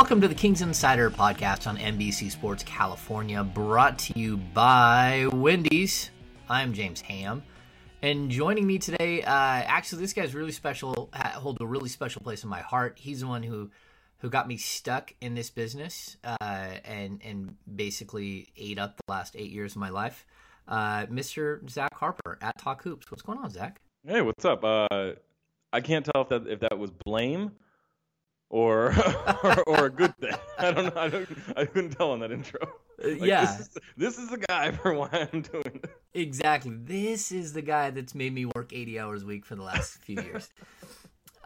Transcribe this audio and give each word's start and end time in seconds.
Welcome 0.00 0.22
to 0.22 0.28
the 0.28 0.34
Kings 0.34 0.62
Insider 0.62 1.10
podcast 1.10 1.66
on 1.66 1.76
NBC 1.76 2.30
Sports 2.30 2.62
California, 2.62 3.44
brought 3.44 3.98
to 3.98 4.18
you 4.18 4.38
by 4.38 5.28
Wendy's. 5.30 6.10
I'm 6.48 6.72
James 6.72 7.02
Ham, 7.02 7.42
and 8.00 8.30
joining 8.30 8.66
me 8.66 8.78
today, 8.78 9.22
uh, 9.22 9.30
actually, 9.30 10.00
this 10.00 10.14
guy's 10.14 10.34
really 10.34 10.52
special, 10.52 11.10
holds 11.12 11.60
a 11.60 11.66
really 11.66 11.90
special 11.90 12.22
place 12.22 12.42
in 12.44 12.48
my 12.48 12.62
heart. 12.62 12.98
He's 12.98 13.20
the 13.20 13.26
one 13.26 13.42
who 13.42 13.70
who 14.20 14.30
got 14.30 14.48
me 14.48 14.56
stuck 14.56 15.14
in 15.20 15.34
this 15.34 15.50
business 15.50 16.16
uh, 16.24 16.36
and 16.40 17.20
and 17.22 17.56
basically 17.76 18.48
ate 18.56 18.78
up 18.78 18.96
the 18.96 19.12
last 19.12 19.36
eight 19.36 19.50
years 19.50 19.72
of 19.72 19.80
my 19.80 19.90
life. 19.90 20.24
Uh, 20.66 21.04
Mr. 21.06 21.68
Zach 21.68 21.92
Harper 21.92 22.38
at 22.40 22.58
Talk 22.58 22.82
Hoops. 22.84 23.10
What's 23.10 23.22
going 23.22 23.38
on, 23.38 23.50
Zach? 23.50 23.82
Hey, 24.06 24.22
what's 24.22 24.46
up? 24.46 24.64
Uh, 24.64 25.12
I 25.74 25.82
can't 25.82 26.06
tell 26.06 26.22
if 26.22 26.30
that 26.30 26.46
if 26.46 26.60
that 26.60 26.78
was 26.78 26.90
blame 26.90 27.50
or 28.50 28.92
or, 29.42 29.62
or 29.66 29.86
a 29.86 29.90
good 29.90 30.16
thing. 30.18 30.34
I 30.58 30.72
don't 30.72 30.94
know. 30.94 31.00
I 31.00 31.08
don't. 31.08 31.28
I 31.56 31.64
couldn't 31.64 31.90
tell 31.90 32.10
on 32.10 32.20
that 32.20 32.32
intro. 32.32 32.60
Like, 33.02 33.22
yeah. 33.22 33.46
This 33.46 33.60
is, 33.60 33.78
this 33.96 34.18
is 34.18 34.28
the 34.28 34.36
guy 34.36 34.72
for 34.72 34.92
why 34.92 35.08
I'm 35.32 35.40
doing 35.40 35.80
it. 35.82 35.90
Exactly. 36.12 36.72
This 36.74 37.32
is 37.32 37.54
the 37.54 37.62
guy 37.62 37.88
that's 37.88 38.14
made 38.14 38.34
me 38.34 38.44
work 38.44 38.74
80 38.74 39.00
hours 39.00 39.22
a 39.22 39.26
week 39.26 39.46
for 39.46 39.54
the 39.56 39.62
last 39.62 39.96
few 40.02 40.16
years. 40.16 40.50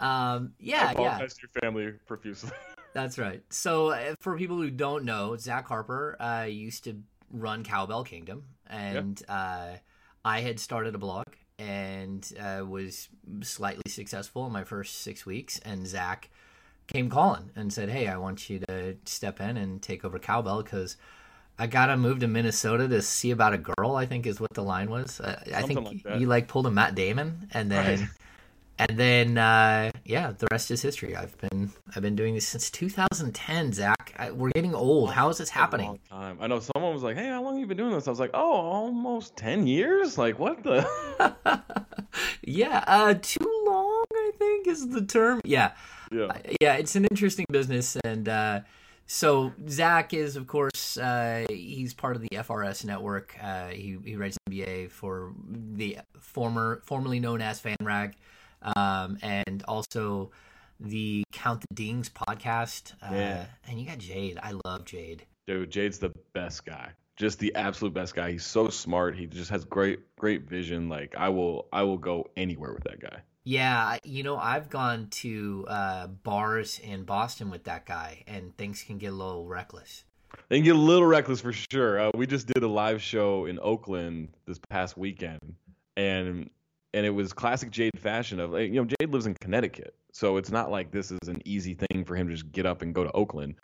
Um, 0.01 0.55
I 0.59 0.65
yeah, 0.65 0.95
yeah, 0.99 1.19
to 1.19 1.35
your 1.41 1.63
family 1.63 1.93
profusely. 2.09 2.51
that's 2.93 3.19
right. 3.19 3.41
So, 3.51 3.91
uh, 3.91 4.17
for 4.19 4.37
people 4.37 4.57
who 4.57 4.69
don't 4.69 5.05
know, 5.05 5.37
Zach 5.37 5.69
Harper 5.69 6.21
uh, 6.21 6.47
used 6.49 6.83
to 6.85 7.01
run 7.31 7.63
Cowbell 7.63 8.03
Kingdom, 8.03 8.43
and 8.69 9.23
uh, 9.29 9.75
I 10.25 10.41
had 10.41 10.59
started 10.59 10.97
a 10.97 10.99
blog 10.99 11.27
and 11.59 12.33
uh, 12.41 12.65
was 12.65 13.09
slightly 13.43 13.89
successful 13.91 14.45
in 14.47 14.53
my 14.53 14.65
first 14.65 15.03
six 15.03 15.25
weeks. 15.25 15.61
And 15.61 15.87
Zach 15.87 16.31
came 16.87 17.09
calling 17.11 17.51
and 17.57 17.73
said, 17.73 17.89
"Hey, 17.89 18.09
I 18.09 18.17
want 18.17 18.49
you 18.51 18.59
to 18.69 18.97
step 19.05 19.41
in 19.41 19.57
and 19.57 19.81
take 19.83 20.05
over 20.05 20.19
Cowbell 20.19 20.63
because." 20.63 20.97
I 21.57 21.69
gotta 21.69 21.97
move 21.97 22.19
to 22.19 22.27
Minnesota 22.27 22.89
to 22.89 23.01
see 23.01 23.31
about 23.31 23.53
a 23.55 23.59
girl. 23.59 23.95
I 23.95 24.07
think 24.07 24.27
is 24.27 24.41
what 24.41 24.53
the 24.55 24.63
line 24.65 24.91
was. 24.91 25.21
Uh, 25.21 25.41
I 25.55 25.63
think 25.63 25.83
like 25.85 26.03
that. 26.03 26.19
you 26.19 26.27
like 26.27 26.49
pulled 26.49 26.67
a 26.67 26.71
Matt 26.73 26.97
Damon, 26.97 27.47
and 27.53 27.71
then 27.71 28.01
Right. 28.01 28.09
and 28.81 28.99
then 28.99 29.39
uh, 29.39 29.93
yeah, 30.05 30.33
the 30.37 30.49
rest 30.51 30.73
is 30.73 30.83
history. 30.83 31.15
I've 31.15 31.39
been 31.39 31.71
I've 31.95 32.03
been 32.03 32.17
doing 32.17 32.35
this 32.35 32.49
since 32.49 32.73
2010. 32.73 33.73
Zach, 33.73 34.13
I, 34.19 34.33
we're 34.33 34.51
getting 34.51 34.75
old. 34.75 35.13
How 35.13 35.29
is 35.29 35.39
this 35.39 35.49
happening? 35.49 36.01
time. 36.11 36.39
I 36.41 36.49
know 36.49 36.59
someone 36.59 36.93
was 36.93 37.05
like, 37.05 37.15
"Hey, 37.17 37.29
how 37.29 37.41
long 37.45 37.53
have 37.55 37.61
you 37.61 37.67
been 37.69 37.77
doing 37.77 37.93
this?" 37.93 38.09
I 38.09 38.11
was 38.11 38.19
like, 38.19 38.33
"Oh, 38.35 38.53
almost 38.53 39.37
ten 39.37 39.69
years." 39.69 40.19
Like, 40.19 40.41
what 40.41 40.65
the? 40.65 40.85
yeah, 42.43 42.83
uh, 42.89 43.15
too 43.23 43.63
long. 43.67 44.05
I 44.13 44.31
think 44.39 44.67
is 44.67 44.89
the 44.89 45.03
term. 45.05 45.41
Yeah, 45.45 45.71
yeah. 46.13 46.39
yeah, 46.61 46.75
it's 46.75 46.97
an 46.97 47.05
interesting 47.07 47.47
business, 47.51 47.97
and 48.05 48.29
uh, 48.29 48.61
so 49.07 49.53
Zach 49.69 50.15
is, 50.15 50.37
of 50.37 50.47
course, 50.47 50.97
uh, 50.97 51.47
he's 51.49 51.93
part 51.95 52.17
of 52.17 52.23
the 52.23 52.29
FRS 52.33 52.85
network. 52.85 53.37
Uh, 53.43 53.69
he 53.69 53.99
he 54.05 54.17
writes 54.17 54.37
NBA 54.49 54.91
for 54.91 55.33
the 55.49 55.99
former 56.19 56.81
formerly 56.85 57.21
known 57.21 57.41
as 57.41 57.61
FanRag, 57.61 58.15
um, 58.77 59.19
and 59.23 59.63
also 59.69 60.31
the 60.81 61.25
Count 61.33 61.63
the 61.69 61.75
Dings 61.75 62.09
podcast. 62.09 62.93
Uh, 63.03 63.09
Yeah. 63.13 63.47
And 63.69 63.81
you 63.81 63.87
got 63.87 63.99
Jade. 63.99 64.39
I 64.43 64.55
love 64.65 64.85
Jade. 64.85 65.25
Dude, 65.47 65.71
Jade's 65.71 65.99
the 65.99 66.13
best 66.33 66.65
guy. 66.65 66.91
Just 67.17 67.39
the 67.39 67.55
absolute 67.55 67.95
best 67.95 68.15
guy. 68.15 68.33
He's 68.33 68.45
so 68.45 68.69
smart. 68.71 69.17
He 69.17 69.27
just 69.27 69.51
has 69.51 69.65
great, 69.65 70.17
great 70.17 70.49
vision. 70.49 70.89
Like, 70.89 71.15
I 71.17 71.29
will, 71.29 71.69
I 71.73 71.83
will 71.83 71.99
go 71.99 72.29
anywhere 72.37 72.73
with 72.73 72.85
that 72.85 73.01
guy. 73.01 73.21
Yeah, 73.45 73.99
you 74.05 74.23
know, 74.23 74.39
I've 74.39 74.71
gone 74.71 75.09
to 75.11 75.67
uh, 75.69 76.07
bars 76.07 76.81
in 76.83 77.05
Boston 77.05 77.51
with 77.51 77.65
that 77.65 77.85
guy, 77.85 78.25
and 78.27 78.57
things 78.57 78.83
can 78.83 78.97
get 78.97 79.09
a 79.09 79.17
little 79.17 79.47
reckless. 79.47 80.05
They 80.49 80.57
can 80.57 80.65
get 80.65 80.77
a 80.77 80.79
little 80.79 81.07
reckless 81.07 81.43
for 81.43 81.53
sure. 81.53 82.01
Uh, 82.01 82.11
we 82.15 82.27
just 82.27 82.47
did 82.47 82.63
a 82.63 82.69
live 82.69 83.03
show 83.03 83.45
in 83.45 83.59
Oakland 83.63 84.31
this 84.47 84.59
past 84.71 84.97
weekend, 84.97 85.57
and 85.97 86.49
and 86.95 87.05
it 87.05 87.11
was 87.11 87.35
classic 87.35 87.71
Jade 87.71 87.99
fashion 87.99 88.41
of 88.41 88.59
you 88.59 88.83
know 88.83 88.87
Jade 88.87 89.11
lives 89.11 89.27
in 89.27 89.35
Connecticut, 89.35 89.95
so 90.13 90.39
it's 90.39 90.51
not 90.51 90.71
like 90.71 90.91
this 90.91 91.11
is 91.11 91.29
an 91.29 91.43
easy 91.45 91.75
thing 91.75 92.05
for 92.07 92.17
him 92.17 92.29
to 92.29 92.35
just 92.35 92.51
get 92.51 92.65
up 92.65 92.81
and 92.81 92.95
go 92.95 93.05
to 93.05 93.13
Oakland. 93.13 93.57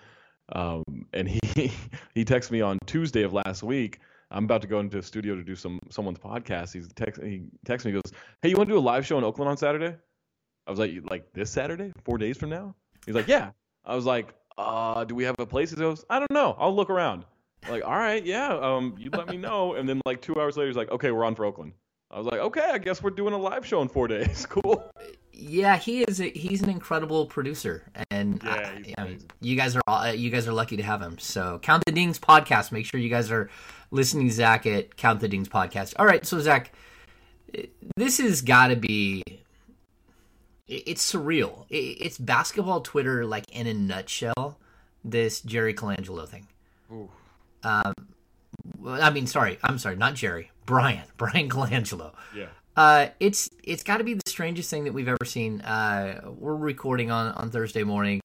Um, 0.53 0.85
and 1.15 1.27
he 1.27 1.41
he 2.15 2.25
texted 2.25 2.51
me 2.51 2.61
on 2.61 2.79
Tuesday 2.85 3.23
of 3.23 3.33
last 3.33 3.63
week. 3.63 4.01
I'm 4.31 4.45
about 4.45 4.63
to 4.63 4.69
go 4.69 4.81
into 4.81 4.99
a 4.99 5.03
studio 5.03 5.35
to 5.35 5.43
do 5.43 5.57
some 5.57 5.81
someone's 5.91 6.19
podcast. 6.19 6.73
He's 6.73 6.89
text 6.93 7.23
he 7.23 7.43
texts 7.65 7.85
me 7.85 7.93
he 7.93 8.01
goes, 8.01 8.13
"Hey, 8.43 8.51
you 8.51 8.57
want 8.57 8.69
to 8.69 8.75
do 8.75 8.79
a 8.79 8.81
live 8.81 9.07
show 9.07 9.19
in 9.19 9.25
Oakland 9.25 9.49
on 9.51 9.57
Saturday?" 9.57 9.97
I 10.67 10.71
was 10.71 10.79
like, 10.79 10.93
"Like 11.09 11.33
this 11.33 11.51
Saturday, 11.51 11.93
four 12.05 12.19
days 12.19 12.37
from 12.37 12.51
now?" 12.51 12.75
He's 13.07 13.15
like, 13.15 13.29
"Yeah." 13.29 13.51
I 13.85 13.97
was 13.97 14.05
like, 14.05 14.35
"Uh, 14.57 15.05
do 15.05 15.15
we 15.15 15.25
have 15.25 15.37
a 15.39 15.47
place?" 15.47 15.71
He 15.71 15.77
goes, 15.77 16.05
"I 16.09 16.19
don't 16.19 16.31
know. 16.31 16.55
I'll 16.59 16.75
look 16.75 16.91
around." 16.91 17.25
Like, 17.69 17.85
all 17.85 17.97
right, 17.97 18.25
yeah. 18.25 18.57
Um, 18.57 18.95
you 18.99 19.11
let 19.13 19.29
me 19.29 19.37
know. 19.49 19.75
And 19.75 19.89
then 19.89 20.01
like 20.07 20.23
two 20.23 20.41
hours 20.41 20.57
later, 20.57 20.69
he's 20.69 20.77
like, 20.77 20.91
"Okay, 20.91 21.11
we're 21.11 21.25
on 21.25 21.35
for 21.35 21.45
Oakland." 21.45 21.73
I 22.11 22.19
was 22.19 22.27
like, 22.27 22.41
"Okay, 22.41 22.71
I 22.73 22.79
guess 22.79 23.03
we're 23.03 23.11
doing 23.11 23.35
a 23.35 23.39
live 23.39 23.67
show 23.67 23.83
in 23.83 23.89
four 23.89 24.07
days. 24.09 24.47
cool." 24.49 24.91
Yeah, 25.41 25.77
he 25.77 26.03
is. 26.03 26.21
A, 26.21 26.31
he's 26.31 26.62
an 26.62 26.69
incredible 26.69 27.27
producer, 27.27 27.84
and 28.11 28.43
Yeah, 28.45 28.53
I, 28.53 28.83
he's 28.83 28.95
I 28.99 29.05
mean, 29.05 29.19
you 29.41 29.56
guys 29.56 29.75
are 29.75 29.83
all, 29.87 30.12
you 30.12 30.31
guys 30.31 30.47
are 30.47 30.53
lucky 30.53 30.77
to 30.77 30.83
have 30.83 31.01
him. 31.01 31.19
So, 31.19 31.59
Count 31.62 31.83
the 31.87 31.93
Dings 31.93 32.19
podcast. 32.19 32.73
Make 32.73 32.84
sure 32.87 33.01
you 33.01 33.09
guys 33.09 33.31
are 33.31 33.49
listening 33.91 34.28
to 34.28 34.34
Zach 34.34 34.67
at 34.67 34.97
Count 34.97 35.21
the 35.21 35.28
Dings 35.28 35.49
podcast. 35.49 35.95
All 35.99 36.06
right, 36.06 36.27
so 36.27 36.39
Zach, 36.41 36.73
this 37.97 38.19
has 38.19 38.43
got 38.43 38.69
to 38.69 38.77
be. 38.77 39.23
It's 40.69 41.12
surreal. 41.12 41.65
It's 41.69 42.19
basketball 42.19 42.81
Twitter, 42.83 43.25
like 43.27 43.51
in 43.51 43.67
a 43.67 43.75
nutshell. 43.75 44.59
This 45.03 45.41
Jerry 45.41 45.72
Colangelo 45.75 46.28
thing. 46.28 46.47
Um, 47.62 47.95
I 48.87 49.11
mean, 49.11 49.27
sorry, 49.27 49.59
I'm 49.62 49.78
sorry, 49.78 49.97
not 49.97 50.15
Jerry, 50.15 50.51
Bryan, 50.67 51.05
Bryan 51.17 51.49
Colangelo. 51.49 52.12
Yeah. 52.37 52.47
Uh, 52.77 53.09
it's 53.19 53.51
it's 53.65 53.83
got 53.83 53.99
to 53.99 54.05
be 54.05 54.15
the 54.15 54.29
strangest 54.29 54.71
thing 54.71 54.85
that 54.85 54.93
we've 54.95 55.09
ever 55.09 55.25
seen. 55.25 55.61
Uh, 55.61 56.21
we're 56.39 56.55
recording 56.55 57.11
on 57.11 57.33
on 57.33 57.51
Thursday 57.51 57.83
morning. 57.85 58.21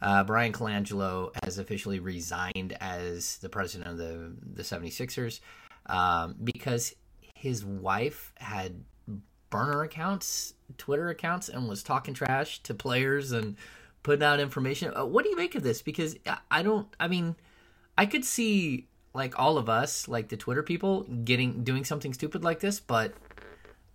Uh, 0.00 0.22
Bryan 0.22 0.52
Colangelo 0.52 1.30
has 1.42 1.58
officially 1.58 1.98
resigned 1.98 2.76
as 2.80 3.38
the 3.38 3.48
president 3.48 3.90
of 3.90 3.98
the 3.98 4.32
the 4.54 4.62
76ers 4.62 5.40
um, 5.86 6.36
because 6.42 6.94
his 7.34 7.64
wife 7.64 8.32
had 8.36 8.84
burner 9.50 9.82
accounts, 9.82 10.54
Twitter 10.76 11.08
accounts, 11.08 11.48
and 11.48 11.68
was 11.68 11.82
talking 11.82 12.14
trash 12.14 12.62
to 12.62 12.74
players 12.74 13.32
and 13.32 13.56
putting 14.04 14.22
out 14.22 14.38
information. 14.38 14.92
Uh, 14.96 15.04
what 15.04 15.24
do 15.24 15.30
you 15.30 15.36
make 15.36 15.54
of 15.56 15.62
this? 15.64 15.82
Because 15.82 16.16
I- 16.26 16.38
I 16.50 16.62
don't. 16.62 16.86
I 17.00 17.08
mean, 17.08 17.34
I 17.96 18.06
could 18.06 18.24
see 18.24 18.86
like 19.12 19.36
all 19.38 19.58
of 19.58 19.68
us, 19.68 20.06
like 20.06 20.28
the 20.28 20.36
Twitter 20.36 20.62
people, 20.62 21.02
getting 21.02 21.64
doing 21.64 21.84
something 21.84 22.14
stupid 22.14 22.44
like 22.44 22.60
this, 22.60 22.78
but 22.78 23.14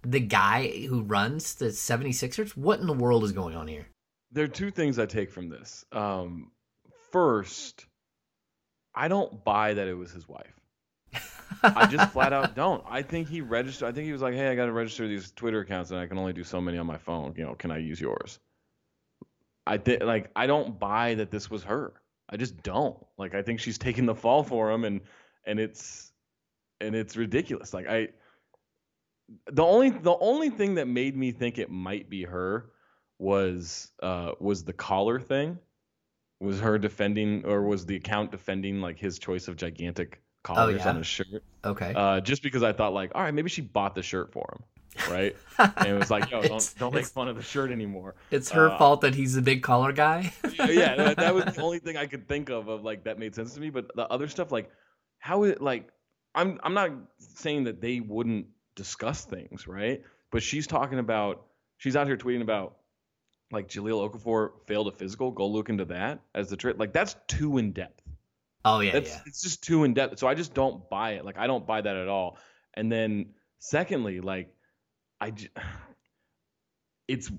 the 0.03 0.19
guy 0.19 0.85
who 0.87 1.01
runs 1.01 1.55
the 1.55 1.67
76ers, 1.67 2.51
what 2.57 2.79
in 2.79 2.87
the 2.87 2.93
world 2.93 3.23
is 3.23 3.31
going 3.31 3.55
on 3.55 3.67
here? 3.67 3.87
there 4.33 4.43
are 4.43 4.49
two 4.49 4.71
things 4.71 4.99
I 4.99 5.05
take 5.05 5.31
from 5.31 5.47
this. 5.47 5.85
Um, 5.91 6.51
first, 7.11 7.85
I 8.93 9.07
don't 9.07 9.43
buy 9.45 9.75
that 9.75 9.87
it 9.87 9.93
was 9.93 10.11
his 10.11 10.27
wife. 10.27 10.59
I 11.61 11.85
just 11.85 12.11
flat 12.11 12.33
out 12.33 12.55
don't. 12.55 12.83
I 12.89 13.03
think 13.03 13.29
he 13.29 13.41
registered. 13.41 13.87
I 13.87 13.91
think 13.91 14.05
he 14.05 14.11
was 14.11 14.23
like, 14.23 14.33
"Hey, 14.33 14.49
I 14.49 14.55
got 14.55 14.65
to 14.65 14.71
register 14.71 15.07
these 15.07 15.31
Twitter 15.31 15.59
accounts, 15.59 15.91
and 15.91 15.99
I 15.99 16.07
can 16.07 16.17
only 16.17 16.33
do 16.33 16.43
so 16.43 16.59
many 16.59 16.79
on 16.79 16.87
my 16.87 16.97
phone. 16.97 17.35
You 17.37 17.45
know, 17.45 17.53
can 17.53 17.71
I 17.71 17.77
use 17.77 18.01
yours?" 18.01 18.39
I 19.65 19.77
think 19.77 20.03
like 20.03 20.31
I 20.35 20.47
don't 20.47 20.79
buy 20.79 21.13
that 21.15 21.29
this 21.29 21.51
was 21.51 21.63
her. 21.63 21.93
I 22.27 22.37
just 22.37 22.61
don't. 22.63 22.97
Like 23.17 23.35
I 23.35 23.43
think 23.43 23.59
she's 23.59 23.77
taking 23.77 24.07
the 24.07 24.15
fall 24.15 24.43
for 24.43 24.71
him, 24.71 24.83
and 24.83 25.01
and 25.45 25.59
it's 25.59 26.11
and 26.81 26.95
it's 26.95 27.15
ridiculous. 27.15 27.73
Like 27.73 27.87
I, 27.87 28.09
the 29.51 29.63
only 29.63 29.89
the 29.89 30.17
only 30.19 30.49
thing 30.49 30.75
that 30.75 30.87
made 30.87 31.15
me 31.15 31.31
think 31.31 31.57
it 31.57 31.69
might 31.69 32.09
be 32.09 32.23
her 32.23 32.71
was 33.19 33.91
uh 34.01 34.31
was 34.39 34.63
the 34.63 34.73
collar 34.73 35.19
thing 35.19 35.57
was 36.39 36.59
her 36.59 36.77
defending 36.77 37.45
or 37.45 37.61
was 37.61 37.85
the 37.85 37.95
account 37.95 38.31
defending 38.31 38.81
like 38.81 38.99
his 38.99 39.17
choice 39.17 39.47
of 39.47 39.55
gigantic 39.55 40.21
collars 40.43 40.81
yeah? 40.83 40.89
on 40.89 40.97
his 40.97 41.07
shirt. 41.07 41.43
Okay. 41.65 41.93
Uh, 41.95 42.19
just 42.19 42.43
because 42.43 42.63
I 42.63 42.73
thought 42.73 42.93
like, 42.93 43.11
all 43.15 43.21
right, 43.21 43.33
maybe 43.33 43.49
she 43.49 43.61
bought 43.61 43.95
the 43.95 44.03
shirt 44.03 44.31
for 44.31 44.45
him, 44.53 45.11
right? 45.11 45.35
and 45.77 45.87
it 45.87 45.97
was 45.97 46.11
like, 46.11 46.29
yo, 46.29 46.41
don't 46.47 46.75
don't 46.77 46.93
make 46.93 47.05
fun 47.05 47.27
of 47.29 47.37
the 47.37 47.41
shirt 47.41 47.71
anymore. 47.71 48.15
it's 48.29 48.51
her 48.51 48.69
uh, 48.69 48.77
fault 48.77 49.01
that 49.01 49.15
he's 49.15 49.33
the 49.33 49.41
big 49.41 49.63
collar 49.63 49.93
guy. 49.93 50.31
yeah, 50.59 50.95
that, 50.95 51.17
that 51.17 51.33
was 51.33 51.45
the 51.45 51.61
only 51.63 51.79
thing 51.79 51.97
I 51.97 52.05
could 52.05 52.27
think 52.27 52.49
of 52.49 52.67
of 52.67 52.83
like 52.83 53.05
that 53.05 53.17
made 53.17 53.33
sense 53.33 53.53
to 53.55 53.61
me. 53.61 53.69
But 53.69 53.95
the 53.95 54.07
other 54.07 54.27
stuff, 54.27 54.51
like 54.51 54.69
how 55.19 55.43
it 55.43 55.61
like, 55.61 55.89
I'm 56.35 56.59
I'm 56.63 56.73
not 56.73 56.91
saying 57.17 57.63
that 57.63 57.81
they 57.81 58.01
wouldn't 58.01 58.47
discuss 58.75 59.25
things, 59.25 59.67
right? 59.67 60.01
But 60.31 60.43
she's 60.43 60.67
talking 60.67 60.99
about 60.99 61.45
she's 61.77 61.95
out 61.95 62.07
here 62.07 62.17
tweeting 62.17 62.41
about 62.41 62.77
like 63.51 63.67
Jahlil 63.67 64.09
Okafor 64.09 64.51
failed 64.65 64.87
a 64.87 64.91
physical. 64.91 65.31
Go 65.31 65.47
look 65.47 65.69
into 65.69 65.85
that 65.85 66.21
as 66.33 66.49
the 66.49 66.57
trip. 66.57 66.79
Like 66.79 66.93
that's 66.93 67.15
too 67.27 67.57
in 67.57 67.71
depth. 67.71 68.01
oh 68.65 68.79
yeah, 68.79 68.93
That's 68.93 69.09
yeah. 69.11 69.21
it's 69.25 69.41
just 69.41 69.63
too 69.63 69.83
in 69.83 69.93
depth. 69.93 70.19
So 70.19 70.27
I 70.27 70.33
just 70.33 70.53
don't 70.53 70.89
buy 70.89 71.11
it. 71.13 71.25
Like 71.25 71.37
I 71.37 71.47
don't 71.47 71.65
buy 71.67 71.81
that 71.81 71.95
at 71.95 72.07
all. 72.07 72.37
And 72.73 72.91
then 72.91 73.33
secondly, 73.59 74.21
like 74.21 74.53
I 75.21 75.31
j- 75.31 75.49
it's 77.07 77.31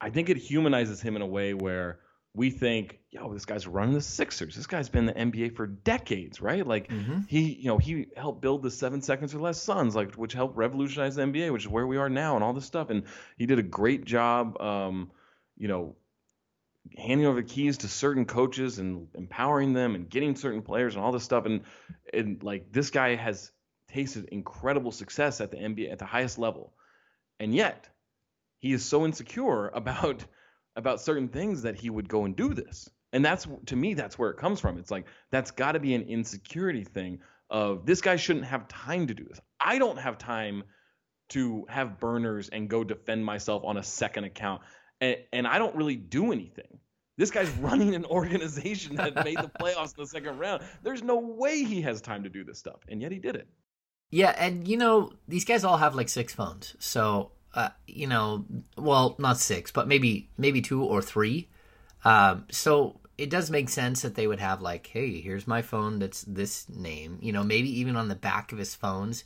I 0.00 0.10
think 0.10 0.30
it 0.30 0.36
humanizes 0.38 1.00
him 1.00 1.16
in 1.16 1.22
a 1.22 1.26
way 1.26 1.54
where 1.54 2.00
we 2.34 2.50
think, 2.50 3.00
yo, 3.10 3.32
this 3.32 3.44
guy's 3.44 3.66
running 3.66 3.94
the 3.94 4.00
Sixers. 4.00 4.54
This 4.54 4.66
guy's 4.66 4.88
been 4.88 5.08
in 5.08 5.32
the 5.32 5.40
NBA 5.40 5.56
for 5.56 5.66
decades, 5.66 6.40
right? 6.40 6.64
Like 6.66 6.88
Mhm. 6.88 7.28
he, 7.28 7.54
you 7.54 7.66
know, 7.66 7.78
he 7.78 8.06
helped 8.16 8.40
build 8.40 8.62
the 8.62 8.70
seven 8.70 9.02
seconds 9.02 9.34
or 9.34 9.40
less 9.40 9.60
Suns, 9.60 9.96
like 9.96 10.14
which 10.14 10.32
helped 10.32 10.56
revolutionize 10.56 11.16
the 11.16 11.22
NBA, 11.22 11.52
which 11.52 11.64
is 11.64 11.68
where 11.68 11.86
we 11.86 11.96
are 11.96 12.08
now, 12.08 12.36
and 12.36 12.44
all 12.44 12.52
this 12.52 12.66
stuff. 12.66 12.90
And 12.90 13.04
he 13.36 13.46
did 13.46 13.58
a 13.58 13.64
great 13.64 14.04
job, 14.04 14.60
um, 14.60 15.10
you 15.56 15.66
know, 15.68 15.96
handing 16.96 17.26
over 17.26 17.40
the 17.40 17.46
keys 17.46 17.78
to 17.78 17.88
certain 17.88 18.24
coaches 18.24 18.78
and 18.78 19.08
empowering 19.14 19.72
them 19.72 19.94
and 19.94 20.08
getting 20.08 20.34
certain 20.34 20.62
players 20.62 20.94
and 20.94 21.04
all 21.04 21.12
this 21.12 21.24
stuff. 21.24 21.46
And 21.46 21.62
and 22.12 22.42
like 22.42 22.72
this 22.72 22.90
guy 22.90 23.16
has 23.16 23.52
tasted 23.88 24.26
incredible 24.26 24.92
success 24.92 25.40
at 25.40 25.50
the 25.50 25.56
NBA 25.56 25.90
at 25.90 25.98
the 25.98 26.04
highest 26.04 26.38
level, 26.38 26.72
and 27.40 27.54
yet 27.54 27.88
he 28.60 28.72
is 28.72 28.84
so 28.84 29.04
insecure 29.04 29.68
about 29.74 30.24
about 30.76 31.00
certain 31.00 31.28
things 31.28 31.62
that 31.62 31.76
he 31.76 31.90
would 31.90 32.08
go 32.08 32.24
and 32.24 32.36
do 32.36 32.54
this. 32.54 32.88
And 33.12 33.24
that's 33.24 33.46
to 33.66 33.76
me 33.76 33.94
that's 33.94 34.18
where 34.18 34.30
it 34.30 34.36
comes 34.36 34.60
from. 34.60 34.78
It's 34.78 34.90
like 34.90 35.06
that's 35.30 35.50
got 35.50 35.72
to 35.72 35.80
be 35.80 35.94
an 35.94 36.02
insecurity 36.02 36.84
thing 36.84 37.20
of 37.50 37.84
this 37.84 38.00
guy 38.00 38.16
shouldn't 38.16 38.44
have 38.44 38.68
time 38.68 39.06
to 39.08 39.14
do 39.14 39.24
this. 39.24 39.40
I 39.60 39.78
don't 39.78 39.98
have 39.98 40.18
time 40.18 40.62
to 41.30 41.66
have 41.68 41.98
burners 41.98 42.48
and 42.48 42.68
go 42.68 42.84
defend 42.84 43.24
myself 43.24 43.64
on 43.64 43.76
a 43.76 43.82
second 43.82 44.24
account. 44.24 44.62
And, 45.00 45.16
and 45.32 45.46
I 45.46 45.58
don't 45.58 45.74
really 45.74 45.96
do 45.96 46.32
anything. 46.32 46.78
This 47.16 47.30
guy's 47.30 47.50
running 47.58 47.94
an 47.94 48.04
organization 48.04 48.96
that 48.96 49.24
made 49.24 49.38
the 49.38 49.50
playoffs 49.60 49.96
in 49.96 50.04
the 50.04 50.06
second 50.06 50.38
round. 50.38 50.62
There's 50.82 51.02
no 51.02 51.18
way 51.18 51.64
he 51.64 51.82
has 51.82 52.00
time 52.00 52.22
to 52.22 52.28
do 52.28 52.44
this 52.44 52.58
stuff. 52.58 52.80
And 52.88 53.02
yet 53.02 53.10
he 53.10 53.18
did 53.18 53.36
it. 53.36 53.48
Yeah, 54.10 54.34
and 54.36 54.66
you 54.66 54.76
know 54.76 55.12
these 55.28 55.44
guys 55.44 55.62
all 55.62 55.76
have 55.76 55.94
like 55.94 56.08
six 56.08 56.34
phones, 56.34 56.74
so 56.80 57.30
uh, 57.54 57.70
you 57.86 58.06
know, 58.06 58.44
well, 58.76 59.16
not 59.18 59.38
six, 59.38 59.70
but 59.70 59.88
maybe 59.88 60.28
maybe 60.38 60.60
two 60.60 60.82
or 60.82 61.02
three. 61.02 61.48
Um, 62.04 62.46
so 62.50 63.00
it 63.18 63.28
does 63.30 63.50
make 63.50 63.68
sense 63.68 64.02
that 64.02 64.14
they 64.14 64.26
would 64.26 64.40
have 64.40 64.62
like, 64.62 64.86
hey, 64.86 65.20
here's 65.20 65.46
my 65.46 65.62
phone 65.62 65.98
that's 65.98 66.22
this 66.22 66.68
name. 66.68 67.18
You 67.20 67.32
know, 67.32 67.42
maybe 67.42 67.68
even 67.80 67.96
on 67.96 68.08
the 68.08 68.14
back 68.14 68.52
of 68.52 68.58
his 68.58 68.74
phones, 68.74 69.24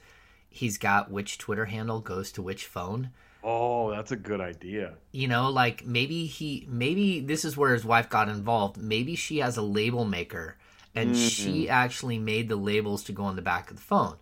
he's 0.49 0.79
got 0.79 1.11
which 1.11 1.39
Twitter 1.39 1.67
handle 1.67 2.01
goes 2.01 2.33
to 2.33 2.43
which 2.43 2.67
phone. 2.67 3.11
Oh, 3.43 3.91
that's 3.91 4.11
a 4.11 4.17
good 4.17 4.41
idea. 4.41 4.95
You 5.13 5.29
know, 5.29 5.51
like 5.51 5.85
maybe 5.85 6.25
he 6.27 6.67
maybe 6.69 7.21
this 7.21 7.45
is 7.45 7.57
where 7.57 7.75
his 7.75 7.85
wife 7.85 8.09
got 8.09 8.29
involved. 8.29 8.79
Maybe 8.79 9.15
she 9.15 9.39
has 9.39 9.57
a 9.57 9.63
label 9.63 10.05
maker 10.05 10.57
and 10.95 11.17
she 11.17 11.69
actually 11.69 12.19
made 12.19 12.49
the 12.49 12.57
labels 12.57 13.03
to 13.05 13.13
go 13.13 13.25
on 13.25 13.37
the 13.37 13.43
back 13.43 13.71
of 13.71 13.77
the 13.77 13.83
phone. 13.83 14.17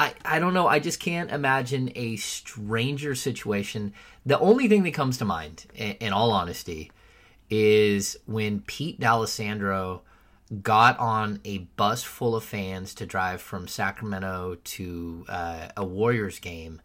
I, 0.00 0.14
I 0.24 0.38
don't 0.38 0.54
know. 0.54 0.66
I 0.66 0.78
just 0.78 0.98
can't 0.98 1.30
imagine 1.30 1.92
a 1.94 2.16
stranger 2.16 3.14
situation. 3.14 3.92
The 4.24 4.38
only 4.38 4.66
thing 4.66 4.82
that 4.84 4.94
comes 4.94 5.18
to 5.18 5.26
mind, 5.26 5.66
in, 5.74 5.92
in 6.00 6.12
all 6.14 6.32
honesty, 6.32 6.90
is 7.50 8.16
when 8.24 8.60
Pete 8.60 8.98
D'Alessandro 8.98 10.00
got 10.62 10.98
on 10.98 11.40
a 11.44 11.58
bus 11.58 12.02
full 12.02 12.34
of 12.34 12.42
fans 12.42 12.94
to 12.94 13.04
drive 13.04 13.42
from 13.42 13.68
Sacramento 13.68 14.56
to 14.64 15.26
uh, 15.28 15.68
a 15.76 15.84
Warriors 15.84 16.38
game 16.38 16.80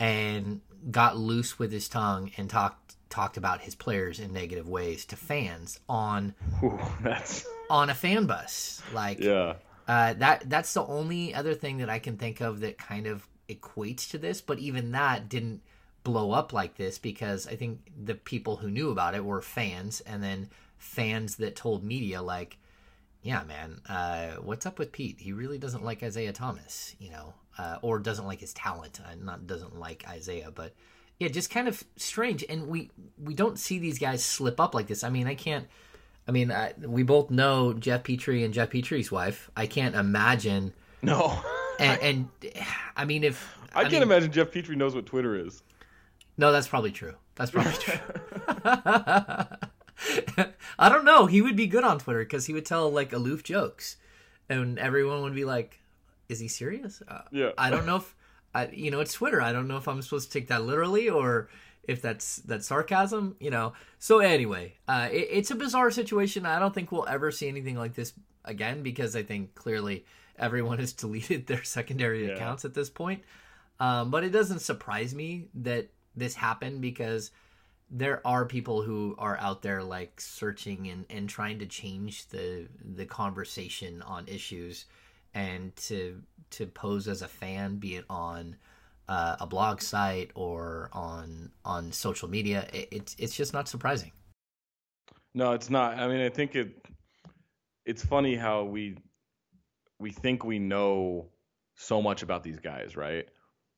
and 0.00 0.62
got 0.90 1.18
loose 1.18 1.58
with 1.58 1.70
his 1.70 1.86
tongue 1.86 2.30
and 2.38 2.48
talked 2.48 2.96
talked 3.10 3.36
about 3.36 3.62
his 3.62 3.74
players 3.74 4.20
in 4.20 4.32
negative 4.32 4.68
ways 4.68 5.04
to 5.06 5.16
fans 5.16 5.80
on 5.88 6.34
Ooh, 6.62 6.78
that's 7.02 7.46
on 7.68 7.90
a 7.90 7.94
fan 7.94 8.24
bus. 8.24 8.82
Like 8.94 9.20
yeah. 9.20 9.54
Uh, 9.88 10.12
that 10.14 10.48
that's 10.50 10.74
the 10.74 10.84
only 10.84 11.34
other 11.34 11.54
thing 11.54 11.78
that 11.78 11.88
I 11.88 11.98
can 11.98 12.18
think 12.18 12.40
of 12.40 12.60
that 12.60 12.76
kind 12.76 13.06
of 13.06 13.26
equates 13.48 14.08
to 14.10 14.18
this. 14.18 14.42
But 14.42 14.58
even 14.58 14.92
that 14.92 15.28
didn't 15.30 15.62
blow 16.04 16.32
up 16.32 16.52
like 16.52 16.76
this 16.76 16.98
because 16.98 17.46
I 17.46 17.56
think 17.56 17.80
the 18.04 18.14
people 18.14 18.56
who 18.56 18.70
knew 18.70 18.90
about 18.90 19.14
it 19.14 19.24
were 19.24 19.40
fans, 19.40 20.00
and 20.02 20.22
then 20.22 20.50
fans 20.76 21.36
that 21.36 21.56
told 21.56 21.82
media 21.82 22.20
like, 22.20 22.58
"Yeah, 23.22 23.42
man, 23.44 23.80
uh, 23.88 24.34
what's 24.42 24.66
up 24.66 24.78
with 24.78 24.92
Pete? 24.92 25.20
He 25.20 25.32
really 25.32 25.58
doesn't 25.58 25.84
like 25.84 26.02
Isaiah 26.02 26.32
Thomas, 26.32 26.94
you 26.98 27.10
know, 27.10 27.34
uh, 27.56 27.78
or 27.80 27.98
doesn't 27.98 28.26
like 28.26 28.40
his 28.40 28.52
talent. 28.52 29.00
Uh, 29.00 29.14
not 29.20 29.46
doesn't 29.46 29.78
like 29.78 30.06
Isaiah, 30.08 30.50
but." 30.54 30.74
Yeah, 31.20 31.26
just 31.26 31.50
kind 31.50 31.66
of 31.66 31.82
strange, 31.96 32.44
and 32.48 32.68
we 32.68 32.92
we 33.20 33.34
don't 33.34 33.58
see 33.58 33.80
these 33.80 33.98
guys 33.98 34.24
slip 34.24 34.60
up 34.60 34.72
like 34.72 34.86
this. 34.86 35.02
I 35.02 35.10
mean, 35.10 35.26
I 35.26 35.34
can't. 35.34 35.66
I 36.28 36.30
mean, 36.30 36.52
I, 36.52 36.74
we 36.78 37.02
both 37.02 37.30
know 37.30 37.72
Geoff 37.72 38.04
Petrie 38.04 38.44
and 38.44 38.52
Geoff 38.52 38.70
Petrie's 38.70 39.10
wife. 39.10 39.50
I 39.56 39.66
can't 39.66 39.94
imagine. 39.94 40.72
No. 41.02 41.40
And, 41.80 42.02
and 42.02 42.28
I 42.96 43.04
mean, 43.04 43.22
if 43.22 43.56
I, 43.72 43.82
can't 43.82 43.92
mean, 43.92 44.02
imagine 44.02 44.32
Geoff 44.32 44.50
Petrie 44.50 44.74
knows 44.74 44.96
what 44.96 45.06
Twitter 45.06 45.36
is. 45.36 45.62
No, 46.36 46.50
that's 46.50 46.66
probably 46.66 46.90
true. 46.90 47.14
That's 47.36 47.52
probably 47.52 47.72
true. 47.74 48.00
I 50.76 50.88
don't 50.88 51.04
know. 51.04 51.26
He 51.26 51.40
would 51.40 51.54
be 51.54 51.68
good 51.68 51.84
on 51.84 52.00
Twitter 52.00 52.24
because 52.24 52.46
he 52.46 52.52
would 52.52 52.66
tell 52.66 52.90
like 52.90 53.12
aloof 53.12 53.44
jokes, 53.44 53.96
and 54.48 54.76
everyone 54.78 55.22
would 55.22 55.36
be 55.36 55.44
like, 55.44 55.78
"Is 56.28 56.40
he 56.40 56.48
serious?" 56.48 57.00
Uh, 57.06 57.20
Yeah. 57.30 57.50
I 57.56 57.70
don't 57.70 57.86
know 57.86 57.98
if 57.98 58.16
I, 58.52 58.66
you 58.72 58.90
know, 58.90 58.98
it's 58.98 59.12
Twitter. 59.12 59.40
I 59.40 59.52
don't 59.52 59.68
know 59.68 59.76
if 59.76 59.86
I'm 59.86 60.02
supposed 60.02 60.32
to 60.32 60.36
take 60.36 60.48
that 60.48 60.64
literally 60.64 61.08
or 61.08 61.48
if 61.88 62.00
that's 62.00 62.36
that's 62.36 62.66
sarcasm. 62.68 63.34
You 63.40 63.50
know. 63.50 63.72
So 63.98 64.20
anyway, 64.20 64.74
uh, 64.86 65.08
it, 65.10 65.26
it's 65.32 65.50
a 65.50 65.56
bizarre 65.56 65.90
situation. 65.90 66.46
I 66.46 66.60
don't 66.60 66.72
think 66.72 66.92
we'll 66.92 67.08
ever 67.08 67.32
see 67.32 67.48
anything 67.48 67.76
like 67.76 67.94
this 67.94 68.12
again 68.44 68.82
because 68.84 69.16
I 69.16 69.24
think 69.24 69.56
clearly 69.56 70.04
everyone 70.38 70.78
has 70.78 70.92
deleted 71.02 71.48
their 71.48 71.64
secondary 71.64 72.28
Yeah. 72.28 72.34
accounts 72.34 72.64
at 72.64 72.74
this 72.74 72.88
point. 72.90 73.22
Um, 73.80 74.10
but 74.10 74.22
it 74.24 74.30
doesn't 74.30 74.60
surprise 74.60 75.14
me 75.14 75.48
that 75.54 75.88
this 76.16 76.34
happened 76.34 76.80
because 76.80 77.30
there 77.90 78.20
are 78.26 78.44
people 78.44 78.82
who 78.82 79.14
are 79.18 79.38
out 79.38 79.62
there 79.62 79.82
like 79.82 80.20
searching 80.20 80.88
and, 80.88 81.06
and 81.08 81.28
trying 81.28 81.58
to 81.60 81.66
change 81.66 82.26
the 82.28 82.66
the 82.84 83.06
conversation 83.06 84.02
on 84.02 84.28
issues 84.28 84.84
and 85.32 85.74
to 85.76 86.20
to 86.50 86.66
pose 86.66 87.08
as 87.08 87.22
a 87.22 87.28
fan, 87.28 87.76
be 87.76 87.94
it 87.96 88.04
on 88.10 88.56
uh, 89.08 89.36
a 89.40 89.46
blog 89.46 89.80
site 89.80 90.30
or 90.34 90.90
on 90.92 91.50
on 91.64 91.92
social 91.92 92.28
media. 92.28 92.68
It, 92.72 92.88
it's 92.90 93.16
it's 93.18 93.36
just 93.36 93.52
not 93.52 93.68
surprising. 93.68 94.12
No, 95.34 95.52
it's 95.52 95.70
not. 95.70 95.98
I 95.98 96.08
mean, 96.08 96.20
I 96.20 96.28
think 96.28 96.54
it. 96.54 96.86
It's 97.84 98.04
funny 98.04 98.34
how 98.34 98.64
we 98.64 98.98
we 99.98 100.10
think 100.10 100.44
we 100.44 100.58
know 100.58 101.28
so 101.76 102.02
much 102.02 102.22
about 102.22 102.42
these 102.42 102.58
guys, 102.58 102.96
right? 102.96 103.26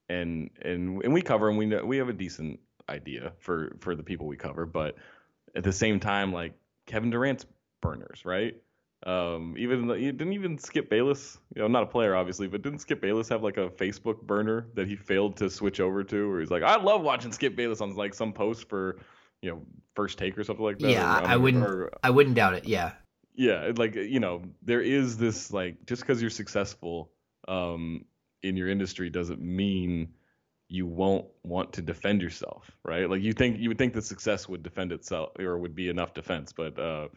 And 0.08 0.50
and 0.62 1.02
and 1.04 1.12
we 1.12 1.22
cover 1.22 1.48
and 1.48 1.58
we 1.58 1.66
know 1.66 1.84
we 1.84 1.98
have 1.98 2.08
a 2.08 2.14
decent 2.14 2.60
idea 2.88 3.32
for 3.38 3.76
for 3.80 3.94
the 3.94 4.02
people 4.02 4.26
we 4.26 4.36
cover, 4.36 4.66
but 4.66 4.96
at 5.54 5.64
the 5.64 5.72
same 5.72 6.00
time, 6.00 6.32
like 6.32 6.54
Kevin 6.86 7.10
Durant's 7.10 7.46
burners, 7.80 8.24
right? 8.24 8.56
Um, 9.06 9.54
even 9.58 9.88
you 9.88 10.12
didn't 10.12 10.34
even 10.34 10.58
Skip 10.58 10.90
Bayless, 10.90 11.38
you 11.54 11.62
know, 11.62 11.68
not 11.68 11.82
a 11.82 11.86
player 11.86 12.14
obviously, 12.14 12.48
but 12.48 12.62
didn't 12.62 12.80
Skip 12.80 13.00
Bayless 13.00 13.28
have 13.30 13.42
like 13.42 13.56
a 13.56 13.70
Facebook 13.70 14.20
burner 14.22 14.66
that 14.74 14.86
he 14.86 14.96
failed 14.96 15.36
to 15.38 15.48
switch 15.48 15.80
over 15.80 16.04
to? 16.04 16.28
Where 16.30 16.40
he's 16.40 16.50
like, 16.50 16.62
I 16.62 16.76
love 16.76 17.02
watching 17.02 17.32
Skip 17.32 17.56
Bayless 17.56 17.80
on 17.80 17.94
like 17.96 18.12
some 18.14 18.32
post 18.32 18.68
for, 18.68 18.98
you 19.40 19.50
know, 19.50 19.62
first 19.94 20.18
take 20.18 20.36
or 20.36 20.44
something 20.44 20.64
like 20.64 20.78
that. 20.80 20.90
yeah, 20.90 21.18
or, 21.20 21.26
I, 21.26 21.32
I 21.32 21.36
wouldn't 21.36 21.64
or- 21.64 21.90
I 22.02 22.10
wouldn't 22.10 22.36
doubt 22.36 22.54
it. 22.54 22.66
Yeah, 22.66 22.92
yeah 23.34 23.72
like 23.76 23.94
you 23.94 24.20
know 24.20 24.42
there 24.62 24.82
is 24.82 25.16
this 25.16 25.52
like 25.52 25.86
just 25.86 26.02
because 26.02 26.20
you're 26.20 26.30
successful 26.30 27.10
um 27.48 28.04
in 28.42 28.56
your 28.56 28.68
industry 28.68 29.08
doesn't 29.08 29.40
mean 29.40 30.08
you 30.68 30.86
won't 30.86 31.26
want 31.42 31.72
to 31.72 31.80
defend 31.82 32.20
yourself 32.22 32.70
right 32.84 33.08
like 33.08 33.22
you 33.22 33.32
think 33.32 33.58
you 33.58 33.68
would 33.68 33.78
think 33.78 33.94
that 33.94 34.04
success 34.04 34.48
would 34.48 34.62
defend 34.62 34.92
itself 34.92 35.30
or 35.38 35.58
would 35.58 35.74
be 35.74 35.88
enough 35.88 36.12
defense 36.12 36.52
but 36.52 36.78
uh 36.78 37.08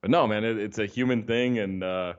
but 0.00 0.10
no 0.10 0.26
man 0.26 0.44
it, 0.44 0.58
it's 0.58 0.78
a 0.78 0.86
human 0.86 1.22
thing 1.24 1.58
and 1.58 1.82
uh 1.82 2.12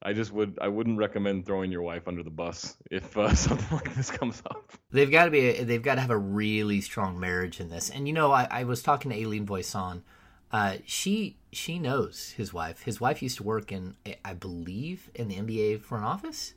I 0.00 0.12
just 0.12 0.32
would 0.32 0.58
I 0.60 0.68
wouldn't 0.68 0.98
recommend 0.98 1.44
throwing 1.44 1.72
your 1.72 1.82
wife 1.82 2.06
under 2.06 2.22
the 2.22 2.30
bus 2.30 2.76
if 2.90 3.16
uh, 3.16 3.34
something 3.34 3.76
like 3.76 3.94
this 3.94 4.10
comes 4.10 4.42
up. 4.46 4.72
They've 4.90 5.10
got 5.10 5.26
to 5.26 5.30
be. 5.30 5.52
They've 5.64 5.82
got 5.82 5.96
to 5.96 6.00
have 6.00 6.10
a 6.10 6.18
really 6.18 6.80
strong 6.80 7.18
marriage 7.18 7.60
in 7.60 7.68
this. 7.68 7.90
And 7.90 8.06
you 8.06 8.14
know, 8.14 8.30
I, 8.30 8.46
I 8.50 8.64
was 8.64 8.82
talking 8.82 9.10
to 9.10 9.16
Ailene 9.16 9.44
Voisin. 9.44 10.04
Uh, 10.52 10.76
she 10.84 11.36
she 11.52 11.78
knows 11.78 12.30
his 12.36 12.54
wife. 12.54 12.82
His 12.82 13.00
wife 13.00 13.22
used 13.22 13.36
to 13.38 13.42
work 13.42 13.72
in, 13.72 13.96
I 14.24 14.34
believe, 14.34 15.10
in 15.14 15.28
the 15.28 15.36
NBA 15.36 15.80
front 15.80 16.04
office. 16.04 16.54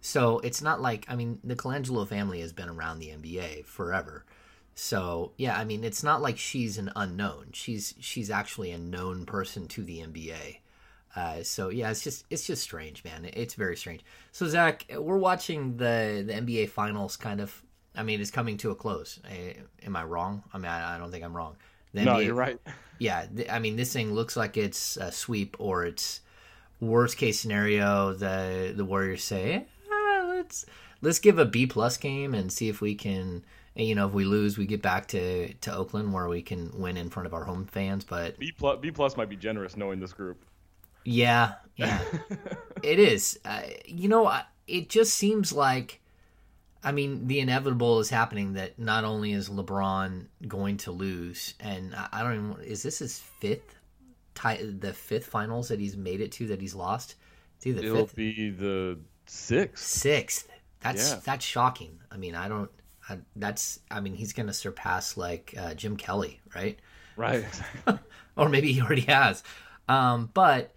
So 0.00 0.38
it's 0.40 0.62
not 0.62 0.80
like 0.80 1.06
I 1.08 1.16
mean 1.16 1.40
the 1.42 1.56
Colangelo 1.56 2.06
family 2.06 2.40
has 2.40 2.52
been 2.52 2.68
around 2.68 2.98
the 2.98 3.08
NBA 3.08 3.64
forever. 3.64 4.24
So 4.76 5.32
yeah, 5.38 5.58
I 5.58 5.64
mean 5.64 5.82
it's 5.82 6.04
not 6.04 6.22
like 6.22 6.38
she's 6.38 6.76
an 6.76 6.92
unknown. 6.94 7.48
She's 7.54 7.94
she's 7.98 8.30
actually 8.30 8.70
a 8.70 8.78
known 8.78 9.24
person 9.24 9.66
to 9.68 9.82
the 9.82 10.00
NBA. 10.00 10.58
Uh, 11.16 11.42
so 11.42 11.70
yeah, 11.70 11.90
it's 11.90 12.02
just 12.02 12.26
it's 12.28 12.46
just 12.46 12.62
strange, 12.62 13.02
man. 13.02 13.28
It's 13.32 13.54
very 13.54 13.74
strange. 13.74 14.04
So 14.32 14.46
Zach, 14.46 14.84
we're 14.94 15.16
watching 15.16 15.78
the 15.78 16.22
the 16.26 16.34
NBA 16.34 16.68
Finals. 16.68 17.16
Kind 17.16 17.40
of, 17.40 17.62
I 17.96 18.02
mean, 18.02 18.20
it's 18.20 18.30
coming 18.30 18.58
to 18.58 18.70
a 18.70 18.74
close. 18.74 19.18
I, 19.24 19.56
am 19.82 19.96
I 19.96 20.04
wrong? 20.04 20.42
I 20.52 20.58
mean, 20.58 20.66
I, 20.66 20.96
I, 20.96 20.98
don't 20.98 21.10
think 21.10 21.24
I'm 21.24 21.34
wrong. 21.34 21.56
The 21.94 22.04
no, 22.04 22.16
NBA, 22.16 22.24
you're 22.26 22.34
right. 22.34 22.60
Yeah, 22.98 23.26
th- 23.26 23.50
I 23.50 23.58
mean, 23.58 23.76
this 23.76 23.92
thing 23.92 24.14
looks 24.14 24.38
like 24.38 24.56
it's 24.56 24.96
a 24.96 25.12
sweep 25.12 25.54
or 25.58 25.84
it's 25.84 26.22
worst 26.80 27.18
case 27.18 27.38
scenario. 27.38 28.14
The 28.14 28.72
the 28.76 28.86
Warriors 28.86 29.22
say, 29.22 29.66
ah, 29.90 30.24
let's 30.28 30.64
let's 31.02 31.18
give 31.18 31.38
a 31.38 31.44
B 31.44 31.66
plus 31.66 31.96
game 31.98 32.34
and 32.34 32.52
see 32.52 32.68
if 32.68 32.80
we 32.82 32.94
can. 32.94 33.44
You 33.76 33.94
know, 33.94 34.08
if 34.08 34.14
we 34.14 34.24
lose, 34.24 34.56
we 34.56 34.64
get 34.64 34.80
back 34.80 35.06
to, 35.08 35.52
to 35.52 35.74
Oakland 35.74 36.12
where 36.12 36.28
we 36.28 36.40
can 36.40 36.70
win 36.80 36.96
in 36.96 37.10
front 37.10 37.26
of 37.26 37.34
our 37.34 37.44
home 37.44 37.66
fans. 37.66 38.04
But 38.04 38.38
B 38.38 38.52
plus 38.56 38.78
B 38.80 38.90
plus 38.90 39.16
might 39.16 39.28
be 39.28 39.36
generous 39.36 39.76
knowing 39.76 40.00
this 40.00 40.12
group. 40.12 40.42
Yeah, 41.04 41.54
yeah, 41.76 42.00
it 42.82 42.98
is. 42.98 43.38
Uh, 43.44 43.62
you 43.84 44.08
know, 44.08 44.32
it 44.66 44.88
just 44.88 45.14
seems 45.14 45.52
like, 45.52 46.00
I 46.82 46.92
mean, 46.92 47.26
the 47.26 47.40
inevitable 47.40 48.00
is 48.00 48.08
happening 48.08 48.54
that 48.54 48.78
not 48.78 49.04
only 49.04 49.32
is 49.32 49.48
LeBron 49.50 50.26
going 50.48 50.78
to 50.78 50.90
lose, 50.90 51.54
and 51.60 51.94
I 51.94 52.22
don't 52.22 52.52
even 52.52 52.64
is 52.64 52.82
this 52.82 53.00
his 53.00 53.18
fifth, 53.18 53.76
tie, 54.34 54.60
the 54.62 54.94
fifth 54.94 55.26
finals 55.26 55.68
that 55.68 55.78
he's 55.78 55.96
made 55.96 56.22
it 56.22 56.32
to 56.32 56.46
that 56.48 56.62
he's 56.62 56.74
lost. 56.74 57.16
It's 57.56 57.66
either 57.66 57.84
It'll 57.84 58.06
fifth, 58.06 58.16
be 58.16 58.50
the 58.50 58.98
sixth. 59.26 59.84
Sixth. 59.84 60.48
That's 60.80 61.10
yeah. 61.10 61.20
that's 61.24 61.44
shocking. 61.44 61.98
I 62.10 62.16
mean, 62.16 62.34
I 62.34 62.48
don't. 62.48 62.70
I, 63.08 63.18
that's. 63.36 63.80
I 63.90 64.00
mean, 64.00 64.14
he's 64.14 64.32
going 64.32 64.46
to 64.46 64.52
surpass 64.52 65.16
like 65.16 65.54
uh, 65.58 65.74
Jim 65.74 65.96
Kelly, 65.96 66.40
right? 66.54 66.78
Right. 67.16 67.44
or 68.36 68.48
maybe 68.48 68.72
he 68.72 68.80
already 68.80 69.02
has. 69.02 69.42
Um, 69.88 70.30
but 70.34 70.74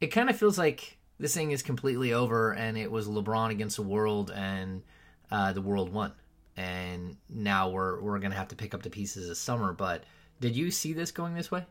it 0.00 0.08
kind 0.08 0.28
of 0.30 0.36
feels 0.36 0.58
like 0.58 0.98
this 1.18 1.34
thing 1.34 1.50
is 1.50 1.62
completely 1.62 2.12
over 2.12 2.52
and 2.52 2.76
it 2.76 2.90
was 2.90 3.08
LeBron 3.08 3.50
against 3.50 3.76
the 3.76 3.82
world 3.82 4.30
and 4.34 4.82
uh, 5.30 5.52
the 5.52 5.62
world 5.62 5.92
won. 5.92 6.12
And 6.56 7.16
now 7.28 7.68
we're 7.68 8.00
we're 8.00 8.18
gonna 8.18 8.34
have 8.34 8.48
to 8.48 8.56
pick 8.56 8.72
up 8.72 8.82
the 8.82 8.90
pieces 8.90 9.28
this 9.28 9.38
summer. 9.38 9.72
But 9.72 10.04
did 10.40 10.56
you 10.56 10.70
see 10.70 10.92
this 10.92 11.10
going 11.10 11.34
this 11.34 11.50
way? 11.50 11.66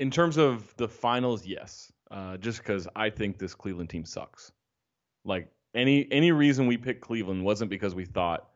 In 0.00 0.10
terms 0.10 0.36
of 0.36 0.74
the 0.76 0.88
finals, 0.88 1.46
yes. 1.46 1.92
Uh, 2.10 2.36
just 2.36 2.58
because 2.58 2.86
I 2.94 3.10
think 3.10 3.38
this 3.38 3.54
Cleveland 3.54 3.90
team 3.90 4.04
sucks. 4.04 4.52
Like 5.24 5.50
any 5.74 6.08
any 6.10 6.32
reason 6.32 6.66
we 6.66 6.76
picked 6.76 7.00
Cleveland 7.00 7.44
wasn't 7.44 7.70
because 7.70 7.94
we 7.94 8.04
thought, 8.04 8.50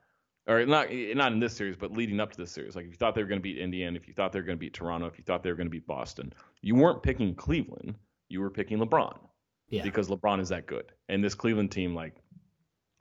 or 0.49 0.67
not 0.67 0.93
not 0.93 1.33
in 1.33 1.39
this 1.39 1.55
series, 1.55 1.77
but 1.77 1.93
leading 1.93 2.19
up 2.19 2.33
to 2.33 2.39
this 2.39 2.51
series. 2.51 2.75
Like 2.75 2.87
if 2.87 2.91
you 2.91 2.97
thought 2.97 3.15
they 3.15 3.23
were 3.23 3.29
going 3.29 3.41
to 3.41 3.43
beat 3.43 3.59
Indiana, 3.59 3.97
if 3.97 4.09
you 4.09 4.15
thought 4.15 4.33
they 4.33 4.41
were 4.41 4.47
going 4.47 4.59
to 4.59 4.61
beat 4.61 4.75
Toronto, 4.75 5.07
if 5.07 5.19
you 5.19 5.25
thought 5.25 5.43
they 5.43 5.51
were 5.51 5.57
going 5.57 5.67
to 5.67 5.71
beat 5.71 5.87
Boston, 5.87 6.33
you 6.63 6.75
weren't 6.75 7.03
picking 7.03 7.35
Cleveland 7.35 7.95
you 8.29 8.41
were 8.41 8.51
picking 8.51 8.79
LeBron. 8.79 9.19
Yeah. 9.69 9.83
Because 9.83 10.09
LeBron 10.09 10.41
is 10.41 10.49
that 10.51 10.67
good. 10.67 10.93
And 11.09 11.23
this 11.23 11.35
Cleveland 11.35 11.71
team, 11.71 11.95
like, 11.95 12.15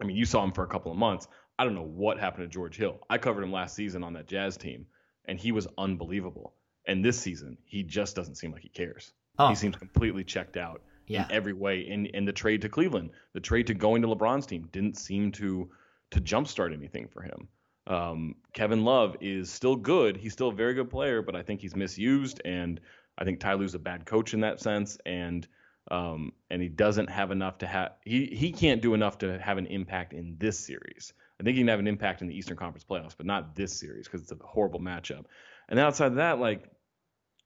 I 0.01 0.05
mean, 0.05 0.17
you 0.17 0.25
saw 0.25 0.43
him 0.43 0.51
for 0.51 0.63
a 0.63 0.67
couple 0.67 0.91
of 0.91 0.97
months. 0.97 1.27
I 1.57 1.63
don't 1.63 1.75
know 1.75 1.81
what 1.83 2.19
happened 2.19 2.49
to 2.49 2.53
George 2.53 2.75
Hill. 2.75 2.99
I 3.09 3.17
covered 3.17 3.43
him 3.43 3.51
last 3.51 3.75
season 3.75 4.03
on 4.03 4.13
that 4.13 4.27
Jazz 4.27 4.57
team, 4.57 4.85
and 5.25 5.39
he 5.39 5.51
was 5.51 5.67
unbelievable. 5.77 6.53
And 6.85 7.03
this 7.03 7.19
season, 7.19 7.57
he 7.65 7.83
just 7.83 8.15
doesn't 8.15 8.35
seem 8.35 8.51
like 8.51 8.61
he 8.61 8.69
cares. 8.69 9.13
Oh. 9.39 9.49
He 9.49 9.55
seems 9.55 9.75
completely 9.75 10.23
checked 10.23 10.57
out 10.57 10.81
yeah. 11.07 11.25
in 11.25 11.31
every 11.31 11.53
way. 11.53 11.81
In 11.81 12.05
in 12.07 12.25
the 12.25 12.33
trade 12.33 12.61
to 12.61 12.69
Cleveland, 12.69 13.11
the 13.33 13.39
trade 13.39 13.67
to 13.67 13.73
going 13.73 14.01
to 14.03 14.07
LeBron's 14.07 14.45
team 14.45 14.69
didn't 14.71 14.97
seem 14.97 15.31
to 15.33 15.69
to 16.11 16.21
jumpstart 16.21 16.73
anything 16.73 17.07
for 17.07 17.21
him. 17.21 17.47
Um, 17.87 18.35
Kevin 18.53 18.83
Love 18.83 19.15
is 19.21 19.49
still 19.49 19.75
good. 19.75 20.17
He's 20.17 20.33
still 20.33 20.49
a 20.49 20.53
very 20.53 20.73
good 20.73 20.89
player, 20.89 21.21
but 21.21 21.35
I 21.35 21.41
think 21.41 21.61
he's 21.61 21.75
misused. 21.75 22.41
And 22.43 22.79
I 23.17 23.23
think 23.23 23.39
Ty 23.39 23.53
Lue's 23.53 23.75
a 23.75 23.79
bad 23.79 24.05
coach 24.05 24.33
in 24.33 24.41
that 24.41 24.59
sense, 24.59 24.97
and 25.05 25.47
um, 25.89 26.33
and 26.49 26.61
he 26.61 26.67
doesn't 26.67 27.09
have 27.09 27.31
enough 27.31 27.59
to 27.59 27.67
have 27.67 27.93
he 28.03 28.25
he 28.25 28.51
can't 28.51 28.81
do 28.81 28.93
enough 28.93 29.19
to 29.19 29.39
have 29.39 29.57
an 29.57 29.67
impact 29.67 30.13
in 30.13 30.35
this 30.37 30.59
series. 30.59 31.13
I 31.39 31.43
think 31.43 31.55
he 31.55 31.61
can 31.61 31.69
have 31.69 31.79
an 31.79 31.87
impact 31.87 32.21
in 32.21 32.27
the 32.27 32.35
Eastern 32.35 32.57
Conference 32.57 32.83
playoffs, 32.83 33.15
but 33.15 33.25
not 33.25 33.55
this 33.55 33.79
series 33.79 34.07
because 34.07 34.21
it's 34.21 34.31
a 34.31 34.37
horrible 34.43 34.79
matchup. 34.79 35.25
And 35.69 35.79
outside 35.79 36.07
of 36.07 36.15
that, 36.15 36.39
like, 36.39 36.63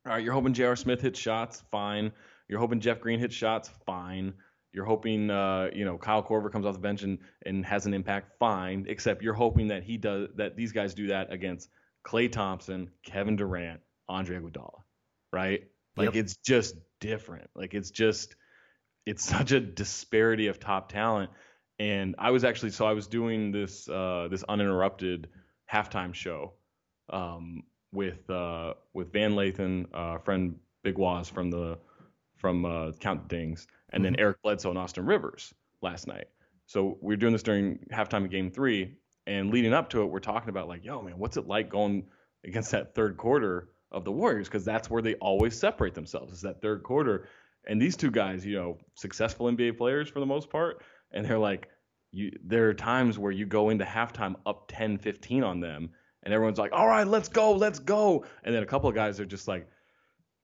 all 0.06 0.14
right, 0.14 0.24
you're 0.24 0.34
hoping 0.34 0.54
J.R. 0.54 0.76
Smith 0.76 1.02
hits 1.02 1.20
shots, 1.20 1.64
fine. 1.72 2.12
You're 2.48 2.60
hoping 2.60 2.80
Jeff 2.80 3.00
Green 3.00 3.20
hits 3.20 3.36
shots, 3.36 3.70
fine. 3.86 4.34
You're 4.74 4.86
hoping, 4.86 5.30
uh, 5.30 5.70
you 5.74 5.86
know, 5.86 5.98
Kyle 5.98 6.24
Korver 6.24 6.52
comes 6.52 6.66
off 6.66 6.74
the 6.74 6.80
bench 6.80 7.04
and, 7.04 7.20
and 7.46 7.66
has 7.66 7.86
an 7.86 7.94
impact, 7.94 8.38
fine. 8.40 8.86
Except 8.88 9.22
you're 9.22 9.34
hoping 9.34 9.68
that 9.68 9.84
he 9.84 9.98
does 9.98 10.30
that. 10.36 10.56
These 10.56 10.72
guys 10.72 10.94
do 10.94 11.08
that 11.08 11.32
against 11.32 11.70
Klay 12.06 12.32
Thompson, 12.32 12.90
Kevin 13.04 13.36
Durant, 13.36 13.82
Andre 14.08 14.38
Iguodala 14.38 14.82
right? 15.32 15.64
Like 15.98 16.08
yep. 16.08 16.16
it's 16.16 16.38
just 16.38 16.76
different. 17.00 17.50
Like 17.56 17.74
it's 17.74 17.92
just 17.92 18.36
it's 19.06 19.24
such 19.30 19.52
a 19.52 19.60
disparity 19.60 20.48
of 20.48 20.60
top 20.60 20.92
talent. 20.92 21.32
And 21.80 22.16
I 22.20 22.32
was 22.32 22.44
actually 22.44 22.72
so 22.72 22.86
I 22.86 22.94
was 22.94 23.08
doing 23.08 23.52
this 23.52 23.90
uh, 23.90 24.28
this 24.30 24.44
uninterrupted 24.48 25.30
halftime 25.72 26.14
show 26.14 26.54
um, 27.10 27.64
with 27.92 28.30
uh, 28.30 28.74
with 28.94 29.12
Van 29.12 29.34
Lathan, 29.34 29.88
uh, 29.94 30.20
friend 30.20 30.56
Big 30.84 30.98
Waz 30.98 31.30
from 31.30 31.50
the 31.50 31.80
from 32.38 32.66
uh, 32.66 32.92
Count 33.00 33.28
Dings, 33.28 33.68
and 33.92 34.04
then 34.04 34.14
mm-hmm. 34.14 34.22
Eric 34.22 34.42
Bledsoe 34.42 34.70
and 34.70 34.80
Austin 34.80 35.06
Rivers 35.06 35.54
last 35.82 36.08
night. 36.08 36.28
So 36.66 36.98
we 37.02 37.14
are 37.14 37.18
doing 37.18 37.34
this 37.34 37.44
during 37.44 37.80
halftime 37.92 38.26
of 38.26 38.32
Game 38.32 38.52
Three, 38.52 38.96
and 39.28 39.52
leading 39.52 39.74
up 39.74 39.90
to 39.92 40.02
it, 40.02 40.06
we're 40.06 40.20
talking 40.20 40.50
about 40.50 40.68
like, 40.68 40.86
yo, 40.86 41.02
man, 41.02 41.18
what's 41.18 41.38
it 41.38 41.48
like 41.48 41.70
going 41.70 42.06
against 42.44 42.72
that 42.72 42.96
third 42.96 43.18
quarter 43.18 43.70
of 43.92 44.06
the 44.06 44.12
Warriors 44.12 44.48
because 44.48 44.66
that's 44.66 44.90
where 44.90 45.02
they 45.02 45.16
always 45.16 45.58
separate 45.58 45.94
themselves 45.94 46.34
is 46.34 46.42
that 46.42 46.62
third 46.62 46.84
quarter. 46.84 47.28
And 47.68 47.80
these 47.80 47.96
two 47.96 48.10
guys, 48.10 48.46
you 48.46 48.56
know, 48.56 48.78
successful 48.96 49.48
NBA 49.48 49.78
players 49.78 50.10
for 50.10 50.20
the 50.20 50.26
most 50.26 50.50
part, 50.50 50.82
and 51.12 51.26
they're 51.26 51.38
like, 51.38 51.68
you. 52.12 52.32
There 52.44 52.70
are 52.70 52.74
times 52.74 53.20
where 53.20 53.32
you 53.32 53.46
go 53.46 53.70
into 53.70 53.86
halftime 53.86 54.36
up 54.46 54.66
10, 54.70 54.98
15 54.98 55.44
on 55.44 55.60
them, 55.60 55.90
and 56.24 56.34
everyone's 56.34 56.58
like, 56.58 56.72
"All 56.74 56.88
right, 56.88 57.08
let's 57.08 57.30
go, 57.30 57.54
let's 57.54 57.80
go," 57.80 58.26
and 58.44 58.54
then 58.54 58.64
a 58.64 58.66
couple 58.66 58.90
of 58.90 58.96
guys 58.96 59.20
are 59.20 59.26
just 59.26 59.48
like, 59.48 59.68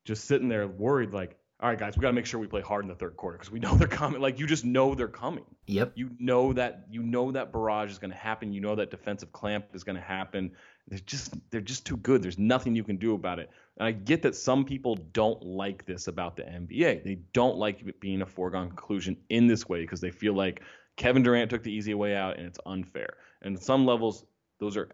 just 0.05 0.25
sitting 0.25 0.47
there 0.47 0.67
worried, 0.67 1.13
like, 1.13 1.37
all 1.59 1.69
right, 1.69 1.79
guys, 1.79 1.97
we 1.97 2.01
got 2.01 2.09
to 2.09 2.13
make 2.13 2.27
sure 2.27 2.39
we 2.39 2.45
play 2.45 2.61
hard 2.61 2.85
in 2.85 2.89
the 2.89 2.95
third 2.95 3.17
quarter 3.17 3.37
because 3.37 3.51
we 3.51 3.59
know 3.59 3.73
they're 3.75 3.87
coming. 3.87 4.21
Like 4.21 4.39
you 4.39 4.45
just 4.45 4.63
know 4.63 4.93
they're 4.93 5.07
coming. 5.07 5.45
Yep. 5.65 5.93
You 5.95 6.11
know 6.19 6.53
that 6.53 6.85
you 6.91 7.01
know 7.01 7.31
that 7.31 7.51
barrage 7.51 7.89
is 7.89 7.97
going 7.97 8.11
to 8.11 8.17
happen. 8.17 8.53
You 8.53 8.61
know 8.61 8.75
that 8.75 8.91
defensive 8.91 9.31
clamp 9.31 9.65
is 9.73 9.83
going 9.83 9.95
to 9.95 10.01
happen. 10.01 10.51
They're 10.87 10.99
just 10.99 11.33
they're 11.49 11.61
just 11.61 11.85
too 11.85 11.97
good. 11.97 12.21
There's 12.21 12.37
nothing 12.37 12.75
you 12.75 12.83
can 12.83 12.97
do 12.97 13.15
about 13.15 13.39
it. 13.39 13.49
And 13.77 13.87
I 13.87 13.91
get 13.91 14.21
that 14.21 14.35
some 14.35 14.65
people 14.65 14.95
don't 15.13 15.41
like 15.41 15.85
this 15.85 16.07
about 16.07 16.35
the 16.35 16.43
NBA. 16.43 17.03
They 17.03 17.19
don't 17.33 17.57
like 17.57 17.81
it 17.81 17.99
being 17.99 18.21
a 18.21 18.25
foregone 18.25 18.67
conclusion 18.67 19.17
in 19.29 19.47
this 19.47 19.67
way 19.67 19.81
because 19.81 19.99
they 19.99 20.11
feel 20.11 20.33
like 20.33 20.61
Kevin 20.95 21.23
Durant 21.23 21.49
took 21.49 21.63
the 21.63 21.71
easy 21.71 21.95
way 21.95 22.15
out 22.15 22.37
and 22.37 22.45
it's 22.45 22.59
unfair. 22.67 23.17
And 23.41 23.57
at 23.57 23.63
some 23.63 23.85
levels, 23.85 24.25
those 24.59 24.77
are 24.77 24.89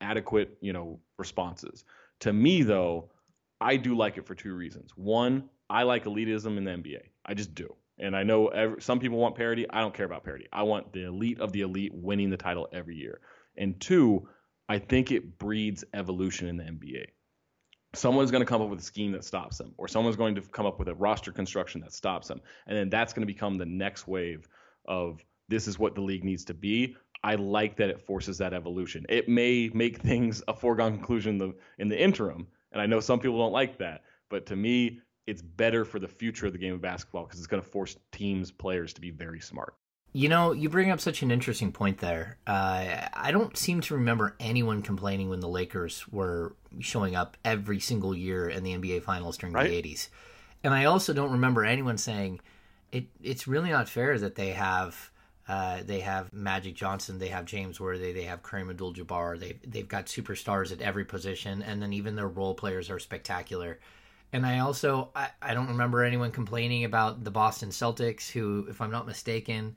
adequate, 0.00 0.56
you 0.60 0.72
know, 0.72 0.98
responses. 1.16 1.84
To 2.20 2.32
me, 2.32 2.62
though, 2.62 3.10
I 3.60 3.76
do 3.76 3.96
like 3.96 4.18
it 4.18 4.26
for 4.26 4.34
two 4.34 4.54
reasons. 4.54 4.92
One, 4.96 5.48
I 5.70 5.82
like 5.82 6.04
elitism 6.04 6.56
in 6.56 6.64
the 6.64 6.70
NBA. 6.70 7.00
I 7.26 7.34
just 7.34 7.54
do. 7.54 7.74
And 7.98 8.16
I 8.16 8.22
know 8.22 8.48
every, 8.48 8.80
some 8.80 9.00
people 9.00 9.18
want 9.18 9.34
parity. 9.34 9.66
I 9.68 9.80
don't 9.80 9.94
care 9.94 10.06
about 10.06 10.24
parity. 10.24 10.46
I 10.52 10.62
want 10.62 10.92
the 10.92 11.04
elite 11.04 11.40
of 11.40 11.52
the 11.52 11.62
elite 11.62 11.92
winning 11.94 12.30
the 12.30 12.36
title 12.36 12.68
every 12.72 12.96
year. 12.96 13.20
And 13.56 13.78
two, 13.80 14.28
I 14.68 14.78
think 14.78 15.10
it 15.10 15.38
breeds 15.38 15.84
evolution 15.94 16.48
in 16.48 16.56
the 16.56 16.64
NBA. 16.64 17.06
Someone's 17.94 18.30
going 18.30 18.42
to 18.42 18.46
come 18.46 18.62
up 18.62 18.68
with 18.68 18.80
a 18.80 18.84
scheme 18.84 19.12
that 19.12 19.24
stops 19.24 19.58
them, 19.58 19.72
or 19.78 19.88
someone's 19.88 20.16
going 20.16 20.34
to 20.34 20.42
come 20.42 20.66
up 20.66 20.78
with 20.78 20.88
a 20.88 20.94
roster 20.94 21.32
construction 21.32 21.80
that 21.80 21.92
stops 21.92 22.28
them. 22.28 22.40
And 22.66 22.76
then 22.76 22.90
that's 22.90 23.12
going 23.12 23.26
to 23.26 23.32
become 23.32 23.56
the 23.56 23.66
next 23.66 24.06
wave 24.06 24.46
of 24.86 25.24
this 25.48 25.66
is 25.66 25.78
what 25.78 25.94
the 25.94 26.02
league 26.02 26.24
needs 26.24 26.44
to 26.46 26.54
be. 26.54 26.96
I 27.24 27.34
like 27.34 27.76
that 27.78 27.88
it 27.88 28.00
forces 28.06 28.38
that 28.38 28.52
evolution. 28.52 29.06
It 29.08 29.28
may 29.28 29.70
make 29.74 29.98
things 29.98 30.42
a 30.46 30.54
foregone 30.54 30.92
conclusion 30.92 31.32
in 31.32 31.38
the, 31.38 31.54
in 31.78 31.88
the 31.88 32.00
interim. 32.00 32.46
And 32.72 32.80
I 32.80 32.86
know 32.86 33.00
some 33.00 33.18
people 33.18 33.38
don't 33.38 33.52
like 33.52 33.78
that. 33.78 34.02
But 34.28 34.46
to 34.46 34.56
me, 34.56 35.00
it's 35.28 35.42
better 35.42 35.84
for 35.84 35.98
the 35.98 36.08
future 36.08 36.46
of 36.46 36.52
the 36.52 36.58
game 36.58 36.72
of 36.72 36.80
basketball 36.80 37.24
because 37.24 37.38
it's 37.38 37.46
going 37.46 37.62
to 37.62 37.68
force 37.68 37.96
teams, 38.12 38.50
players 38.50 38.94
to 38.94 39.00
be 39.00 39.10
very 39.10 39.40
smart. 39.40 39.74
You 40.14 40.30
know, 40.30 40.52
you 40.52 40.70
bring 40.70 40.90
up 40.90 41.00
such 41.00 41.22
an 41.22 41.30
interesting 41.30 41.70
point 41.70 41.98
there. 41.98 42.38
Uh, 42.46 43.06
I 43.12 43.30
don't 43.30 43.54
seem 43.54 43.82
to 43.82 43.94
remember 43.94 44.34
anyone 44.40 44.80
complaining 44.80 45.28
when 45.28 45.40
the 45.40 45.48
Lakers 45.48 46.08
were 46.08 46.56
showing 46.80 47.14
up 47.14 47.36
every 47.44 47.78
single 47.78 48.16
year 48.16 48.48
in 48.48 48.64
the 48.64 48.72
NBA 48.72 49.02
Finals 49.02 49.36
during 49.36 49.54
right? 49.54 49.68
the 49.68 49.82
80s. 49.82 50.08
And 50.64 50.72
I 50.72 50.86
also 50.86 51.12
don't 51.12 51.32
remember 51.32 51.62
anyone 51.62 51.98
saying 51.98 52.40
it. 52.90 53.04
It's 53.22 53.46
really 53.46 53.70
not 53.70 53.86
fair 53.86 54.18
that 54.18 54.34
they 54.34 54.52
have 54.52 55.10
uh, 55.46 55.82
they 55.84 56.00
have 56.00 56.32
Magic 56.32 56.74
Johnson, 56.74 57.18
they 57.18 57.28
have 57.28 57.44
James 57.44 57.78
Worthy, 57.78 58.12
they 58.12 58.24
have 58.24 58.42
Kareem 58.42 58.70
Abdul-Jabbar. 58.70 59.38
They 59.38 59.58
they've 59.66 59.86
got 59.86 60.06
superstars 60.06 60.72
at 60.72 60.80
every 60.80 61.04
position, 61.04 61.62
and 61.62 61.82
then 61.82 61.92
even 61.92 62.16
their 62.16 62.28
role 62.28 62.54
players 62.54 62.88
are 62.88 62.98
spectacular. 62.98 63.78
And 64.32 64.44
I 64.44 64.58
also 64.58 65.10
I, 65.14 65.30
I 65.40 65.54
don't 65.54 65.68
remember 65.68 66.04
anyone 66.04 66.30
complaining 66.30 66.84
about 66.84 67.24
the 67.24 67.30
Boston 67.30 67.70
Celtics, 67.70 68.30
who, 68.30 68.66
if 68.68 68.80
I'm 68.80 68.90
not 68.90 69.06
mistaken, 69.06 69.76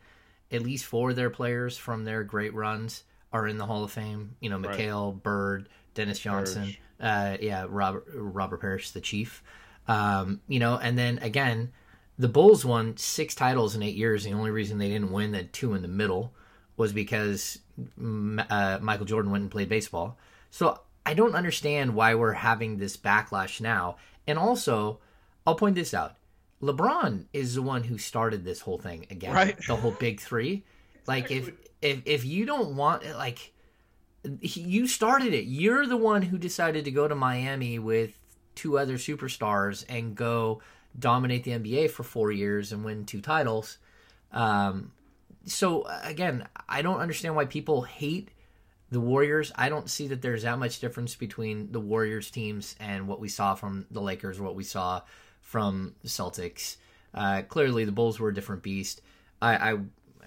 at 0.52 0.62
least 0.62 0.86
four 0.86 1.12
of 1.12 1.16
their 1.16 1.30
players 1.30 1.78
from 1.78 2.04
their 2.04 2.24
great 2.24 2.54
runs 2.54 3.04
are 3.32 3.48
in 3.48 3.58
the 3.58 3.66
Hall 3.66 3.84
of 3.84 3.92
Fame. 3.92 4.36
You 4.42 4.50
know, 4.50 4.60
Right. 4.60 5.24
Bird, 5.24 5.70
Dennis 5.94 6.20
Johnson, 6.20 6.76
uh, 7.00 7.38
yeah, 7.40 7.66
Robert 7.70 8.06
Robert 8.14 8.60
Parish, 8.62 8.92
the 8.92 9.02
Chief. 9.02 9.42
Um, 9.88 10.42
you 10.48 10.60
know, 10.60 10.78
and 10.78 10.98
then 10.98 11.18
again, 11.20 11.72
the 12.20 12.28
Bulls 12.28 12.66
won 12.66 12.98
six 12.98 13.34
titles 13.34 13.76
in 13.76 13.82
eight 13.84 13.96
years. 13.96 14.24
The 14.24 14.34
only 14.34 14.52
reason 14.52 14.78
they 14.78 14.90
didn't 14.90 15.12
win 15.12 15.32
the 15.32 15.44
two 15.44 15.74
in 15.74 15.82
the 15.82 15.88
middle 15.88 16.34
was 16.78 16.94
because 16.94 17.60
uh, 18.00 18.80
Michael 18.82 19.06
Jordan 19.06 19.32
went 19.32 19.44
and 19.44 19.52
played 19.52 19.70
baseball. 19.70 20.18
So 20.50 20.82
I 21.06 21.14
don't 21.14 21.36
understand 21.36 21.96
why 21.96 22.16
we're 22.16 22.34
having 22.34 22.78
this 22.78 22.98
backlash 22.98 23.60
now. 23.62 23.98
And 24.28 24.38
also, 24.40 25.00
I'll 25.46 25.56
point 25.56 25.76
this 25.76 25.94
out: 25.94 26.16
LeBron 26.62 27.26
is 27.34 27.56
the 27.56 27.62
one 27.62 27.84
who 27.86 27.98
started 27.98 28.44
this 28.44 28.62
whole 28.62 28.78
thing 28.78 29.08
again, 29.10 29.34
Right. 29.34 29.58
the 29.68 29.76
whole 29.76 29.92
Big 29.92 30.20
Three. 30.20 30.64
Like 31.08 31.32
if 31.32 31.52
if 31.82 32.02
if 32.06 32.26
you 32.26 32.46
don't 32.46 32.76
want 32.76 33.02
it 33.04 33.16
like 33.16 33.54
you 34.24 34.88
started 34.88 35.34
it. 35.34 35.46
You're 35.46 35.88
the 35.88 35.98
one 35.98 36.22
who 36.22 36.38
decided 36.38 36.86
to 36.86 36.92
go 36.92 37.08
to 37.08 37.16
Miami 37.16 37.80
with 37.80 38.20
two 38.54 38.78
other 38.78 38.96
superstars 38.96 39.84
and 39.90 40.16
go 40.16 40.62
dominate 40.98 41.44
the 41.44 41.52
NBA 41.52 41.90
for 41.90 42.04
four 42.04 42.32
years 42.32 42.72
and 42.72 42.86
win 42.86 43.06
two 43.06 43.20
titles. 43.20 43.80
Um, 44.32 44.92
so 45.46 45.88
again, 46.04 46.48
I 46.70 46.84
don't 46.84 47.00
understand 47.00 47.36
why 47.36 47.46
people 47.46 47.82
hate 47.82 48.30
the 48.92 49.00
Warriors. 49.00 49.52
I 49.56 49.70
don't 49.70 49.90
see 49.90 50.08
that 50.10 50.22
there's 50.22 50.44
that 50.44 50.60
much 50.60 50.80
difference 50.80 51.16
between 51.16 51.72
the 51.72 51.80
Warriors 51.80 52.30
teams 52.30 52.76
and 52.80 53.08
what 53.08 53.22
we 53.22 53.30
saw 53.30 53.56
from 53.56 53.86
the 53.90 54.02
Lakers, 54.02 54.40
what 54.40 54.56
we 54.56 54.66
saw 54.66 55.02
from 55.42 55.96
the 56.04 56.10
Celtics. 56.10 56.76
Uh, 57.14 57.42
clearly, 57.48 57.86
the 57.86 57.92
Bulls 57.92 58.20
were 58.20 58.30
a 58.30 58.34
different 58.34 58.64
beast. 58.64 59.02
I, 59.42 59.56
I 59.56 59.78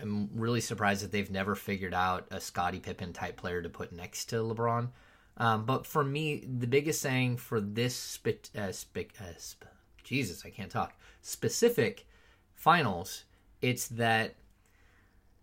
am 0.01 0.31
really 0.35 0.61
surprised 0.61 1.05
that 1.05 1.13
they've 1.13 1.31
never 1.31 1.55
figured 1.55 1.95
out 1.95 2.27
a 2.31 2.41
Scottie 2.41 2.81
Pippen 2.81 3.13
type 3.13 3.37
player 3.37 3.63
to 3.63 3.69
put 3.69 3.93
next 3.93 4.27
to 4.31 4.37
LeBron. 4.37 4.89
Um, 5.37 5.65
but 5.65 5.87
for 5.87 6.05
me, 6.05 6.45
the 6.47 6.67
biggest 6.67 7.03
thing 7.03 7.37
for 7.37 7.61
this 7.61 7.95
spit, 7.95 8.51
uh, 8.57 8.61
uh, 8.61 8.73
sp- 8.73 9.69
Jesus, 10.03 10.45
I 10.45 10.51
can't 10.51 10.71
talk 10.71 10.95
specific 11.23 12.07
finals, 12.55 13.25
it's 13.61 13.89
that 13.89 14.37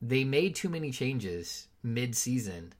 they 0.01 0.23
made 0.23 0.55
too 0.55 0.69
many 0.69 0.91
changes 0.91 1.67
mid-season 1.83 2.73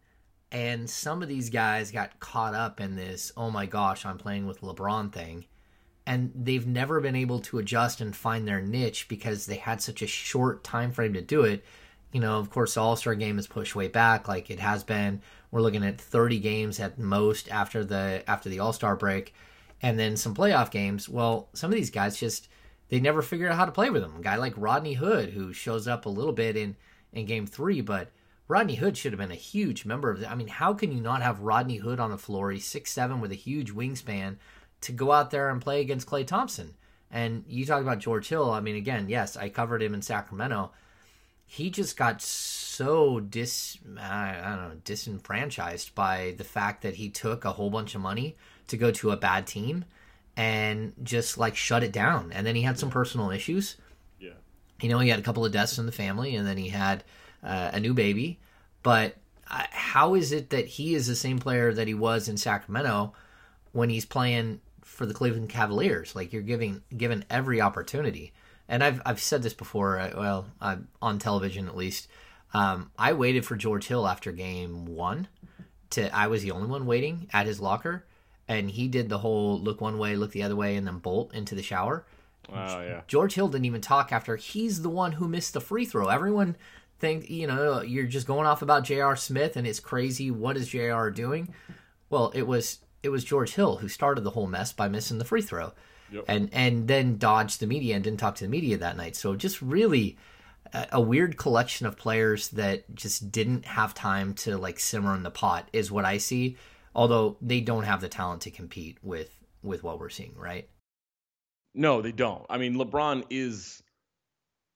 and 0.51 0.89
some 0.89 1.24
of 1.24 1.29
these 1.29 1.50
guys 1.50 1.91
got 1.91 2.20
caught 2.20 2.53
up 2.53 2.81
in 2.81 2.96
this 2.96 3.31
oh 3.38 3.50
my 3.50 3.65
gosh 3.65 4.05
i'm 4.05 4.17
playing 4.17 4.46
with 4.46 4.62
lebron 4.62 5.12
thing. 5.12 5.46
And 6.05 6.31
they've 6.36 6.65
never 6.65 7.00
been 7.00 7.15
able 7.15 7.39
to 7.41 7.60
adjust 7.60 8.01
and 8.01 8.15
find 8.15 8.48
their 8.48 8.62
niche 8.62 9.08
because 9.08 9.46
they 9.46 9.55
had 9.55 9.81
such 9.81 10.01
a 10.01 10.08
short 10.08 10.63
time 10.63 10.91
frame 10.91 11.13
to 11.13 11.22
do 11.22 11.43
it. 11.43 11.63
You 12.12 12.20
know 12.20 12.39
of 12.39 12.50
course 12.50 12.74
the 12.74 12.81
all-star 12.81 13.15
game 13.15 13.38
is 13.38 13.48
pushed 13.48 13.75
way 13.75 13.88
back 13.88 14.27
like 14.27 14.50
it 14.50 14.60
has 14.60 14.84
been. 14.84 15.22
We're 15.51 15.62
looking 15.62 15.86
at 15.86 16.01
30 16.01 16.39
games 16.39 16.79
at 16.79 16.98
most 16.98 17.50
after 17.50 17.86
the 17.86 18.24
after 18.27 18.50
the 18.50 18.60
all-star 18.60 18.96
break. 18.96 19.34
And 19.81 19.98
then 19.98 20.17
some 20.17 20.36
playoff 20.36 20.72
games. 20.72 21.08
Well 21.08 21.50
some 21.53 21.72
of 21.72 21.75
these 21.75 21.91
guys 21.91 22.20
just 22.20 22.50
they 22.89 23.00
never 23.00 23.22
figured 23.22 23.51
out 23.51 23.58
how 23.58 23.65
to 23.65 23.72
play 23.72 23.89
with 23.89 24.01
them. 24.01 24.17
A 24.17 24.22
guy 24.22 24.36
like 24.36 24.53
rodney 24.58 24.96
hood 24.96 25.29
who 25.29 25.53
shows 25.53 25.88
up 25.88 26.05
a 26.05 26.10
little 26.10 26.34
bit 26.34 26.58
in 26.58 26.75
in 27.13 27.25
game 27.25 27.46
three 27.46 27.81
but 27.81 28.12
Rodney 28.51 28.75
Hood 28.75 28.98
should 28.98 29.13
have 29.13 29.20
been 29.20 29.31
a 29.31 29.36
huge 29.36 29.86
member 29.86 30.10
of 30.12 30.20
the. 30.20 30.29
I 30.29 30.36
mean, 30.36 30.50
how 30.50 30.74
can 30.74 30.91
you 30.91 31.00
not 31.00 31.22
have 31.22 31.39
Rodney 31.39 31.77
Hood 31.77 32.01
on 32.01 32.12
the 32.12 32.17
floor? 32.17 32.51
He's 32.51 32.65
six 32.65 32.91
seven 32.91 33.22
with 33.22 33.31
a 33.31 33.36
huge 33.36 33.72
wingspan 33.74 34.36
to 34.81 34.91
go 34.91 35.13
out 35.13 35.31
there 35.31 35.50
and 35.50 35.62
play 35.62 35.79
against 35.79 36.05
Klay 36.05 36.27
Thompson. 36.27 36.74
And 37.10 37.46
you 37.48 37.65
talk 37.65 37.81
about 37.81 38.00
George 38.00 38.27
Hill. 38.27 38.51
I 38.51 38.60
mean, 38.60 38.75
again, 38.75 39.08
yes, 39.08 39.38
I 39.38 39.48
covered 39.48 39.81
him 39.81 39.93
in 39.93 40.01
Sacramento. 40.01 40.72
He 41.46 41.70
just 41.70 41.96
got 41.96 42.22
so 42.22 43.22
dis, 43.22 43.77
I 43.98 44.34
don't 44.43 44.70
know, 44.70 44.81
disenfranchised 44.84 45.96
by 45.96 46.36
the 46.38 46.43
fact 46.43 46.81
that 46.81 46.96
he 46.96 47.10
took 47.10 47.46
a 47.46 47.53
whole 47.53 47.70
bunch 47.70 47.96
of 47.96 48.01
money 48.01 48.36
to 48.67 48.75
go 48.75 48.91
to 48.91 49.12
a 49.12 49.17
bad 49.17 49.48
team 49.48 49.86
and 50.36 50.91
just 51.03 51.38
like 51.38 51.55
shut 51.55 51.84
it 51.84 51.93
down. 51.93 52.34
And 52.34 52.46
then 52.46 52.58
he 52.58 52.63
had 52.63 52.77
some 52.77 52.89
personal 52.89 53.31
issues 53.31 53.77
Yeah. 54.20 54.31
you 54.81 54.89
know, 54.89 55.00
he 55.00 55.08
had 55.08 55.20
a 55.20 55.24
couple 55.24 55.46
of 55.46 55.53
deaths 55.53 55.77
in 55.77 55.86
the 55.86 55.91
family, 55.93 56.36
and 56.36 56.46
then 56.46 56.58
he 56.58 56.67
had 56.67 57.05
uh, 57.43 57.71
a 57.73 57.80
new 57.80 57.93
baby. 57.93 58.39
But 58.84 59.15
uh, 59.49 59.63
how 59.71 60.15
is 60.15 60.32
it 60.32 60.49
that 60.49 60.65
he 60.67 60.95
is 60.95 61.08
the 61.08 61.15
same 61.15 61.39
player 61.39 61.73
that 61.73 61.88
he 61.88 61.93
was 61.93 62.27
in 62.27 62.38
Sacramento 62.38 63.13
when 63.71 63.89
he's 63.89 64.06
playing 64.06 64.62
for 64.82 65.06
the 65.06 65.13
Cleveland 65.13 65.49
Cavaliers? 65.49 66.15
Like 66.15 66.34
you're 66.34 66.41
giving 66.41 66.82
given 66.95 67.25
every 67.30 67.62
opportunity. 67.62 68.34
And 68.67 68.84
I've 68.84 69.01
I've 69.06 69.21
said 69.21 69.43
this 69.43 69.54
before. 69.54 69.99
uh, 69.99 70.12
Well, 70.15 70.45
uh, 70.62 70.77
on 71.01 71.19
television 71.19 71.67
at 71.67 71.75
least. 71.75 72.08
Um, 72.54 72.91
I 72.97 73.13
waited 73.13 73.45
for 73.45 73.56
George 73.56 73.88
Hill 73.88 74.08
after 74.08 74.32
game 74.32 74.86
one. 74.86 75.27
To 75.91 76.13
I 76.15 76.27
was 76.27 76.41
the 76.41 76.51
only 76.51 76.67
one 76.67 76.86
waiting 76.86 77.27
at 77.34 77.45
his 77.47 77.60
locker, 77.60 78.06
and 78.47 78.69
he 78.71 78.88
did 78.88 79.10
the 79.10 79.17
whole 79.19 79.60
look 79.60 79.82
one 79.82 79.97
way, 79.97 80.15
look 80.15 80.32
the 80.32 80.43
other 80.43 80.56
way, 80.56 80.75
and 80.77 80.88
then 80.88 80.99
bolt 80.99 81.34
into 81.34 81.54
the 81.56 81.62
shower. 81.63 82.06
Oh 82.49 82.82
yeah. 82.82 83.01
George 83.08 83.34
Hill 83.36 83.49
didn't 83.49 83.65
even 83.65 83.82
talk 83.82 84.12
after 84.12 84.36
he's 84.38 84.82
the 84.82 84.89
one 84.89 85.13
who 85.13 85.27
missed 85.27 85.54
the 85.54 85.62
free 85.62 85.86
throw. 85.86 86.08
Everyone 86.08 86.56
think 87.02 87.30
you 87.30 87.48
know 87.48 87.82
you're 87.82 88.06
just 88.06 88.28
going 88.28 88.46
off 88.48 88.62
about 88.62 88.86
J.R. 88.86 89.16
Smith 89.18 89.58
and 89.58 89.68
it's 89.68 89.80
crazy. 89.82 90.32
What 90.32 90.56
is 90.56 90.70
J.R. 90.70 91.12
doing? 91.12 91.54
Well, 92.10 92.32
it 92.34 92.44
was 92.48 92.80
it 93.04 93.10
was 93.10 93.24
George 93.26 93.56
Hill 93.56 93.78
who 93.78 93.90
started 93.90 94.22
the 94.24 94.30
whole 94.32 94.48
mess 94.48 94.72
by 94.72 94.88
missing 94.88 95.18
the 95.18 95.26
free 95.26 95.42
throw, 95.42 95.74
Yep. 96.12 96.26
and 96.28 96.50
and 96.54 96.88
then 96.88 97.18
dodged 97.18 97.60
the 97.60 97.68
media 97.68 97.96
and 97.96 98.04
didn't 98.04 98.20
talk 98.20 98.36
to 98.36 98.44
the 98.46 98.50
media 98.50 98.78
that 98.78 98.96
night. 98.96 99.16
So 99.16 99.36
just 99.36 99.62
really 99.62 100.18
a, 100.74 100.88
a 100.94 101.02
weird 101.02 101.38
collection 101.38 101.86
of 101.88 101.98
players 101.98 102.50
that 102.50 102.94
just 102.96 103.32
didn't 103.32 103.66
have 103.66 103.94
time 103.94 104.34
to 104.36 104.58
like 104.58 104.80
simmer 104.80 105.16
in 105.16 105.24
the 105.24 105.32
pot 105.32 105.68
is 105.74 105.92
what 105.92 106.06
I 106.06 106.18
see. 106.18 106.58
Although 106.94 107.38
they 107.42 107.62
don't 107.62 107.84
have 107.84 108.02
the 108.02 108.10
talent 108.10 108.42
to 108.44 108.52
compete 108.52 108.98
with 109.02 109.36
with 109.64 109.84
what 109.84 110.00
we're 110.00 110.10
seeing, 110.10 110.36
right? 110.38 110.68
No, 111.74 112.02
they 112.02 112.12
don't. 112.12 112.46
I 112.50 112.58
mean, 112.58 112.76
LeBron 112.76 113.26
is 113.30 113.82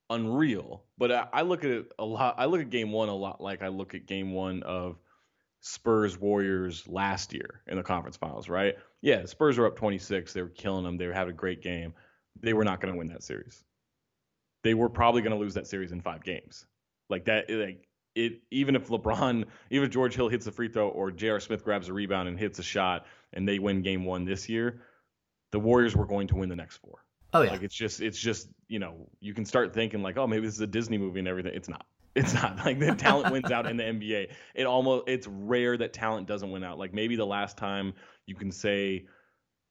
unreal, 0.09 0.83
but 0.97 1.11
I, 1.11 1.27
I 1.33 1.41
look 1.41 1.63
at 1.63 1.71
it 1.71 1.91
a 1.99 2.05
lot. 2.05 2.35
I 2.37 2.45
look 2.45 2.61
at 2.61 2.69
game 2.69 2.91
one 2.91 3.09
a 3.09 3.15
lot 3.15 3.41
like 3.41 3.61
I 3.61 3.69
look 3.69 3.95
at 3.95 4.05
game 4.05 4.31
one 4.31 4.63
of 4.63 4.97
Spurs 5.61 6.19
Warriors 6.19 6.87
last 6.87 7.33
year 7.33 7.61
in 7.67 7.77
the 7.77 7.83
conference 7.83 8.17
finals, 8.17 8.47
right? 8.47 8.75
Yeah, 9.01 9.25
Spurs 9.25 9.57
were 9.57 9.65
up 9.65 9.75
26. 9.75 10.33
They 10.33 10.41
were 10.41 10.49
killing 10.49 10.83
them. 10.83 10.97
They 10.97 11.07
were 11.07 11.13
having 11.13 11.33
a 11.33 11.37
great 11.37 11.61
game. 11.61 11.93
They 12.39 12.53
were 12.53 12.63
not 12.63 12.81
going 12.81 12.93
to 12.93 12.97
win 12.97 13.07
that 13.07 13.23
series. 13.23 13.63
They 14.63 14.73
were 14.73 14.89
probably 14.89 15.21
going 15.21 15.33
to 15.33 15.39
lose 15.39 15.55
that 15.55 15.67
series 15.67 15.91
in 15.91 16.01
five 16.01 16.23
games. 16.23 16.65
Like 17.09 17.25
that, 17.25 17.49
like 17.49 17.87
it. 18.13 18.41
Even 18.51 18.75
if 18.75 18.89
LeBron, 18.89 19.45
even 19.71 19.85
if 19.85 19.91
George 19.91 20.15
Hill 20.15 20.29
hits 20.29 20.47
a 20.47 20.51
free 20.51 20.69
throw 20.69 20.89
or 20.89 21.11
J.R. 21.11 21.39
Smith 21.39 21.63
grabs 21.63 21.89
a 21.89 21.93
rebound 21.93 22.27
and 22.27 22.37
hits 22.37 22.59
a 22.59 22.63
shot, 22.63 23.05
and 23.33 23.47
they 23.47 23.59
win 23.59 23.81
game 23.81 24.05
one 24.05 24.25
this 24.25 24.49
year, 24.49 24.81
the 25.51 25.59
Warriors 25.59 25.95
were 25.95 26.05
going 26.05 26.27
to 26.27 26.35
win 26.35 26.49
the 26.49 26.55
next 26.55 26.77
four. 26.77 27.04
Oh 27.35 27.41
yeah, 27.41 27.51
Like 27.51 27.63
it's 27.63 27.75
just 27.75 28.01
it's 28.01 28.19
just 28.19 28.49
you 28.67 28.79
know 28.79 29.09
you 29.19 29.33
can 29.33 29.45
start 29.45 29.73
thinking 29.73 30.01
like 30.01 30.17
oh 30.17 30.25
maybe 30.25 30.45
this 30.45 30.55
is 30.55 30.61
a 30.61 30.67
Disney 30.67 30.97
movie 30.97 31.19
and 31.19 31.27
everything. 31.27 31.53
It's 31.53 31.69
not. 31.69 31.85
It's 32.17 32.33
not 32.33 32.65
like 32.65 32.79
the 32.79 32.95
talent 32.95 33.29
wins 33.33 33.51
out 33.51 33.65
in 33.65 33.75
the 33.75 33.83
NBA. 33.83 34.31
It 34.53 34.63
almost 34.63 35.03
it's 35.09 35.27
rare 35.27 35.75
that 35.75 35.91
talent 35.91 36.29
doesn't 36.29 36.49
win 36.49 36.63
out. 36.63 36.79
Like 36.79 36.93
maybe 36.93 37.17
the 37.17 37.25
last 37.25 37.57
time 37.57 37.93
you 38.25 38.35
can 38.35 38.53
say 38.53 39.05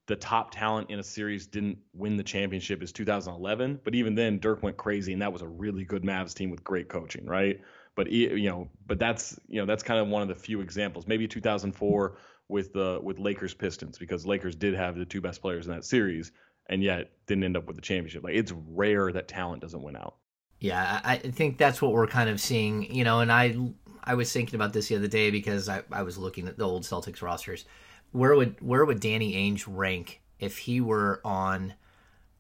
the 0.07 0.17
top 0.17 0.51
talent 0.51 0.91
in 0.91 0.99
a 0.99 1.03
series 1.03 1.47
didn't 1.47 1.79
win 1.95 2.19
the 2.19 2.23
championship 2.23 2.83
is 2.83 2.93
2011. 2.93 3.81
But 3.83 3.95
even 3.95 4.15
then, 4.15 4.39
Dirk 4.39 4.63
went 4.63 4.77
crazy, 4.77 5.15
and 5.15 5.23
that 5.23 5.33
was 5.33 5.41
a 5.41 5.49
really 5.49 5.85
good 5.85 6.03
Mavs 6.03 6.35
team 6.35 6.51
with 6.51 6.63
great 6.63 6.89
coaching, 6.89 7.25
right? 7.25 7.59
But 7.95 8.11
you 8.11 8.51
know, 8.51 8.69
but 8.87 8.99
that's 8.99 9.39
you 9.49 9.59
know 9.59 9.67
that's 9.67 9.83
kind 9.83 9.99
of 9.99 10.09
one 10.09 10.21
of 10.21 10.29
the 10.29 10.35
few 10.35 10.61
examples. 10.61 11.07
Maybe 11.07 11.27
2004 11.27 12.19
with 12.49 12.73
the 12.73 13.01
with 13.03 13.19
Lakers 13.19 13.55
Pistons 13.55 13.97
because 13.97 14.27
Lakers 14.27 14.55
did 14.55 14.75
have 14.75 14.97
the 14.97 15.07
two 15.07 15.21
best 15.23 15.41
players 15.41 15.67
in 15.67 15.73
that 15.73 15.85
series, 15.85 16.33
and 16.67 16.83
yet 16.83 17.11
didn't 17.27 17.45
end 17.45 17.57
up 17.57 17.67
with 17.67 17.77
the 17.77 17.83
championship. 17.83 18.25
Like 18.25 18.35
it's 18.35 18.53
rare 18.53 19.13
that 19.13 19.29
talent 19.29 19.63
doesn't 19.63 19.83
win 19.83 19.97
out. 19.97 20.17
Yeah, 20.61 21.01
I 21.05 21.17
think 21.19 21.59
that's 21.59 21.83
what 21.83 21.93
we're 21.93 22.07
kind 22.07 22.31
of 22.31 22.41
seeing, 22.41 22.95
you 22.95 23.05
know, 23.05 23.21
and 23.21 23.31
I 23.31 23.57
I 24.03 24.15
was 24.15 24.33
thinking 24.33 24.55
about 24.55 24.73
this 24.73 24.89
the 24.89 24.97
other 24.97 25.09
day 25.09 25.31
because 25.31 25.69
I, 25.69 25.83
I 25.91 26.03
was 26.03 26.17
looking 26.17 26.49
at 26.49 26.59
the 26.59 26.65
old 26.65 26.85
Celtics 26.85 27.23
rosters. 27.23 27.65
Where 28.13 28.35
would 28.35 28.61
where 28.61 28.85
would 28.85 29.01
Danny 29.01 29.35
Ainge 29.35 29.65
rank 29.67 30.23
if 30.39 30.59
he 30.59 30.81
were 30.81 31.21
on 31.25 31.75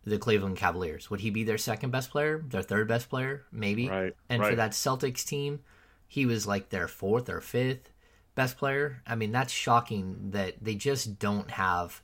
the 0.04 0.18
Cleveland 0.18 0.56
Cavaliers? 0.56 1.10
Would 1.10 1.20
he 1.20 1.30
be 1.30 1.44
their 1.44 1.58
second 1.58 1.90
best 1.90 2.10
player, 2.10 2.44
their 2.48 2.62
third 2.62 2.88
best 2.88 3.08
player, 3.08 3.44
maybe? 3.50 3.88
Right, 3.88 4.14
And 4.28 4.42
for 4.42 4.54
that 4.54 4.72
Celtics 4.72 5.24
team, 5.24 5.60
he 6.06 6.26
was 6.26 6.46
like 6.46 6.68
their 6.68 6.88
fourth 6.88 7.28
or 7.28 7.40
fifth 7.40 7.90
best 8.34 8.56
player. 8.56 9.02
I 9.06 9.14
mean, 9.14 9.32
that's 9.32 9.52
shocking 9.52 10.30
that 10.30 10.62
they 10.62 10.74
just 10.74 11.18
don't 11.18 11.50
have 11.52 12.02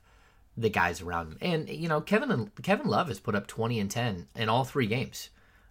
the 0.61 0.69
guys 0.69 1.01
around 1.01 1.27
him. 1.33 1.37
And 1.41 1.69
you 1.69 1.87
know, 1.89 2.01
Kevin 2.01 2.51
Kevin 2.61 2.87
Love 2.87 3.07
has 3.07 3.19
put 3.19 3.35
up 3.35 3.47
twenty 3.47 3.79
and 3.79 3.89
ten 3.91 4.27
in 4.35 4.49
all 4.49 4.63
three 4.63 4.87
games. 4.87 5.29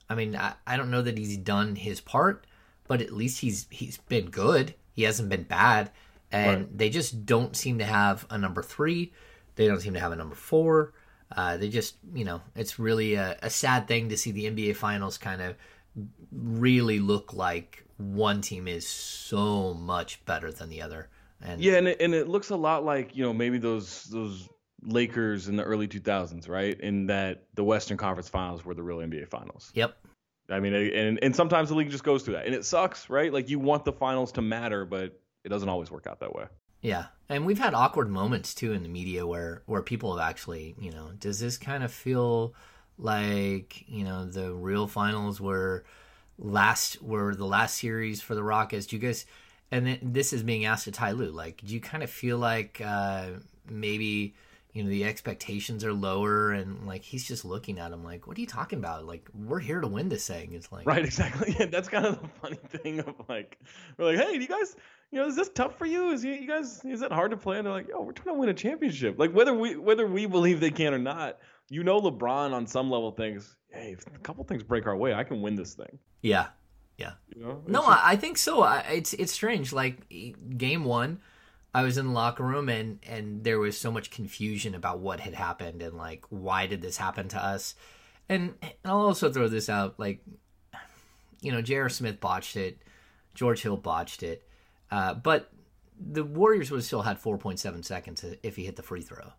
I 0.08 0.14
mean, 0.14 0.34
I, 0.36 0.54
I 0.66 0.76
don't 0.76 0.90
know 0.90 1.02
that 1.02 1.16
he's 1.18 1.36
done 1.36 1.76
his 1.76 2.00
part, 2.00 2.46
but 2.88 3.00
at 3.00 3.12
least 3.12 3.40
he's 3.40 3.66
he's 3.70 3.96
been 3.98 4.30
good. 4.30 4.74
He 4.92 5.02
hasn't 5.04 5.28
been 5.28 5.44
bad, 5.44 5.90
and 6.32 6.62
Right. 6.62 6.78
they 6.78 6.90
just 6.90 7.24
don't 7.24 7.56
seem 7.56 7.78
to 7.78 7.84
have 7.84 8.26
a 8.30 8.36
number 8.36 8.62
three. 8.62 9.12
They 9.56 9.66
don't 9.66 9.80
seem 9.80 9.94
to 9.94 10.00
have 10.00 10.12
a 10.12 10.16
number 10.16 10.34
four. 10.34 10.92
Uh, 11.36 11.56
they 11.56 11.68
just, 11.68 11.94
you 12.12 12.24
know, 12.24 12.40
it's 12.56 12.78
really 12.80 13.14
a, 13.14 13.36
a 13.40 13.50
sad 13.50 13.86
thing 13.86 14.08
to 14.08 14.16
see 14.16 14.32
the 14.32 14.46
NBA 14.50 14.74
Finals 14.74 15.16
kind 15.16 15.40
of 15.40 15.54
really 16.32 16.98
look 16.98 17.32
like 17.32 17.84
one 17.98 18.40
team 18.40 18.66
is 18.66 18.86
so 18.86 19.74
much 19.74 20.24
better 20.24 20.50
than 20.50 20.70
the 20.70 20.82
other. 20.82 21.08
And 21.42 21.60
Yeah, 21.62 21.74
and 21.74 21.88
it, 21.88 22.00
and 22.00 22.14
it 22.14 22.28
looks 22.28 22.50
a 22.50 22.56
lot 22.56 22.84
like 22.84 23.16
you 23.16 23.22
know 23.24 23.32
maybe 23.32 23.58
those 23.58 24.04
those 24.04 24.48
Lakers 24.82 25.48
in 25.48 25.56
the 25.56 25.62
early 25.62 25.86
2000s, 25.86 26.48
right? 26.48 26.78
In 26.80 27.06
that 27.06 27.44
the 27.54 27.64
Western 27.64 27.96
Conference 27.96 28.28
Finals 28.28 28.64
were 28.64 28.74
the 28.74 28.82
real 28.82 28.98
NBA 28.98 29.28
Finals. 29.28 29.70
Yep. 29.74 29.96
I 30.48 30.58
mean, 30.60 30.74
and 30.74 31.18
and 31.22 31.34
sometimes 31.34 31.68
the 31.68 31.74
league 31.74 31.90
just 31.90 32.04
goes 32.04 32.22
through 32.22 32.34
that, 32.34 32.46
and 32.46 32.54
it 32.54 32.64
sucks, 32.64 33.08
right? 33.08 33.32
Like 33.32 33.48
you 33.48 33.58
want 33.58 33.84
the 33.84 33.92
finals 33.92 34.32
to 34.32 34.42
matter, 34.42 34.84
but 34.84 35.20
it 35.44 35.48
doesn't 35.48 35.68
always 35.68 35.90
work 35.90 36.06
out 36.06 36.20
that 36.20 36.34
way. 36.34 36.46
Yeah, 36.80 37.06
and 37.28 37.44
we've 37.46 37.58
had 37.58 37.74
awkward 37.74 38.10
moments 38.10 38.54
too 38.54 38.72
in 38.72 38.82
the 38.82 38.88
media 38.88 39.26
where 39.26 39.62
where 39.66 39.82
people 39.82 40.16
have 40.16 40.28
actually, 40.28 40.74
you 40.80 40.90
know, 40.90 41.10
does 41.18 41.38
this 41.38 41.56
kind 41.56 41.84
of 41.84 41.92
feel 41.92 42.54
like 42.98 43.88
you 43.88 44.04
know 44.04 44.26
the 44.26 44.52
real 44.52 44.86
finals 44.88 45.40
were 45.40 45.84
last 46.38 47.00
were 47.02 47.34
the 47.34 47.46
last 47.46 47.78
series 47.78 48.20
for 48.20 48.34
the 48.34 48.42
Rockets? 48.42 48.86
Do 48.86 48.96
you 48.96 49.02
guys? 49.02 49.26
And 49.70 49.86
then 49.86 49.98
this 50.02 50.32
is 50.32 50.42
being 50.42 50.64
asked 50.64 50.84
to 50.84 50.90
Ty 50.90 51.12
Lue. 51.12 51.30
Like, 51.30 51.62
do 51.64 51.72
you 51.72 51.80
kind 51.80 52.02
of 52.02 52.10
feel 52.10 52.38
like 52.38 52.80
uh, 52.84 53.26
maybe 53.68 54.34
you 54.72 54.82
know 54.84 54.88
the 54.90 55.04
expectations 55.04 55.84
are 55.84 55.92
lower 55.92 56.52
and 56.52 56.86
like 56.86 57.02
he's 57.02 57.26
just 57.26 57.44
looking 57.44 57.78
at 57.78 57.92
him 57.92 58.04
like, 58.04 58.26
what 58.26 58.36
are 58.36 58.40
you 58.40 58.46
talking 58.46 58.78
about? 58.78 59.04
Like, 59.06 59.28
we're 59.34 59.58
here 59.60 59.80
to 59.80 59.86
win 59.88 60.08
this 60.08 60.26
thing. 60.26 60.52
It's 60.52 60.70
like, 60.70 60.86
Right, 60.86 61.04
exactly. 61.10 61.56
Yeah, 61.58 61.66
that's 61.66 61.88
kind 61.88 62.06
of 62.06 62.20
the 62.22 62.28
funny 62.40 62.58
thing 62.68 63.00
of 63.00 63.14
like, 63.28 63.58
we're 63.98 64.14
like, 64.14 64.18
hey, 64.26 64.34
do 64.34 64.40
you 64.42 64.48
guys, 64.48 64.76
you 65.10 65.18
know, 65.20 65.26
is 65.26 65.34
this 65.36 65.48
tough 65.50 65.76
for 65.76 65.86
you? 65.86 66.10
Is 66.10 66.24
you, 66.24 66.32
you 66.32 66.46
guys, 66.46 66.84
is 66.84 67.02
it 67.02 67.10
hard 67.12 67.32
to 67.32 67.36
play? 67.36 67.58
And 67.58 67.66
they're 67.66 67.72
like, 67.74 67.88
yo, 67.88 68.00
we're 68.02 68.12
trying 68.12 68.34
to 68.36 68.40
win 68.40 68.48
a 68.48 68.54
championship. 68.54 69.18
Like 69.18 69.32
whether 69.32 69.52
we 69.54 69.76
whether 69.76 70.06
we 70.06 70.26
believe 70.26 70.60
they 70.60 70.70
can 70.70 70.94
or 70.94 70.98
not, 70.98 71.38
you 71.68 71.82
know, 71.82 72.00
LeBron 72.00 72.52
on 72.52 72.66
some 72.66 72.90
level 72.90 73.10
thinks, 73.10 73.56
hey, 73.70 73.92
if 73.98 74.06
a 74.06 74.18
couple 74.20 74.44
things 74.44 74.62
break 74.62 74.86
our 74.86 74.96
way, 74.96 75.12
I 75.14 75.24
can 75.24 75.42
win 75.42 75.56
this 75.56 75.74
thing. 75.74 75.98
yeah, 76.22 76.46
yeah. 76.96 77.12
You 77.34 77.42
know? 77.42 77.62
No, 77.66 77.80
just- 77.80 77.88
I, 77.90 78.12
I 78.12 78.16
think 78.16 78.38
so. 78.38 78.62
I, 78.62 78.80
it's 78.92 79.12
it's 79.14 79.32
strange. 79.32 79.72
Like 79.72 79.96
game 80.56 80.84
one, 80.84 81.20
I 81.74 81.82
was 81.82 81.98
in 81.98 82.06
the 82.08 82.12
locker 82.12 82.42
room 82.44 82.68
and 82.68 82.98
and 83.06 83.44
there 83.44 83.58
was 83.58 83.78
so 83.78 83.90
much 83.92 84.10
confusion 84.10 84.74
about 84.74 84.98
what 84.98 85.20
had 85.20 85.34
happened 85.34 85.82
and 85.82 85.96
like 85.96 86.24
why 86.28 86.66
did 86.66 86.82
this 86.82 86.96
happen 86.96 87.28
to 87.28 87.42
us. 87.44 87.74
And, 88.28 88.54
and 88.62 88.72
I'll 88.84 89.00
also 89.00 89.32
throw 89.32 89.48
this 89.48 89.68
out. 89.68 89.98
Like, 89.98 90.20
you 91.40 91.50
know, 91.52 91.62
J.R. 91.62 91.88
Smith 91.88 92.20
botched 92.20 92.56
it, 92.56 92.78
George 93.34 93.62
Hill 93.62 93.76
botched 93.76 94.22
it, 94.22 94.46
uh, 94.90 95.14
but 95.14 95.50
the 95.98 96.22
Warriors 96.24 96.70
would 96.70 96.78
have 96.78 96.84
still 96.84 97.02
had 97.02 97.20
4.7 97.20 97.84
seconds 97.84 98.24
if 98.42 98.56
he 98.56 98.64
hit 98.64 98.76
the 98.76 98.82
free 98.82 99.02
throw, 99.02 99.32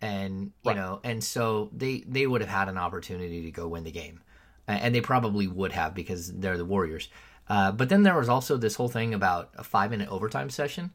and 0.00 0.52
you 0.64 0.70
Right. 0.70 0.76
know, 0.76 1.00
and 1.04 1.22
so 1.22 1.70
they 1.72 2.04
they 2.06 2.26
would 2.26 2.40
have 2.40 2.50
had 2.50 2.68
an 2.68 2.78
opportunity 2.78 3.42
to 3.42 3.50
go 3.50 3.68
win 3.68 3.84
the 3.84 3.90
game, 3.90 4.20
and 4.66 4.94
they 4.94 5.00
probably 5.00 5.46
would 5.46 5.72
have 5.72 5.94
because 5.94 6.32
they're 6.32 6.56
the 6.56 6.64
Warriors. 6.64 7.08
Uh, 7.48 7.72
but 7.72 7.88
then 7.88 8.02
there 8.04 8.16
was 8.16 8.28
also 8.28 8.56
this 8.56 8.76
whole 8.76 8.88
thing 8.88 9.12
about 9.12 9.50
a 9.56 9.64
five 9.64 9.90
minute 9.90 10.08
overtime 10.10 10.50
session 10.50 10.92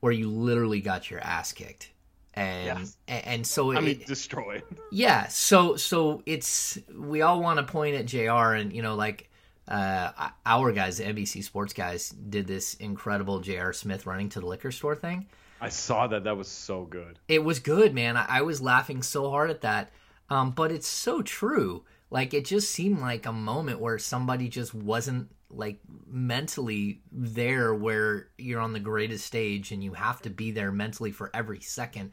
where 0.00 0.12
you 0.12 0.30
literally 0.30 0.80
got 0.80 1.10
your 1.10 1.20
ass 1.20 1.52
kicked, 1.52 1.90
and 2.34 2.80
Yes. 2.80 2.96
and, 3.08 3.46
so 3.46 3.72
I 3.72 3.78
it, 3.78 3.82
mean, 3.82 4.02
destroyed. 4.06 4.62
yeah, 4.92 5.26
so 5.28 5.76
so 5.76 6.22
it's 6.26 6.78
we 6.96 7.22
all 7.22 7.40
want 7.40 7.58
to 7.58 7.64
point 7.64 7.96
at 7.96 8.06
J.R. 8.06 8.54
and 8.54 8.72
you 8.72 8.82
know 8.82 8.94
like 8.94 9.30
uh, 9.68 10.10
our 10.44 10.70
guys, 10.72 10.98
the 10.98 11.04
NBC 11.04 11.42
Sports 11.42 11.72
guys, 11.72 12.10
did 12.10 12.46
this 12.46 12.74
incredible 12.74 13.40
J.R. 13.40 13.72
Smith 13.72 14.06
running 14.06 14.28
to 14.30 14.40
the 14.40 14.46
liquor 14.46 14.70
store 14.70 14.94
thing. 14.94 15.26
I 15.60 15.70
saw 15.70 16.06
that. 16.08 16.24
That 16.24 16.36
was 16.36 16.48
so 16.48 16.84
good. 16.84 17.18
It 17.28 17.42
was 17.42 17.58
good, 17.58 17.94
man. 17.94 18.16
I, 18.16 18.26
I 18.28 18.42
was 18.42 18.60
laughing 18.60 19.02
so 19.02 19.30
hard 19.30 19.50
at 19.50 19.62
that, 19.62 19.90
um, 20.30 20.50
but 20.52 20.70
it's 20.70 20.86
so 20.86 21.22
true. 21.22 21.84
Like 22.10 22.34
it 22.34 22.44
just 22.44 22.70
seemed 22.70 23.00
like 23.00 23.26
a 23.26 23.32
moment 23.32 23.80
where 23.80 23.98
somebody 23.98 24.48
just 24.48 24.74
wasn't 24.74 25.30
like 25.50 25.78
mentally 26.06 27.00
there 27.12 27.74
where 27.74 28.28
you're 28.36 28.60
on 28.60 28.72
the 28.72 28.80
greatest 28.80 29.26
stage 29.26 29.72
and 29.72 29.82
you 29.82 29.92
have 29.94 30.20
to 30.22 30.30
be 30.30 30.50
there 30.50 30.72
mentally 30.72 31.12
for 31.12 31.30
every 31.32 31.60
second 31.60 32.12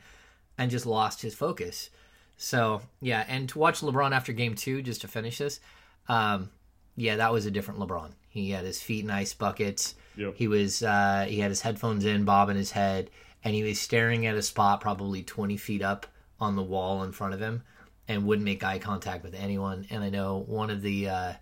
and 0.57 0.69
just 0.69 0.85
lost 0.85 1.21
his 1.21 1.33
focus. 1.33 1.89
So 2.37 2.81
yeah, 3.01 3.25
and 3.27 3.49
to 3.49 3.59
watch 3.59 3.81
LeBron 3.81 4.11
after 4.11 4.33
game 4.33 4.55
two, 4.55 4.81
just 4.81 5.01
to 5.01 5.07
finish 5.07 5.37
this, 5.37 5.59
um, 6.07 6.49
yeah, 6.95 7.15
that 7.17 7.31
was 7.31 7.45
a 7.45 7.51
different 7.51 7.79
LeBron. 7.79 8.11
He 8.29 8.51
had 8.51 8.65
his 8.65 8.81
feet 8.81 9.03
in 9.03 9.11
ice 9.11 9.33
buckets. 9.33 9.95
Yep. 10.15 10.35
He 10.35 10.47
was 10.47 10.83
uh, 10.83 11.25
he 11.27 11.39
had 11.39 11.49
his 11.49 11.61
headphones 11.61 12.05
in, 12.05 12.25
bobbing 12.25 12.55
his 12.55 12.71
head, 12.71 13.09
and 13.43 13.55
he 13.55 13.63
was 13.63 13.79
staring 13.79 14.25
at 14.25 14.35
a 14.35 14.41
spot 14.41 14.81
probably 14.81 15.23
twenty 15.23 15.57
feet 15.57 15.81
up 15.81 16.05
on 16.39 16.55
the 16.55 16.63
wall 16.63 17.03
in 17.03 17.11
front 17.11 17.33
of 17.33 17.39
him, 17.39 17.63
and 18.07 18.25
wouldn't 18.25 18.45
make 18.45 18.63
eye 18.63 18.79
contact 18.79 19.23
with 19.23 19.33
anyone. 19.33 19.85
And 19.89 20.03
I 20.03 20.09
know 20.09 20.43
one 20.47 20.69
of 20.69 20.81
the 20.81 21.09
uh, 21.09 21.33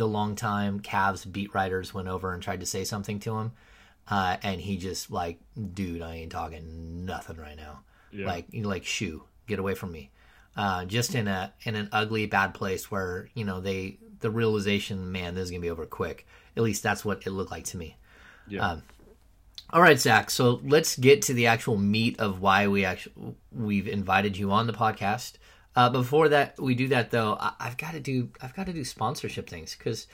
the 0.00 0.08
longtime 0.08 0.80
Cavs 0.80 1.30
beat 1.30 1.52
writers 1.52 1.92
went 1.92 2.08
over 2.08 2.32
and 2.32 2.42
tried 2.42 2.60
to 2.60 2.66
say 2.66 2.84
something 2.84 3.20
to 3.20 3.36
him, 3.36 3.52
uh, 4.08 4.38
and 4.42 4.58
he 4.58 4.78
just 4.78 5.10
like, 5.10 5.38
dude, 5.74 6.00
I 6.00 6.14
ain't 6.14 6.32
talking 6.32 7.04
nothing 7.04 7.36
right 7.36 7.54
now. 7.54 7.80
Yeah. 8.10 8.24
Like, 8.24 8.46
you 8.50 8.62
like, 8.62 8.86
shoo, 8.86 9.24
get 9.46 9.58
away 9.58 9.74
from 9.74 9.92
me. 9.92 10.10
Uh, 10.56 10.86
just 10.86 11.14
in 11.14 11.28
a 11.28 11.52
in 11.64 11.74
an 11.76 11.90
ugly, 11.92 12.24
bad 12.24 12.54
place 12.54 12.90
where 12.90 13.28
you 13.34 13.44
know 13.44 13.60
they 13.60 13.98
the 14.20 14.30
realization, 14.30 15.12
man, 15.12 15.34
this 15.34 15.44
is 15.44 15.50
gonna 15.50 15.60
be 15.60 15.68
over 15.68 15.84
quick. 15.84 16.26
At 16.56 16.62
least 16.62 16.82
that's 16.82 17.04
what 17.04 17.26
it 17.26 17.30
looked 17.30 17.50
like 17.50 17.64
to 17.64 17.76
me. 17.76 17.98
Yeah. 18.48 18.66
Um, 18.66 18.82
All 19.68 19.82
right, 19.82 20.00
Zach. 20.00 20.30
So 20.30 20.62
let's 20.64 20.96
get 20.96 21.20
to 21.22 21.34
the 21.34 21.46
actual 21.46 21.76
meat 21.76 22.18
of 22.18 22.40
why 22.40 22.68
we 22.68 22.86
actually 22.86 23.36
we've 23.52 23.86
invited 23.86 24.38
you 24.38 24.50
on 24.50 24.66
the 24.66 24.72
podcast. 24.72 25.34
Uh, 25.76 25.88
before 25.88 26.28
that, 26.30 26.60
we 26.60 26.74
do 26.74 26.88
that 26.88 27.10
though. 27.10 27.36
I, 27.38 27.52
I've 27.60 27.76
got 27.76 27.92
to 27.92 28.00
do 28.00 28.30
I've 28.40 28.54
got 28.54 28.66
to 28.66 28.72
do 28.72 28.84
sponsorship 28.84 29.48
things 29.48 29.74
because 29.76 30.06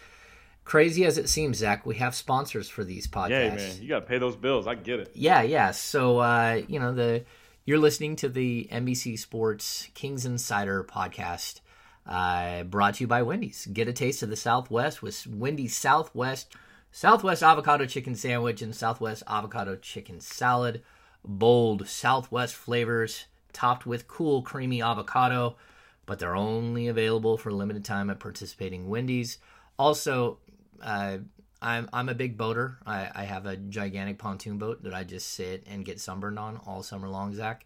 crazy 0.64 1.05
as 1.05 1.19
it 1.19 1.29
seems, 1.29 1.59
Zach, 1.59 1.87
we 1.87 1.97
have 1.97 2.14
sponsors 2.14 2.69
for 2.69 2.85
these 2.85 3.07
podcasts. 3.07 3.31
yeah, 3.31 3.55
man, 3.55 3.83
you 3.83 3.88
got 3.88 4.01
to 4.01 4.07
pay 4.07 4.19
those 4.19 4.37
bills. 4.37 4.66
I 4.66 4.75
get 4.75 5.01
it. 5.01 5.12
Yeah, 5.14 5.42
yeah. 5.42 5.71
So 5.71 6.19
uh, 6.19 6.62
you 6.69 6.79
know 6.79 6.92
the 6.92 7.25
you're 7.64 7.79
listening 7.79 8.16
to 8.16 8.29
the 8.29 8.69
NBC 8.71 9.19
Sports 9.19 9.88
Kings 9.95 10.27
Insider 10.27 10.85
podcast, 10.85 11.61
uh, 12.07 12.62
brought 12.64 12.95
to 12.95 13.05
you 13.05 13.09
by 13.09 13.23
Wendy's. 13.23 13.66
Get 13.73 13.88
a 13.88 13.92
taste 13.92 14.23
of 14.23 14.29
the 14.29 14.37
Southwest 14.37 15.03
with 15.03 15.27
Wendy's 15.27 15.77
Southwest 15.77 16.55
Southwest 16.97 17.42
avocado 17.42 17.85
chicken 17.85 18.14
sandwich 18.14 18.62
and 18.62 18.75
Southwest 18.75 19.23
avocado 19.29 19.77
chicken 19.77 20.19
salad. 20.19 20.83
Bold 21.23 21.87
Southwest 21.87 22.55
flavors 22.55 23.27
topped 23.57 23.87
with 23.87 24.07
cool 24.07 24.42
creamy 24.42 24.83
avocado, 24.83 25.57
but 26.05 26.19
they're 26.19 26.37
only 26.37 26.88
available 26.88 27.38
for 27.38 27.49
a 27.49 27.55
limited 27.55 27.85
time 27.85 28.11
at 28.11 28.21
participating 28.21 28.88
Wendy's. 28.88 29.38
Also, 29.79 30.38
uh, 30.83 31.19
I'm 31.62 31.88
I'm 31.92 32.11
a 32.11 32.14
big 32.14 32.37
boater. 32.37 32.77
I, 32.85 33.11
I 33.14 33.25
have 33.25 33.47
a 33.47 33.57
gigantic 33.57 34.19
pontoon 34.19 34.59
boat 34.59 34.83
that 34.83 34.92
I 34.92 35.05
just 35.05 35.33
sit 35.33 35.64
and 35.66 35.87
get 35.87 35.99
sunburned 35.99 36.38
on 36.38 36.59
all 36.66 36.83
summer 36.83 37.09
long, 37.09 37.35
Zach. 37.35 37.64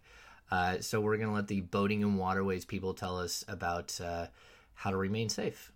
Uh, 0.49 0.79
so 0.81 1.01
we're 1.01 1.17
gonna 1.17 1.35
let 1.35 1.49
the 1.49 1.61
boating 1.61 2.05
and 2.05 2.17
waterways 2.17 2.65
people 2.65 2.95
tell 2.95 3.19
us 3.19 3.45
about 3.49 4.01
uh, 4.01 4.27
how 4.75 4.91
to 4.91 4.97
remain 4.97 5.29
safe. 5.29 5.73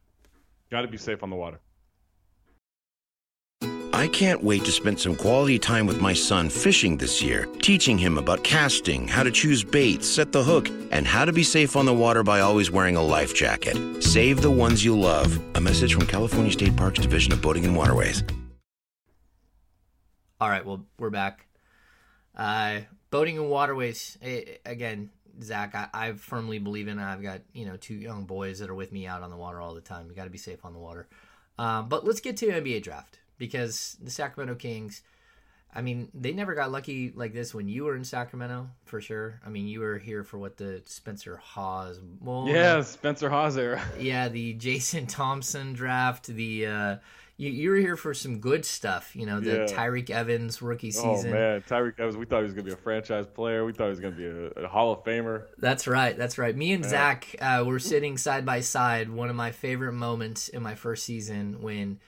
Got 0.70 0.82
to 0.82 0.88
be 0.88 0.96
safe 0.96 1.22
on 1.24 1.30
the 1.30 1.36
water. 1.36 1.58
I 4.04 4.08
can't 4.08 4.44
wait 4.44 4.66
to 4.66 4.70
spend 4.70 5.00
some 5.00 5.16
quality 5.16 5.58
time 5.58 5.86
with 5.86 5.98
my 5.98 6.12
son 6.12 6.50
fishing 6.50 6.98
this 6.98 7.22
year, 7.22 7.46
teaching 7.62 7.96
him 7.96 8.18
about 8.18 8.44
casting, 8.44 9.08
how 9.08 9.22
to 9.22 9.30
choose 9.30 9.64
bait, 9.64 10.04
set 10.04 10.30
the 10.30 10.44
hook, 10.44 10.68
and 10.90 11.06
how 11.06 11.24
to 11.24 11.32
be 11.32 11.42
safe 11.42 11.74
on 11.74 11.86
the 11.86 11.94
water 11.94 12.22
by 12.22 12.40
always 12.40 12.70
wearing 12.70 12.96
a 12.96 13.02
life 13.02 13.34
jacket. 13.34 14.02
Save 14.02 14.42
the 14.42 14.50
ones 14.50 14.84
you 14.84 14.94
love. 14.94 15.40
A 15.54 15.60
message 15.62 15.94
from 15.94 16.06
California 16.06 16.52
State 16.52 16.76
Parks 16.76 16.98
Division 16.98 17.32
of 17.32 17.40
Boating 17.40 17.64
and 17.64 17.74
Waterways. 17.74 18.22
All 20.38 20.50
right, 20.50 20.66
well 20.66 20.84
we're 20.98 21.08
back. 21.08 21.46
Uh, 22.36 22.80
boating 23.08 23.38
and 23.38 23.48
waterways 23.48 24.18
eh, 24.20 24.42
again, 24.66 25.08
Zach. 25.40 25.74
I, 25.74 25.88
I 25.94 26.12
firmly 26.12 26.58
believe 26.58 26.88
in. 26.88 26.98
I've 26.98 27.22
got 27.22 27.40
you 27.54 27.64
know 27.64 27.78
two 27.78 27.94
young 27.94 28.26
boys 28.26 28.58
that 28.58 28.68
are 28.68 28.74
with 28.74 28.92
me 28.92 29.06
out 29.06 29.22
on 29.22 29.30
the 29.30 29.38
water 29.38 29.62
all 29.62 29.74
the 29.74 29.80
time. 29.80 30.10
You 30.10 30.14
got 30.14 30.24
to 30.24 30.30
be 30.30 30.36
safe 30.36 30.62
on 30.62 30.74
the 30.74 30.78
water. 30.78 31.08
Um, 31.58 31.88
but 31.88 32.04
let's 32.04 32.20
get 32.20 32.36
to 32.38 32.48
NBA 32.48 32.82
draft 32.82 33.20
because 33.38 33.96
the 34.02 34.10
Sacramento 34.10 34.54
Kings. 34.56 35.02
I 35.76 35.82
mean, 35.82 36.08
they 36.14 36.32
never 36.32 36.54
got 36.54 36.70
lucky 36.70 37.12
like 37.16 37.34
this 37.34 37.52
when 37.52 37.66
you 37.66 37.82
were 37.82 37.96
in 37.96 38.04
Sacramento, 38.04 38.68
for 38.84 39.00
sure. 39.00 39.40
I 39.44 39.48
mean, 39.48 39.66
you 39.66 39.80
were 39.80 39.98
here 39.98 40.22
for 40.22 40.38
what 40.38 40.56
the 40.56 40.82
Spencer 40.86 41.36
Hawes, 41.36 42.00
well, 42.20 42.46
Yeah, 42.46 42.80
Spencer 42.82 43.28
Hawes 43.28 43.56
era. 43.56 43.82
yeah, 43.98 44.28
the 44.28 44.52
Jason 44.52 45.06
Thompson 45.08 45.72
draft. 45.72 46.28
The 46.28 46.66
uh, 46.66 46.96
you, 47.36 47.50
you 47.50 47.70
were 47.70 47.76
here 47.76 47.96
for 47.96 48.14
some 48.14 48.38
good 48.38 48.64
stuff. 48.64 49.16
You 49.16 49.26
know, 49.26 49.40
the 49.40 49.50
Yeah. 49.50 49.66
Tyreke 49.66 50.10
Evans 50.10 50.62
rookie 50.62 50.92
season. 50.92 51.10
Oh 51.10 51.16
season. 51.16 51.32
man, 51.32 51.62
Tyreke 51.62 51.98
Evans. 51.98 52.16
We 52.16 52.26
thought 52.26 52.38
he 52.38 52.44
was 52.44 52.52
gonna 52.52 52.62
be 52.62 52.72
a 52.72 52.76
franchise 52.76 53.26
player. 53.26 53.64
We 53.64 53.72
thought 53.72 53.86
he 53.86 53.90
was 53.90 54.00
gonna 54.00 54.14
be 54.14 54.26
a, 54.26 54.46
a 54.64 54.68
Hall 54.68 54.92
of 54.92 55.02
Famer. 55.02 55.46
That's 55.58 55.88
right. 55.88 56.16
That's 56.16 56.38
right. 56.38 56.54
Me 56.56 56.72
and 56.72 56.84
Zach 56.84 57.34
uh, 57.40 57.64
were 57.66 57.80
sitting 57.80 58.16
side 58.16 58.46
by 58.46 58.60
side. 58.60 59.10
One 59.10 59.28
of 59.28 59.34
my 59.34 59.50
favorite 59.50 59.94
moments 59.94 60.46
in 60.46 60.62
my 60.62 60.76
first 60.76 61.04
season 61.04 61.60
when 61.60 61.98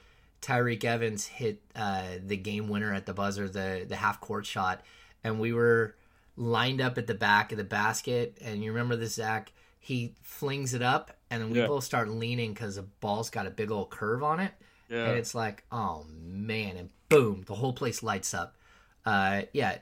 Tyreke 0.46 0.84
Evans 0.84 1.26
hit 1.26 1.60
uh, 1.74 2.04
the 2.24 2.36
game 2.36 2.68
winner 2.68 2.94
at 2.94 3.04
the 3.06 3.12
buzzer, 3.12 3.48
the 3.48 3.84
the 3.88 3.96
half 3.96 4.20
court 4.20 4.46
shot, 4.46 4.82
and 5.24 5.40
we 5.40 5.52
were 5.52 5.96
lined 6.36 6.80
up 6.80 6.98
at 6.98 7.06
the 7.06 7.14
back 7.14 7.50
of 7.50 7.58
the 7.58 7.64
basket. 7.64 8.38
And 8.40 8.62
you 8.62 8.70
remember 8.72 8.94
this, 8.96 9.14
Zach? 9.14 9.52
He 9.80 10.14
flings 10.22 10.72
it 10.74 10.82
up, 10.82 11.16
and 11.30 11.42
then 11.42 11.50
we 11.50 11.58
Yeah. 11.58 11.66
both 11.66 11.84
start 11.84 12.08
leaning 12.08 12.52
because 12.52 12.76
the 12.76 12.82
ball's 12.82 13.30
got 13.30 13.46
a 13.46 13.50
big 13.50 13.70
old 13.70 13.90
curve 13.90 14.22
on 14.22 14.40
it. 14.40 14.52
Yeah. 14.88 15.06
and 15.08 15.18
it's 15.18 15.34
like, 15.34 15.64
oh 15.72 16.06
man, 16.08 16.76
and 16.76 16.90
boom, 17.08 17.42
the 17.46 17.54
whole 17.56 17.72
place 17.72 18.04
lights 18.04 18.32
up. 18.34 18.56
Uh, 19.04 19.42
yeah, 19.52 19.78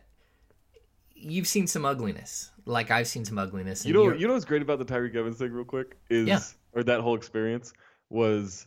you've 1.14 1.46
seen 1.46 1.66
some 1.66 1.84
ugliness, 1.84 2.50
like 2.64 2.90
I've 2.90 3.06
seen 3.06 3.24
some 3.26 3.38
ugliness. 3.38 3.84
You 3.84 3.92
know, 3.92 4.14
you 4.14 4.26
know 4.26 4.32
what's 4.32 4.46
great 4.46 4.62
about 4.62 4.78
the 4.78 4.84
Tyreke 4.86 5.14
Evans 5.14 5.36
thing, 5.36 5.52
real 5.52 5.64
quick, 5.66 5.98
is 6.08 6.26
Yeah. 6.28 6.40
or 6.72 6.82
that 6.84 7.00
whole 7.00 7.16
experience 7.16 7.74
was 8.08 8.66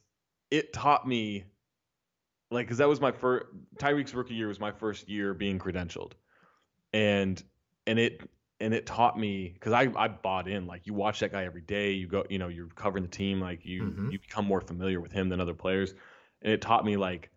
it 0.51 0.73
taught 0.73 1.07
me, 1.07 1.45
like, 2.51 2.65
because 2.65 2.77
that 2.77 2.87
was 2.87 3.01
my 3.01 3.11
first 3.11 3.45
Tyreke's 3.77 4.13
rookie 4.13 4.35
year 4.35 4.47
was 4.47 4.59
my 4.59 4.71
first 4.71 5.09
year 5.09 5.33
being 5.33 5.59
credentialed, 5.59 6.13
and 6.93 7.41
and 7.85 7.99
it 7.99 8.21
and 8.59 8.73
it 8.73 8.85
taught 8.85 9.19
me 9.19 9.49
because 9.53 9.73
I 9.73 9.91
I 9.95 10.07
bought 10.07 10.47
in 10.47 10.65
like 10.65 10.87
you 10.87 10.93
watch 10.93 11.19
that 11.19 11.31
guy 11.31 11.45
every 11.45 11.61
day, 11.61 11.91
you 11.91 12.07
go, 12.07 12.25
you 12.29 12.39
know, 12.39 12.47
you're 12.47 12.67
covering 12.67 13.03
the 13.03 13.09
team, 13.09 13.39
like 13.39 13.65
you 13.65 13.83
Mhm. 13.83 14.11
you 14.11 14.19
become 14.19 14.45
more 14.45 14.61
familiar 14.61 14.99
with 15.01 15.11
him 15.11 15.29
than 15.29 15.39
other 15.41 15.53
players, 15.53 15.93
and 16.41 16.51
it 16.53 16.61
taught 16.61 16.85
me 16.85 16.97
like 16.97 17.29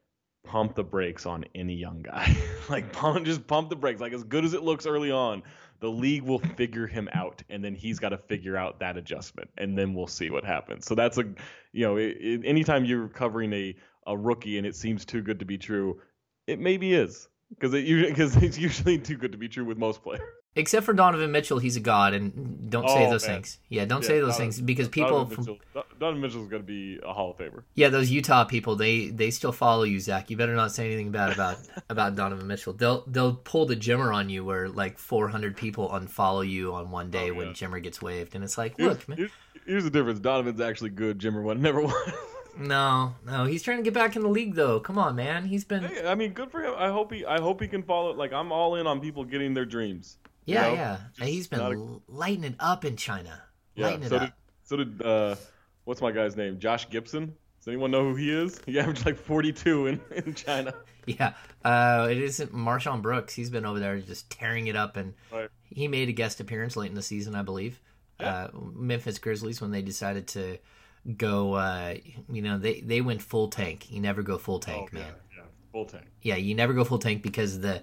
pump 0.44 0.74
the 0.74 0.84
brakes 0.84 1.26
on 1.26 1.44
any 1.54 1.74
young 1.74 2.02
guy. 2.02 2.34
like 2.70 2.92
pump, 2.92 3.24
just 3.26 3.46
pump 3.46 3.68
the 3.68 3.76
brakes. 3.76 4.00
Like 4.00 4.12
as 4.12 4.24
good 4.24 4.44
as 4.44 4.54
it 4.54 4.62
looks 4.62 4.86
early 4.86 5.10
on, 5.10 5.42
the 5.80 5.90
league 5.90 6.22
will 6.22 6.38
figure 6.38 6.86
him 6.86 7.08
out, 7.12 7.42
and 7.50 7.64
then 7.64 7.74
he's 7.74 7.98
got 7.98 8.10
to 8.10 8.18
figure 8.18 8.56
out 8.56 8.80
that 8.80 8.96
adjustment, 8.96 9.50
and 9.58 9.76
then 9.76 9.94
we'll 9.94 10.06
see 10.06 10.30
what 10.30 10.44
happens. 10.44 10.86
So 10.86 10.94
that's 10.94 11.18
a, 11.18 11.24
you 11.72 11.86
know, 11.86 11.96
it, 11.96 12.16
it, 12.20 12.40
anytime 12.44 12.84
you're 12.84 13.08
covering 13.08 13.52
a 13.52 13.76
a 14.06 14.16
rookie 14.16 14.58
and 14.58 14.66
it 14.66 14.74
seems 14.76 15.04
too 15.04 15.22
good 15.22 15.38
to 15.40 15.44
be 15.44 15.58
true, 15.58 16.00
it 16.46 16.58
maybe 16.58 16.94
is 16.94 17.28
because 17.50 17.74
it 17.74 17.84
because 18.08 18.36
it's 18.36 18.58
usually 18.58 18.98
too 18.98 19.16
good 19.16 19.32
to 19.32 19.38
be 19.38 19.48
true 19.48 19.64
with 19.64 19.78
most 19.78 20.02
players. 20.02 20.22
except 20.56 20.84
for 20.86 20.92
Donovan 20.92 21.30
Mitchell, 21.30 21.58
he's 21.58 21.76
a 21.76 21.80
god, 21.80 22.12
and 22.14 22.70
don't 22.70 22.88
say 22.88 23.06
Oh, 23.06 23.10
those 23.10 23.26
man. 23.26 23.36
things. 23.36 23.58
Yeah, 23.68 23.84
don't 23.84 24.02
Yeah, 24.02 24.08
say 24.08 24.14
those 24.20 24.30
Donovan- 24.36 24.42
things 24.52 24.60
because 24.60 24.88
people 24.88 25.10
Donovan 25.10 25.34
from 25.36 25.44
Mitchell, 25.44 25.58
Don- 25.74 25.84
Donovan 26.00 26.20
Mitchell's 26.22 26.48
going 26.48 26.62
to 26.62 26.66
be 26.66 26.98
a 27.04 27.12
Hall 27.12 27.30
of 27.32 27.38
Famer. 27.38 27.62
Yeah, 27.74 27.88
those 27.88 28.10
Utah 28.10 28.44
people, 28.44 28.74
they 28.76 29.08
they 29.08 29.30
still 29.30 29.52
follow 29.52 29.82
you, 29.84 30.00
Zach. 30.00 30.28
You 30.30 30.36
better 30.36 30.54
not 30.56 30.72
say 30.72 30.86
anything 30.86 31.10
bad 31.12 31.32
about 31.32 31.58
about 31.88 32.16
Donovan 32.16 32.46
Mitchell. 32.46 32.72
They'll 32.72 33.04
they'll 33.06 33.34
pull 33.34 33.66
the 33.66 33.76
Jimmer 33.76 34.14
on 34.14 34.28
you, 34.30 34.44
where 34.44 34.68
like 34.68 34.98
400 34.98 35.56
people 35.56 35.88
unfollow 35.90 36.48
you 36.48 36.72
on 36.74 36.90
one 36.90 37.10
day 37.10 37.30
Oh, 37.30 37.34
when. 37.34 37.48
Jimmer 37.54 37.80
gets 37.82 38.00
waived, 38.02 38.34
and 38.34 38.42
it's 38.42 38.56
like, 38.58 38.76
Here's, 38.76 38.88
look, 38.90 39.08
man, 39.08 39.18
here's, 39.18 39.30
here's 39.66 39.84
the 39.84 39.90
difference. 39.90 40.18
Donovan's 40.20 40.60
actually 40.60 40.90
good. 40.90 41.18
Jimmer 41.20 41.42
one 41.42 41.60
never 41.62 41.80
won. 41.80 41.94
no, 42.60 43.14
no, 43.26 43.44
he's 43.46 43.62
trying 43.62 43.78
to 43.78 43.82
get 43.82 43.94
back 43.94 44.14
in 44.16 44.22
the 44.22 44.28
league 44.28 44.54
though. 44.54 44.78
Come 44.80 44.98
on, 44.98 45.16
man, 45.16 45.44
he's 45.46 45.64
been 45.64 45.82
Hey, 45.84 46.06
I 46.06 46.14
mean, 46.14 46.32
good 46.32 46.50
for 46.50 46.62
him. 46.62 46.74
I 46.76 46.88
hope 46.88 47.12
he. 47.12 47.24
I 47.24 47.40
hope 47.40 47.60
he 47.60 47.68
can 47.68 47.82
follow. 47.82 48.12
Like 48.12 48.32
I'm 48.32 48.52
all 48.52 48.76
in 48.76 48.86
on 48.86 49.00
people 49.00 49.24
getting 49.24 49.54
their 49.54 49.64
dreams. 49.64 50.18
you 50.44 50.54
yeah, 50.54 50.62
know? 50.68 50.72
yeah, 50.74 50.98
Just 51.16 51.28
he's 51.30 51.46
been 51.48 51.60
a- 51.60 52.00
lighting 52.12 52.44
it 52.44 52.54
up 52.60 52.84
in 52.84 52.96
China, 52.96 53.42
Yeah. 53.74 53.86
lighting 53.86 54.02
it 54.04 54.08
So 54.10 54.16
up. 54.16 54.22
did. 54.22 54.32
So 54.64 54.76
did. 54.76 55.02
Uh, 55.02 55.36
what's 55.84 56.00
my 56.00 56.12
guy's 56.12 56.36
name? 56.36 56.58
Josh 56.58 56.88
Gibson. 56.90 57.34
Does 57.58 57.68
anyone 57.68 57.90
know 57.90 58.04
who 58.08 58.14
he 58.14 58.30
is? 58.30 58.58
He 58.64 58.78
averaged 58.80 59.04
like 59.04 59.18
42 59.18 59.86
in 59.86 60.00
in 60.14 60.34
China. 60.34 60.74
Yeah, 61.06 61.32
uh, 61.64 62.08
it 62.10 62.18
isn't 62.18 62.52
MarShon 62.52 63.00
Brooks. 63.00 63.34
He's 63.34 63.48
been 63.50 63.64
over 63.64 63.80
there 63.80 63.98
just 64.00 64.30
tearing 64.30 64.66
it 64.68 64.76
up, 64.76 64.96
and 64.98 65.14
Right. 65.32 65.48
he 65.64 65.88
made 65.88 66.08
a 66.10 66.12
guest 66.12 66.40
appearance 66.40 66.76
late 66.76 66.90
in 66.90 66.94
the 66.94 67.02
season, 67.02 67.34
I 67.34 67.42
believe. 67.42 67.80
Uh, 68.20 68.48
Memphis 68.74 69.18
Grizzlies 69.18 69.62
when 69.62 69.70
they 69.72 69.80
decided 69.80 70.28
to 70.28 70.58
go, 71.16 71.54
uh, 71.54 71.94
you 72.30 72.42
know, 72.42 72.58
they 72.58 72.80
they 72.80 73.00
went 73.00 73.22
full 73.22 73.48
tank. 73.48 73.90
You 73.90 74.00
never 74.00 74.22
go 74.22 74.38
full 74.38 74.58
tank, 74.58 74.90
Oh, 74.92 74.94
man. 74.96 75.06
Yeah, 75.06 75.38
yeah. 75.38 75.42
Full 75.72 75.86
tank. 75.86 76.04
Yeah, 76.22 76.36
you 76.36 76.54
never 76.54 76.72
go 76.72 76.84
full 76.84 76.98
tank 76.98 77.22
because 77.22 77.60
the 77.60 77.82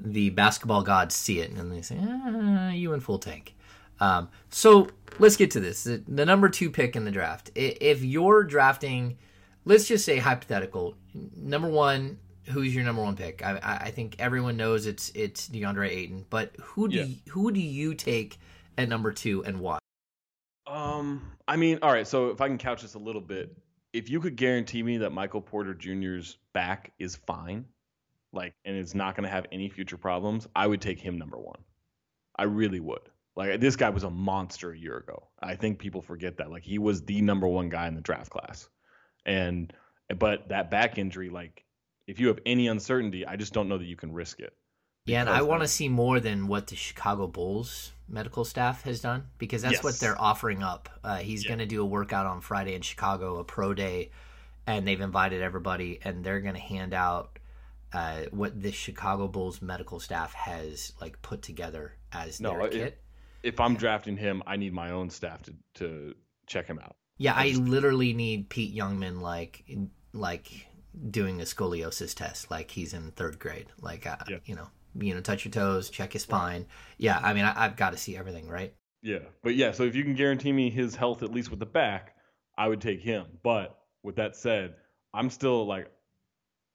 the 0.00 0.30
basketball 0.30 0.82
gods 0.82 1.14
see 1.14 1.40
it 1.40 1.50
and 1.50 1.70
they 1.72 1.82
say, 1.82 1.98
ah, 2.00 2.70
"You 2.70 2.90
went 2.90 3.02
full 3.02 3.18
tank." 3.18 3.54
Um, 4.00 4.28
so 4.50 4.88
let's 5.20 5.36
get 5.36 5.52
to 5.52 5.60
this. 5.60 5.84
The, 5.84 6.02
the 6.08 6.26
number 6.26 6.48
two 6.48 6.68
pick 6.70 6.96
in 6.96 7.04
the 7.04 7.12
draft. 7.12 7.50
If 7.54 8.02
you're 8.02 8.42
drafting, 8.42 9.18
let's 9.64 9.86
just 9.86 10.04
say 10.04 10.18
hypothetical, 10.18 10.96
number 11.36 11.68
one, 11.68 12.18
who's 12.46 12.74
your 12.74 12.82
number 12.84 13.02
one 13.02 13.14
pick? 13.14 13.44
I, 13.44 13.78
I 13.82 13.90
think 13.92 14.16
everyone 14.18 14.56
knows 14.56 14.86
it's 14.86 15.12
it's 15.14 15.48
DeAndre 15.48 15.90
Ayton, 15.90 16.26
but 16.28 16.56
who 16.60 16.88
do 16.88 16.96
Yeah. 16.96 17.04
you, 17.04 17.16
who 17.30 17.52
do 17.52 17.60
you 17.60 17.94
take 17.94 18.38
at 18.76 18.88
number 18.88 19.12
two 19.12 19.44
and 19.44 19.60
why? 19.60 19.78
Um, 20.74 21.22
I 21.46 21.54
mean, 21.54 21.78
all 21.82 21.92
right. 21.92 22.06
So 22.06 22.30
if 22.30 22.40
I 22.40 22.48
can 22.48 22.58
couch 22.58 22.82
this 22.82 22.94
a 22.94 22.98
little 22.98 23.20
bit, 23.20 23.56
if 23.92 24.10
you 24.10 24.20
could 24.20 24.34
guarantee 24.34 24.82
me 24.82 24.98
that 24.98 25.10
Michael 25.10 25.40
Porter 25.40 25.72
Jr.'s 25.72 26.36
back 26.52 26.92
is 26.98 27.14
fine, 27.14 27.66
like, 28.32 28.54
and 28.64 28.76
it's 28.76 28.94
not 28.94 29.14
going 29.14 29.22
to 29.22 29.30
have 29.30 29.46
any 29.52 29.68
future 29.68 29.96
problems, 29.96 30.48
I 30.56 30.66
would 30.66 30.80
take 30.80 30.98
him 30.98 31.16
number 31.16 31.38
one. 31.38 31.60
I 32.36 32.44
really 32.44 32.80
would. 32.80 33.08
Like, 33.36 33.60
this 33.60 33.76
guy 33.76 33.90
was 33.90 34.02
a 34.02 34.10
monster 34.10 34.72
a 34.72 34.76
year 34.76 34.96
ago. 34.96 35.28
I 35.40 35.54
think 35.54 35.78
people 35.78 36.02
forget 36.02 36.38
that. 36.38 36.50
Like, 36.50 36.64
he 36.64 36.80
was 36.80 37.04
the 37.04 37.20
number 37.20 37.46
one 37.46 37.68
guy 37.68 37.86
in 37.86 37.94
the 37.94 38.00
draft 38.00 38.30
class, 38.30 38.68
and 39.24 39.72
but 40.18 40.48
that 40.48 40.72
back 40.72 40.98
injury, 40.98 41.30
like, 41.30 41.64
if 42.08 42.18
you 42.18 42.26
have 42.28 42.40
any 42.44 42.66
uncertainty, 42.66 43.24
I 43.24 43.36
just 43.36 43.52
don't 43.52 43.68
know 43.68 43.78
that 43.78 43.86
you 43.86 43.96
can 43.96 44.12
risk 44.12 44.40
it. 44.40 44.52
Yeah, 45.06 45.20
and 45.20 45.28
I 45.28 45.42
want 45.42 45.60
to 45.62 45.68
see 45.68 45.88
more 45.90 46.18
than 46.18 46.46
what 46.46 46.68
the 46.68 46.76
Chicago 46.76 47.26
Bulls 47.26 47.92
medical 48.08 48.44
staff 48.44 48.82
has 48.84 49.00
done 49.02 49.24
because 49.36 49.60
that's 49.60 49.82
what 49.82 50.00
they're 50.00 50.20
offering 50.20 50.62
up. 50.62 50.88
Uh, 51.04 51.16
he's 51.18 51.44
Yeah. 51.44 51.48
going 51.50 51.58
to 51.58 51.66
do 51.66 51.82
a 51.82 51.84
workout 51.84 52.24
on 52.24 52.40
Friday 52.40 52.74
in 52.74 52.80
Chicago, 52.80 53.36
a 53.38 53.44
pro 53.44 53.74
day, 53.74 54.10
and 54.66 54.88
they've 54.88 55.00
invited 55.00 55.42
everybody, 55.42 55.98
and 56.02 56.24
they're 56.24 56.40
going 56.40 56.54
to 56.54 56.60
hand 56.60 56.94
out 56.94 57.38
uh, 57.92 58.22
what 58.30 58.60
the 58.60 58.72
Chicago 58.72 59.28
Bulls 59.28 59.60
medical 59.62 60.00
staff 60.00 60.32
has 60.32 60.92
like 61.00 61.20
put 61.22 61.42
together 61.42 61.92
as 62.10 62.40
No, 62.40 62.52
their 62.52 62.66
it- 62.66 62.72
kit. 62.72 63.00
If 63.42 63.60
I'm 63.60 63.76
drafting 63.76 64.16
him, 64.16 64.42
I 64.46 64.56
need 64.56 64.72
my 64.72 64.90
own 64.90 65.10
staff 65.10 65.42
to 65.42 65.54
to 65.74 66.14
check 66.46 66.66
him 66.66 66.78
out. 66.78 66.96
Yeah, 67.18 67.34
I 67.36 67.50
literally 67.50 68.14
need 68.14 68.48
Pete 68.48 68.74
Youngman 68.74 69.20
like 69.20 69.64
like 70.14 70.66
doing 71.10 71.40
a 71.40 71.44
scoliosis 71.44 72.14
test, 72.14 72.50
like 72.50 72.70
he's 72.70 72.94
in 72.94 73.10
third 73.12 73.38
grade. 73.38 73.66
Like, 73.80 74.06
uh, 74.06 74.16
Yeah. 74.28 74.38
you 74.46 74.54
know, 74.56 74.68
you 74.98 75.14
know, 75.14 75.20
touch 75.20 75.44
your 75.44 75.52
toes, 75.52 75.90
check 75.90 76.12
his 76.12 76.22
spine. 76.22 76.66
Yeah, 76.98 77.18
I 77.22 77.34
mean, 77.34 77.44
I, 77.44 77.64
I've 77.64 77.76
got 77.76 77.90
to 77.90 77.98
see 77.98 78.16
everything, 78.16 78.48
right? 78.48 78.74
Yeah, 79.02 79.18
but 79.42 79.54
yeah, 79.54 79.72
so 79.72 79.82
if 79.82 79.94
you 79.94 80.02
can 80.02 80.14
guarantee 80.14 80.52
me 80.52 80.70
his 80.70 80.94
health 80.94 81.22
at 81.22 81.32
least 81.32 81.50
with 81.50 81.58
the 81.58 81.66
back, 81.66 82.14
I 82.56 82.68
would 82.68 82.80
take 82.80 83.00
him. 83.00 83.26
But 83.42 83.78
with 84.02 84.16
that 84.16 84.36
said, 84.36 84.74
I'm 85.12 85.30
still 85.30 85.66
like, 85.66 85.90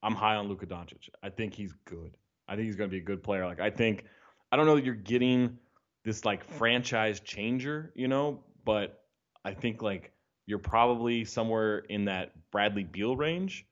I'm 0.02 0.14
high 0.14 0.36
on 0.36 0.48
Luka 0.48 0.66
Doncic. 0.66 1.08
I 1.22 1.30
think 1.30 1.54
he's 1.54 1.74
good. 1.84 2.16
I 2.48 2.54
think 2.54 2.66
he's 2.66 2.76
going 2.76 2.88
to 2.88 2.94
be 2.94 3.00
a 3.00 3.04
good 3.04 3.22
player. 3.22 3.46
Like 3.46 3.60
I 3.60 3.70
think, 3.70 4.04
I 4.52 4.56
don't 4.56 4.66
know 4.66 4.76
that 4.76 4.84
you're 4.84 4.94
getting 4.94 5.58
this 6.04 6.24
like 6.24 6.44
franchise 6.44 7.20
changer, 7.20 7.92
you 7.94 8.08
know, 8.08 8.42
but 8.64 9.04
I 9.44 9.52
think 9.52 9.82
like 9.82 10.12
you're 10.46 10.58
probably 10.58 11.24
somewhere 11.24 11.78
in 11.78 12.06
that 12.06 12.32
Bradley 12.50 12.84
Beal 12.84 13.16
range, 13.16 13.66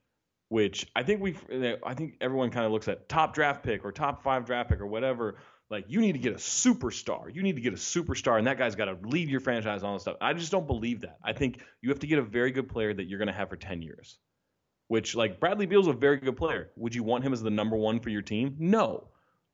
which 0.48 0.90
I 0.94 1.02
think 1.02 1.20
we, 1.20 1.37
uh, 1.52 1.76
I 1.84 1.94
think 1.94 2.14
everyone 2.20 2.50
kind 2.50 2.66
of 2.66 2.72
looks 2.72 2.88
at 2.88 3.08
top 3.08 3.34
draft 3.34 3.62
pick 3.62 3.84
or 3.84 3.92
top 3.92 4.22
five 4.22 4.44
draft 4.46 4.70
pick 4.70 4.80
or 4.80 4.87
whatever 4.87 5.37
like 5.70 5.84
you 5.88 6.00
need 6.00 6.12
to 6.12 6.18
get 6.18 6.32
a 6.32 6.37
superstar. 6.38 7.34
You 7.34 7.42
need 7.42 7.56
to 7.56 7.62
get 7.62 7.72
a 7.72 7.76
superstar, 7.76 8.38
and 8.38 8.46
that 8.46 8.58
guy's 8.58 8.74
got 8.74 8.87
to 8.87 8.96
lead 9.02 9.28
your 9.28 9.40
franchise, 9.40 9.82
and 9.82 9.88
all 9.88 9.94
this 9.94 10.02
stuff. 10.02 10.16
I 10.20 10.32
just 10.32 10.50
don't 10.50 10.66
believe 10.66 11.02
that. 11.02 11.18
I 11.22 11.32
think 11.32 11.61
you 11.82 11.90
have 11.90 11.98
to 12.00 12.06
get 12.06 12.18
a 12.18 12.22
very 12.22 12.50
good 12.50 12.68
player 12.68 12.92
that 12.94 13.04
you're 13.04 13.18
going 13.18 13.28
to 13.28 13.34
have 13.34 13.50
for 13.50 13.56
ten 13.56 13.82
years. 13.82 14.18
Which, 14.88 15.14
like 15.14 15.38
Bradley 15.38 15.66
Beal's 15.66 15.87
a 15.87 15.92
very 15.92 16.16
good 16.16 16.37
player. 16.37 16.70
Would 16.76 16.94
you 16.94 17.02
want 17.02 17.22
him 17.22 17.34
as 17.34 17.42
the 17.42 17.50
number 17.50 17.76
one 17.76 18.00
for 18.00 18.08
your 18.08 18.22
team? 18.22 18.56
No. 18.58 19.08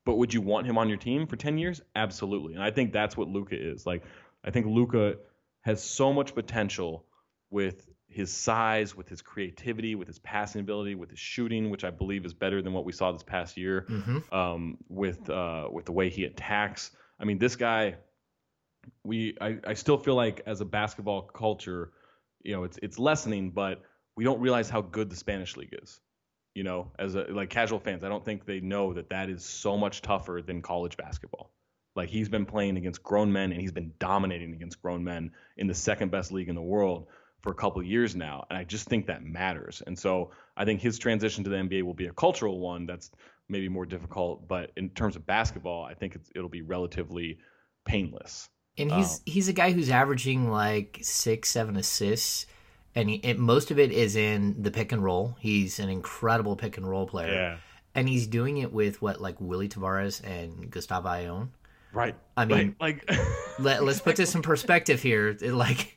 But 0.05 0.15
would 0.15 0.33
you 0.33 0.39
want 0.39 0.67
him 0.67 0.77
on 0.77 0.87
your 0.87 0.97
team 0.97 1.27
for 1.27 1.35
ten 1.35 1.57
years? 1.57 1.81
Absolutely. 1.95 2.53
And 2.53 2.63
I 2.63 2.71
think 2.71 2.93
that's 2.93 3.17
what 3.17 3.27
Luka 3.27 3.55
is. 3.59 3.85
Like, 3.85 4.03
I 4.45 4.51
think 4.51 4.67
Luka 4.67 5.15
has 5.61 5.83
so 5.83 6.13
much 6.13 6.33
potential 6.33 7.05
with 7.49 7.89
his 8.15 8.31
size, 8.31 8.95
with 8.95 9.09
his 9.09 9.21
creativity, 9.21 9.93
with 9.93 10.07
his 10.07 10.19
passing 10.19 10.61
ability, 10.61 10.95
with 10.95 11.09
his 11.09 11.19
shooting, 11.19 11.69
which 11.69 11.83
I 11.83 11.89
believe 11.89 12.25
is 12.25 12.33
better 12.33 12.61
than 12.61 12.71
what 12.71 12.85
we 12.85 12.93
saw 12.93 13.11
this 13.11 13.23
past 13.23 13.57
year 13.57 13.85
Mm-hmm. 13.89 14.33
um, 14.33 14.77
with 14.87 15.29
uh, 15.29 15.67
with 15.71 15.85
the 15.85 15.91
way 15.91 16.09
he 16.09 16.23
attacks. 16.23 16.91
I 17.19 17.25
mean, 17.25 17.39
this 17.39 17.55
guy, 17.57 17.95
we 19.03 19.35
I, 19.41 19.57
I 19.67 19.73
still 19.73 19.97
feel 19.97 20.15
like 20.15 20.41
as 20.45 20.61
a 20.61 20.65
basketball 20.65 21.23
culture, 21.23 21.91
you 22.41 22.53
know, 22.53 22.63
it's 22.63 22.79
it's 22.81 22.97
lessening, 22.97 23.51
but 23.51 23.81
we 24.15 24.23
don't 24.23 24.39
realize 24.39 24.69
how 24.69 24.81
good 24.81 25.09
the 25.09 25.15
Spanish 25.17 25.57
league 25.57 25.77
is. 25.83 25.99
You 26.53 26.63
know, 26.63 26.91
as 26.97 27.15
a 27.15 27.25
like 27.29 27.49
casual 27.49 27.79
fans, 27.79 28.05
I 28.05 28.09
don't 28.09 28.23
think 28.23 28.45
they 28.45 28.61
know 28.61 28.93
that 28.93 29.09
that 29.09 29.29
is 29.29 29.43
so 29.43 29.77
much 29.77 30.01
tougher 30.01 30.41
than 30.45 30.61
college 30.61 30.95
basketball. 30.95 31.51
Like 31.97 32.09
he's 32.09 32.29
been 32.29 32.45
playing 32.45 32.77
against 32.77 33.03
grown 33.03 33.31
men 33.31 33.51
and 33.51 33.59
he's 33.59 33.73
been 33.73 33.91
dominating 33.99 34.53
against 34.53 34.81
grown 34.81 35.03
men 35.03 35.31
in 35.57 35.67
the 35.67 35.73
second 35.73 36.11
best 36.11 36.31
league 36.31 36.47
in 36.47 36.55
the 36.55 36.61
world 36.61 37.07
for 37.45 37.51
a 37.51 37.55
couple 37.55 37.79
of 37.79 37.85
years 37.85 38.15
now, 38.15 38.43
and 38.49 38.57
I 38.57 38.63
just 38.63 38.87
think 38.87 39.05
that 39.05 39.23
matters. 39.23 39.83
And 39.85 39.97
so 39.97 40.31
I 40.57 40.65
think 40.65 40.81
his 40.81 40.97
transition 40.97 41.43
to 41.43 41.49
the 41.51 41.57
NBA 41.57 41.83
will 41.83 41.93
be 41.93 42.07
a 42.07 42.11
cultural 42.13 42.59
one 42.59 42.87
that's 42.87 43.11
maybe 43.49 43.69
more 43.69 43.85
difficult, 43.85 44.47
but 44.47 44.71
in 44.77 44.89
terms 44.89 45.15
of 45.15 45.27
basketball, 45.27 45.85
I 45.85 45.93
think 45.93 46.15
it's, 46.15 46.31
it'll 46.35 46.49
be 46.49 46.63
relatively 46.63 47.37
painless. 47.85 48.49
And 48.79 48.91
he's 48.91 49.17
Um, 49.17 49.19
he's 49.27 49.47
a 49.47 49.53
guy 49.53 49.73
who's 49.73 49.91
averaging 49.91 50.49
like 50.49 50.97
six, 51.03 51.49
seven 51.51 51.77
assists, 51.77 52.47
and 52.95 53.11
he, 53.11 53.17
it, 53.17 53.37
most 53.37 53.69
of 53.69 53.77
it 53.77 53.91
is 53.91 54.15
in 54.15 54.63
the 54.63 54.71
pick 54.71 54.91
and 54.91 55.03
roll. 55.03 55.37
He's 55.39 55.77
an 55.77 55.89
incredible 55.89 56.55
pick 56.55 56.77
and 56.77 56.89
roll 56.89 57.05
player, 57.05 57.59
and 57.93 58.09
he's 58.09 58.25
doing 58.25 58.57
it 58.57 58.73
with 58.73 59.03
what 59.03 59.21
like 59.21 59.39
Willie 59.39 59.69
Tavares 59.69 60.19
and 60.23 60.71
Gustavo 60.71 61.09
Ayón. 61.09 61.49
right. 61.93 62.15
I 62.35 62.45
mean- 62.45 62.75
like, 62.79 63.07
like 63.07 63.19
Let, 63.59 63.83
let's 63.83 63.99
put 64.01 64.15
this 64.15 64.33
in 64.33 64.41
perspective 64.51 65.03
here. 65.03 65.27
It, 65.29 65.53
like 65.53 65.94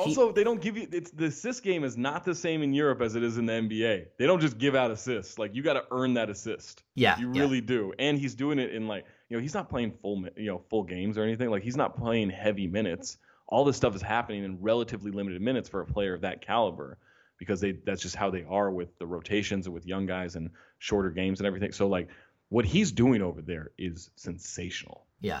Also, 0.00 0.32
they 0.32 0.44
don't 0.44 0.60
give 0.60 0.76
you 0.76 0.88
it's 0.90 1.10
the 1.10 1.26
assist 1.26 1.62
game 1.62 1.84
is 1.84 1.96
not 1.96 2.24
the 2.24 2.34
same 2.34 2.62
in 2.62 2.72
Europe 2.72 3.00
as 3.00 3.14
it 3.14 3.22
is 3.22 3.38
in 3.38 3.46
the 3.46 3.52
NBA. 3.52 4.06
They 4.18 4.26
don't 4.26 4.40
just 4.40 4.58
give 4.58 4.74
out 4.74 4.90
assists. 4.90 5.38
Like 5.38 5.54
you 5.54 5.62
got 5.62 5.74
to 5.74 5.84
earn 5.90 6.14
that 6.14 6.30
assist. 6.30 6.82
Yeah, 6.94 7.18
you 7.18 7.32
yeah. 7.32 7.40
really 7.40 7.60
do. 7.60 7.92
And 7.98 8.18
he's 8.18 8.34
doing 8.34 8.58
it 8.58 8.72
in 8.72 8.88
like 8.88 9.04
you 9.28 9.36
know 9.36 9.42
he's 9.42 9.54
not 9.54 9.68
playing 9.68 9.92
full 10.02 10.24
you 10.36 10.46
know 10.46 10.62
full 10.70 10.84
games 10.84 11.18
or 11.18 11.22
anything. 11.22 11.50
Like 11.50 11.62
he's 11.62 11.76
not 11.76 11.96
playing 11.96 12.30
heavy 12.30 12.66
minutes. 12.66 13.18
All 13.46 13.64
this 13.64 13.76
stuff 13.76 13.94
is 13.94 14.02
happening 14.02 14.44
in 14.44 14.60
relatively 14.60 15.10
limited 15.10 15.42
minutes 15.42 15.68
for 15.68 15.80
a 15.80 15.86
player 15.86 16.14
of 16.14 16.20
that 16.20 16.40
caliber 16.40 16.98
because 17.38 17.60
they 17.60 17.72
that's 17.72 18.02
just 18.02 18.14
how 18.14 18.30
they 18.30 18.44
are 18.48 18.70
with 18.70 18.96
the 18.98 19.06
rotations 19.06 19.66
and 19.66 19.74
with 19.74 19.86
young 19.86 20.06
guys 20.06 20.36
and 20.36 20.50
shorter 20.78 21.10
games 21.10 21.40
and 21.40 21.46
everything. 21.46 21.72
So 21.72 21.88
like 21.88 22.08
what 22.50 22.64
he's 22.64 22.92
doing 22.92 23.22
over 23.22 23.40
there 23.42 23.70
is 23.78 24.10
sensational. 24.16 25.06
Yeah, 25.20 25.40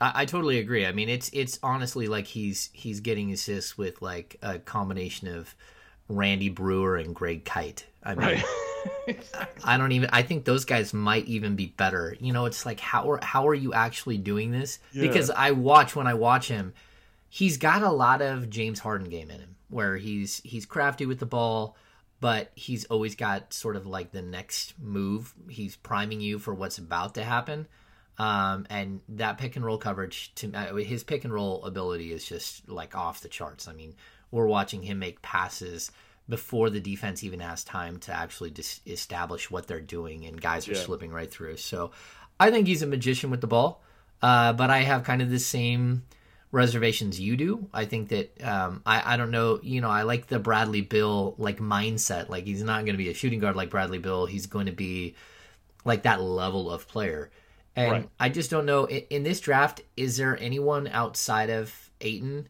I, 0.00 0.22
I 0.22 0.24
totally 0.24 0.58
agree. 0.58 0.86
I 0.86 0.92
mean, 0.92 1.08
it's 1.08 1.30
it's 1.32 1.58
honestly 1.62 2.08
like 2.08 2.26
he's 2.26 2.70
he's 2.72 3.00
getting 3.00 3.32
assists 3.32 3.76
with 3.76 4.00
like 4.02 4.36
a 4.42 4.58
combination 4.58 5.28
of 5.28 5.54
Randy 6.08 6.48
Breuer 6.48 6.96
and 6.96 7.14
Greg 7.14 7.44
Kite. 7.44 7.86
I 8.02 8.14
mean, 8.14 8.26
Right. 8.26 8.44
I 9.64 9.76
don't 9.76 9.92
even. 9.92 10.10
I 10.12 10.22
think 10.22 10.44
those 10.44 10.64
guys 10.64 10.94
might 10.94 11.26
even 11.26 11.56
be 11.56 11.66
better. 11.66 12.16
You 12.20 12.32
know, 12.32 12.46
it's 12.46 12.64
like 12.64 12.80
how 12.80 13.10
are 13.10 13.20
how 13.22 13.48
are 13.48 13.54
you 13.54 13.72
actually 13.72 14.18
doing 14.18 14.50
this? 14.50 14.78
Yeah. 14.92 15.02
Because 15.02 15.30
I 15.30 15.50
watch 15.52 15.94
when 15.94 16.06
I 16.06 16.14
watch 16.14 16.48
him, 16.48 16.72
he's 17.28 17.56
got 17.56 17.82
a 17.82 17.90
lot 17.90 18.22
of 18.22 18.50
James 18.50 18.80
Harden 18.80 19.08
game 19.08 19.30
in 19.30 19.40
him, 19.40 19.56
where 19.68 19.96
he's 19.96 20.40
he's 20.44 20.66
crafty 20.66 21.06
with 21.06 21.18
the 21.18 21.26
ball, 21.26 21.76
but 22.20 22.50
he's 22.54 22.84
always 22.86 23.14
got 23.14 23.52
sort 23.52 23.76
of 23.76 23.86
like 23.86 24.12
the 24.12 24.22
next 24.22 24.74
move. 24.80 25.34
He's 25.48 25.76
priming 25.76 26.20
you 26.20 26.38
for 26.38 26.54
what's 26.54 26.78
about 26.78 27.14
to 27.16 27.24
happen. 27.24 27.66
Um, 28.20 28.66
and 28.68 29.00
that 29.10 29.38
pick 29.38 29.56
and 29.56 29.64
roll 29.64 29.78
coverage 29.78 30.34
to 30.36 30.52
uh, 30.52 30.74
his 30.76 31.02
pick 31.04 31.24
and 31.24 31.32
roll 31.32 31.64
ability 31.64 32.12
is 32.12 32.24
just 32.24 32.68
like 32.68 32.94
off 32.94 33.22
the 33.22 33.28
charts. 33.28 33.66
I 33.66 33.72
mean, 33.72 33.94
we're 34.30 34.46
watching 34.46 34.82
him 34.82 34.98
make 34.98 35.22
passes 35.22 35.90
before 36.28 36.68
the 36.68 36.80
defense 36.80 37.24
even 37.24 37.40
has 37.40 37.64
time 37.64 37.98
to 38.00 38.12
actually 38.12 38.50
dis- 38.50 38.80
establish 38.86 39.50
what 39.50 39.66
they're 39.66 39.80
doing, 39.80 40.26
and 40.26 40.38
guys 40.40 40.68
are 40.68 40.72
Yeah. 40.72 40.82
slipping 40.82 41.12
right 41.12 41.30
through. 41.30 41.56
So, 41.56 41.92
I 42.38 42.50
think 42.50 42.66
he's 42.66 42.82
a 42.82 42.86
magician 42.86 43.30
with 43.30 43.40
the 43.40 43.46
ball. 43.46 43.82
Uh, 44.20 44.52
but 44.52 44.68
I 44.68 44.80
have 44.82 45.02
kind 45.04 45.22
of 45.22 45.30
the 45.30 45.38
same 45.38 46.02
reservations 46.52 47.18
you 47.18 47.36
do. 47.36 47.68
I 47.72 47.84
think 47.86 48.08
that 48.10 48.42
um, 48.44 48.82
I 48.84 49.14
I 49.14 49.16
don't 49.16 49.30
know. 49.30 49.60
You 49.62 49.80
know, 49.80 49.88
I 49.88 50.02
like 50.02 50.26
the 50.26 50.38
Bradley 50.38 50.82
Beal 50.82 51.34
like 51.38 51.58
mindset. 51.58 52.28
Like 52.28 52.44
he's 52.44 52.62
not 52.62 52.84
going 52.84 52.94
to 52.94 53.02
be 53.04 53.08
a 53.08 53.14
shooting 53.14 53.38
guard 53.40 53.56
like 53.56 53.70
Bradley 53.70 53.98
Beal. 53.98 54.26
He's 54.26 54.46
going 54.46 54.66
to 54.66 54.72
be 54.72 55.14
like 55.86 56.02
that 56.02 56.20
level 56.20 56.70
of 56.70 56.86
player. 56.86 57.30
And 57.76 57.92
Right. 57.92 58.08
I 58.18 58.28
just 58.28 58.50
don't 58.50 58.66
know 58.66 58.84
in, 58.86 59.02
in 59.10 59.22
this 59.22 59.40
draft. 59.40 59.82
Is 59.96 60.16
there 60.16 60.38
anyone 60.38 60.88
outside 60.88 61.50
of 61.50 61.90
Ayton 62.00 62.48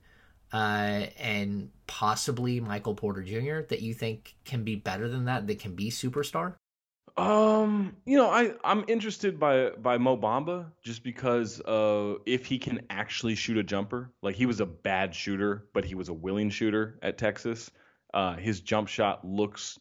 uh, 0.53 1.07
and 1.19 1.71
possibly 1.87 2.61
Michael 2.61 2.95
Porter 2.95 3.23
Jr. 3.23 3.61
that 3.69 3.81
you 3.83 3.95
think 3.95 4.35
can 4.45 4.65
be 4.65 4.77
better 4.77 5.09
than 5.09 5.27
that? 5.27 5.47
That 5.47 5.59
can 5.59 5.75
be 5.75 5.91
superstar? 5.91 6.55
Um, 7.17 7.97
you 8.07 8.17
know, 8.17 8.31
I 8.31 8.55
I'm 8.65 8.85
interested 8.89 9.39
by 9.39 9.71
by 9.71 9.99
Mo 9.99 10.17
Bamba 10.17 10.71
just 10.83 11.03
because 11.03 11.61
uh 11.63 12.15
if 12.25 12.47
he 12.47 12.59
can 12.59 12.81
actually 12.89 13.35
shoot 13.35 13.59
a 13.59 13.63
jumper, 13.63 14.13
like 14.23 14.37
he 14.37 14.47
was 14.47 14.61
a 14.61 14.67
bad 14.67 15.15
shooter, 15.15 15.67
but 15.75 15.85
he 15.85 15.95
was 15.95 16.09
a 16.09 16.15
willing 16.15 16.49
shooter 16.51 16.99
at 17.03 17.19
Texas. 17.19 17.71
Uh, 18.15 18.37
his 18.37 18.61
jump 18.61 18.89
shot 18.89 19.25
looks 19.25 19.79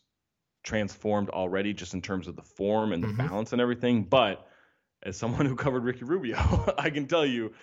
transformed 0.63 1.29
already, 1.29 1.73
just 1.73 1.93
in 1.93 2.01
terms 2.01 2.27
of 2.27 2.35
the 2.35 2.41
form 2.41 2.91
and 2.91 3.03
the 3.03 3.07
Mhm. 3.07 3.29
balance 3.29 3.53
and 3.53 3.61
everything. 3.61 4.03
But 4.03 4.48
as 5.03 5.17
someone 5.17 5.45
who 5.45 5.55
covered 5.55 5.83
Ricky 5.83 6.03
Rubio, 6.03 6.37
I 6.77 6.89
can 6.89 7.07
tell 7.07 7.25
you, 7.25 7.53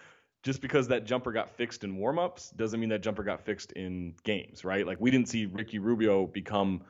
just 0.43 0.61
because 0.61 0.89
that 0.89 1.05
jumper 1.05 1.33
got 1.33 1.51
fixed 1.51 1.85
in 1.85 1.99
warmups 1.99 2.55
doesn't 2.57 2.79
mean 2.79 2.91
that 2.91 3.03
jumper 3.03 3.25
got 3.25 3.41
fixed 3.41 3.73
in 3.73 4.15
games, 4.23 4.65
right? 4.65 4.87
Like 4.87 4.99
we 5.01 5.11
didn't 5.11 5.29
see 5.29 5.47
Ricky 5.47 5.79
Rubio 5.79 6.27
become 6.27 6.83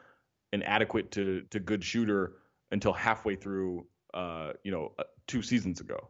an 0.52 0.62
adequate 0.62 1.10
to 1.12 1.42
to 1.50 1.58
good 1.58 1.82
shooter 1.82 2.34
until 2.70 2.92
halfway 2.92 3.36
through, 3.36 3.86
uh, 4.12 4.52
you 4.62 4.72
know, 4.72 4.92
uh, 4.98 5.04
two 5.26 5.42
seasons 5.42 5.80
ago. 5.80 6.08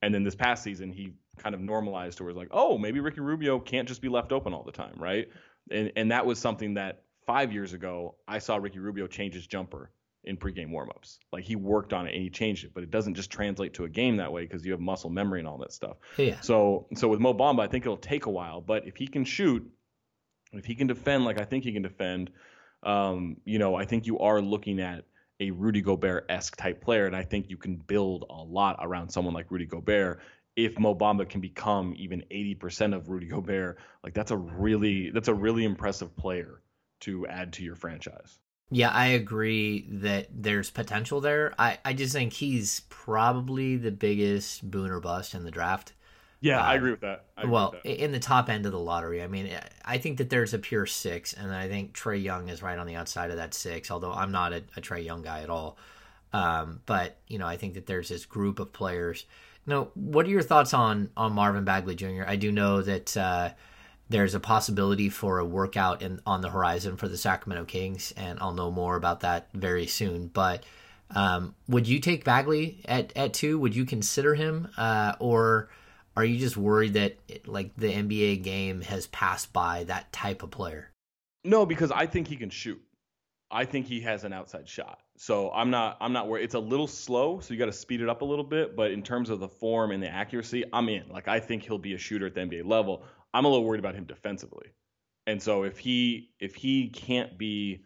And 0.00 0.14
then 0.14 0.22
this 0.22 0.34
past 0.34 0.62
season, 0.62 0.92
he 0.92 1.12
kind 1.38 1.54
of 1.54 1.60
normalized 1.60 2.18
towards 2.18 2.36
like, 2.36 2.48
oh, 2.52 2.78
maybe 2.78 3.00
Ricky 3.00 3.20
Rubio 3.20 3.58
can't 3.58 3.88
just 3.88 4.00
be 4.00 4.08
left 4.08 4.32
open 4.32 4.54
all 4.54 4.62
the 4.62 4.72
time, 4.72 4.94
right? 4.96 5.28
And 5.70 5.92
and 5.96 6.10
that 6.10 6.24
was 6.24 6.38
something 6.38 6.74
that 6.74 7.02
five 7.26 7.52
years 7.52 7.74
ago 7.74 8.14
I 8.26 8.38
saw 8.38 8.56
Ricky 8.56 8.78
Rubio 8.78 9.06
change 9.06 9.34
his 9.34 9.46
jumper 9.46 9.90
in 10.24 10.36
pregame 10.36 10.70
warmups. 10.70 11.18
Like 11.32 11.44
he 11.44 11.56
worked 11.56 11.92
on 11.92 12.06
it 12.06 12.14
and 12.14 12.22
he 12.22 12.30
changed 12.30 12.64
it, 12.64 12.72
but 12.74 12.82
it 12.82 12.90
doesn't 12.90 13.14
just 13.14 13.30
translate 13.30 13.74
to 13.74 13.84
a 13.84 13.88
game 13.88 14.16
that 14.16 14.32
way 14.32 14.42
because 14.42 14.64
you 14.64 14.72
have 14.72 14.80
muscle 14.80 15.10
memory 15.10 15.40
and 15.40 15.48
all 15.48 15.58
that 15.58 15.72
stuff. 15.72 15.96
Yeah. 16.16 16.40
So 16.40 16.86
so 16.94 17.08
with 17.08 17.20
Mo 17.20 17.34
Bamba, 17.34 17.60
I 17.60 17.68
think 17.68 17.84
it'll 17.84 17.96
take 17.96 18.26
a 18.26 18.30
while, 18.30 18.60
but 18.60 18.86
if 18.86 18.96
he 18.96 19.06
can 19.06 19.24
shoot, 19.24 19.68
if 20.52 20.64
he 20.64 20.74
can 20.74 20.86
defend 20.86 21.24
like 21.24 21.40
I 21.40 21.44
think 21.44 21.64
he 21.64 21.72
can 21.72 21.82
defend, 21.82 22.30
um, 22.82 23.36
you 23.44 23.58
know, 23.58 23.74
I 23.74 23.84
think 23.84 24.06
you 24.06 24.18
are 24.18 24.40
looking 24.40 24.80
at 24.80 25.04
a 25.40 25.50
Rudy 25.52 25.80
Gobert 25.80 26.26
esque 26.28 26.56
type 26.56 26.82
player, 26.82 27.06
and 27.06 27.14
I 27.14 27.22
think 27.22 27.48
you 27.48 27.56
can 27.56 27.76
build 27.76 28.24
a 28.28 28.42
lot 28.42 28.78
around 28.80 29.10
someone 29.10 29.34
like 29.34 29.50
Rudy 29.50 29.66
Gobert. 29.66 30.20
If 30.56 30.78
Mo 30.78 30.94
Bamba 30.94 31.28
can 31.28 31.40
become 31.40 31.94
even 31.96 32.24
80% 32.32 32.94
of 32.94 33.08
Rudy 33.08 33.28
Gobert, 33.28 33.78
like 34.02 34.14
that's 34.14 34.32
a 34.32 34.36
really 34.36 35.10
that's 35.10 35.28
a 35.28 35.34
really 35.34 35.64
impressive 35.64 36.16
player 36.16 36.60
to 37.00 37.26
add 37.28 37.52
to 37.54 37.62
your 37.62 37.76
franchise. 37.76 38.40
Yeah, 38.70 38.90
I 38.90 39.06
agree 39.08 39.86
that 39.90 40.28
there's 40.30 40.70
potential 40.70 41.20
there. 41.20 41.54
I, 41.58 41.78
I 41.84 41.94
just 41.94 42.12
think 42.12 42.34
he's 42.34 42.80
probably 42.90 43.76
the 43.76 43.90
biggest 43.90 44.70
boon 44.70 44.90
or 44.90 45.00
bust 45.00 45.34
in 45.34 45.44
the 45.44 45.50
draft. 45.50 45.94
Yeah, 46.40 46.60
I 46.62 46.74
Uh, 46.74 46.76
agree 46.76 46.90
with 46.92 47.00
that. 47.00 47.24
Agree 47.36 47.50
well, 47.50 47.70
with 47.70 47.82
that. 47.82 47.84
in 47.84 48.12
the 48.12 48.18
top 48.20 48.48
end 48.48 48.66
of 48.66 48.72
the 48.72 48.78
lottery. 48.78 49.22
I 49.22 49.26
mean, 49.28 49.50
I 49.84 49.98
think 49.98 50.18
that 50.18 50.30
there's 50.30 50.54
a 50.54 50.58
pure 50.58 50.86
six, 50.86 51.32
and 51.32 51.54
I 51.54 51.68
think 51.68 51.94
Trae 51.94 52.22
Young 52.22 52.48
is 52.48 52.62
right 52.62 52.78
on 52.78 52.86
the 52.86 52.96
outside 52.96 53.30
of 53.30 53.36
that 53.36 53.54
six. 53.54 53.90
Although 53.90 54.12
I'm 54.12 54.32
not 54.32 54.52
a, 54.52 54.58
a 54.76 54.80
Trae 54.80 55.04
Young 55.04 55.22
guy 55.22 55.42
at 55.42 55.50
all, 55.50 55.78
um, 56.32 56.80
but 56.86 57.18
you 57.28 57.38
know, 57.38 57.46
I 57.46 57.56
think 57.56 57.74
that 57.74 57.86
there's 57.86 58.08
this 58.08 58.26
group 58.26 58.60
of 58.60 58.72
players. 58.72 59.26
Now, 59.66 59.88
what 59.94 60.26
are 60.26 60.30
your 60.30 60.42
thoughts 60.42 60.74
on 60.74 61.10
on 61.16 61.32
Marvin 61.32 61.64
Bagley 61.64 61.94
Jr.? 61.96 62.24
I 62.26 62.36
do 62.36 62.52
know 62.52 62.82
that 62.82 63.16
uh, 63.16 63.50
there's 64.08 64.34
a 64.34 64.40
possibility 64.40 65.08
for 65.08 65.38
a 65.38 65.44
workout 65.44 66.02
in, 66.02 66.20
on 66.26 66.40
the 66.40 66.48
horizon 66.48 66.96
for 66.96 67.08
the 67.08 67.16
Sacramento 67.18 67.64
Kings, 67.66 68.12
and 68.16 68.38
I'll 68.40 68.54
know 68.54 68.70
more 68.70 68.96
about 68.96 69.20
that 69.20 69.48
very 69.52 69.86
soon. 69.86 70.28
But 70.28 70.64
um, 71.14 71.54
would 71.68 71.86
you 71.86 72.00
take 72.00 72.24
Bagley 72.24 72.80
at, 72.86 73.16
at 73.16 73.34
two? 73.34 73.58
Would 73.58 73.74
you 73.74 73.84
consider 73.84 74.34
him, 74.34 74.68
uh, 74.76 75.14
or 75.18 75.68
are 76.16 76.24
you 76.24 76.38
just 76.38 76.56
worried 76.56 76.94
that 76.94 77.18
like 77.46 77.76
the 77.76 77.92
NBA 77.92 78.42
game 78.42 78.80
has 78.82 79.06
passed 79.08 79.52
by 79.52 79.84
that 79.84 80.12
type 80.12 80.42
of 80.42 80.50
player? 80.50 80.90
No, 81.44 81.64
because 81.64 81.92
I 81.92 82.06
think 82.06 82.28
he 82.28 82.36
can 82.36 82.50
shoot. 82.50 82.80
I 83.50 83.64
think 83.64 83.86
he 83.86 84.00
has 84.00 84.24
an 84.24 84.32
outside 84.32 84.68
shot. 84.68 85.00
So 85.16 85.50
I'm 85.50 85.70
not 85.70 85.96
I'm 86.00 86.12
not 86.12 86.28
worried. 86.28 86.44
It's 86.44 86.54
a 86.54 86.58
little 86.60 86.86
slow, 86.86 87.40
so 87.40 87.52
you 87.52 87.58
got 87.58 87.66
to 87.66 87.72
speed 87.72 88.00
it 88.00 88.08
up 88.08 88.22
a 88.22 88.24
little 88.24 88.44
bit. 88.44 88.76
But 88.76 88.90
in 88.90 89.02
terms 89.02 89.30
of 89.30 89.40
the 89.40 89.48
form 89.48 89.90
and 89.90 90.02
the 90.02 90.08
accuracy, 90.08 90.64
I'm 90.72 90.88
in. 90.88 91.08
Like 91.08 91.28
I 91.28 91.40
think 91.40 91.62
he'll 91.62 91.78
be 91.78 91.94
a 91.94 91.98
shooter 91.98 92.26
at 92.26 92.34
the 92.34 92.40
NBA 92.40 92.66
level. 92.66 93.04
I'm 93.34 93.44
a 93.44 93.48
little 93.48 93.64
worried 93.64 93.80
about 93.80 93.94
him 93.94 94.04
defensively. 94.04 94.68
And 95.26 95.42
so 95.42 95.64
if 95.64 95.78
he 95.78 96.30
if 96.40 96.54
he 96.54 96.88
can't 96.88 97.38
be 97.38 97.84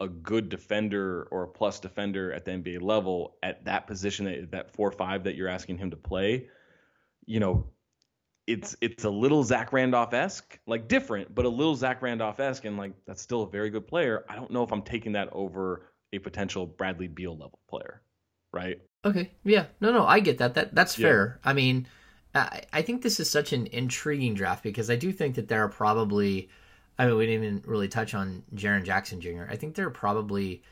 a 0.00 0.08
good 0.08 0.48
defender 0.48 1.28
or 1.30 1.44
a 1.44 1.48
plus 1.48 1.80
defender 1.80 2.32
at 2.32 2.44
the 2.44 2.52
NBA 2.52 2.80
level 2.80 3.36
at 3.42 3.64
that 3.66 3.86
position 3.86 4.26
that 4.26 4.50
that 4.52 4.74
four 4.74 4.90
five 4.92 5.24
that 5.24 5.36
you're 5.36 5.48
asking 5.48 5.78
him 5.78 5.90
to 5.90 5.96
play, 5.96 6.48
you 7.26 7.40
know, 7.40 7.66
it's 8.46 8.76
it's 8.80 9.04
a 9.04 9.10
little 9.10 9.44
Zach 9.44 9.72
Randolph 9.72 10.14
esque, 10.14 10.58
like 10.66 10.88
different, 10.88 11.34
but 11.34 11.44
a 11.44 11.48
little 11.48 11.76
Zach 11.76 12.02
Randolph 12.02 12.40
esque, 12.40 12.64
and 12.64 12.76
like 12.76 12.92
that's 13.06 13.22
still 13.22 13.42
a 13.42 13.50
very 13.50 13.70
good 13.70 13.86
player. 13.86 14.24
I 14.28 14.36
don't 14.36 14.50
know 14.50 14.62
if 14.64 14.72
I'm 14.72 14.82
taking 14.82 15.12
that 15.12 15.28
over 15.32 15.86
a 16.12 16.18
potential 16.18 16.66
Bradley 16.66 17.08
Beal 17.08 17.32
level 17.32 17.60
player, 17.68 18.02
right? 18.52 18.80
Okay, 19.04 19.30
yeah, 19.44 19.66
no, 19.80 19.92
no, 19.92 20.06
I 20.06 20.20
get 20.20 20.38
that. 20.38 20.54
That 20.54 20.74
that's 20.74 20.94
Yeah. 20.94 21.00
fair. 21.00 21.40
I 21.44 21.52
mean, 21.54 21.86
I, 22.34 22.62
I 22.72 22.82
think 22.82 23.02
this 23.02 23.18
is 23.20 23.28
such 23.28 23.52
an 23.52 23.66
intriguing 23.72 24.34
draft 24.34 24.62
because 24.62 24.90
I 24.90 24.96
do 24.96 25.12
think 25.12 25.34
that 25.36 25.48
there 25.48 25.64
are 25.64 25.68
probably. 25.68 26.48
I 26.98 27.06
mean, 27.06 27.16
we 27.16 27.26
didn't 27.26 27.44
even 27.44 27.62
really 27.66 27.88
touch 27.88 28.12
on 28.14 28.42
Jaren 28.54 28.84
Jackson 28.84 29.20
Jr. 29.20 29.44
I 29.48 29.56
think 29.56 29.74
there 29.74 29.86
are 29.86 29.90
probably 29.90 30.62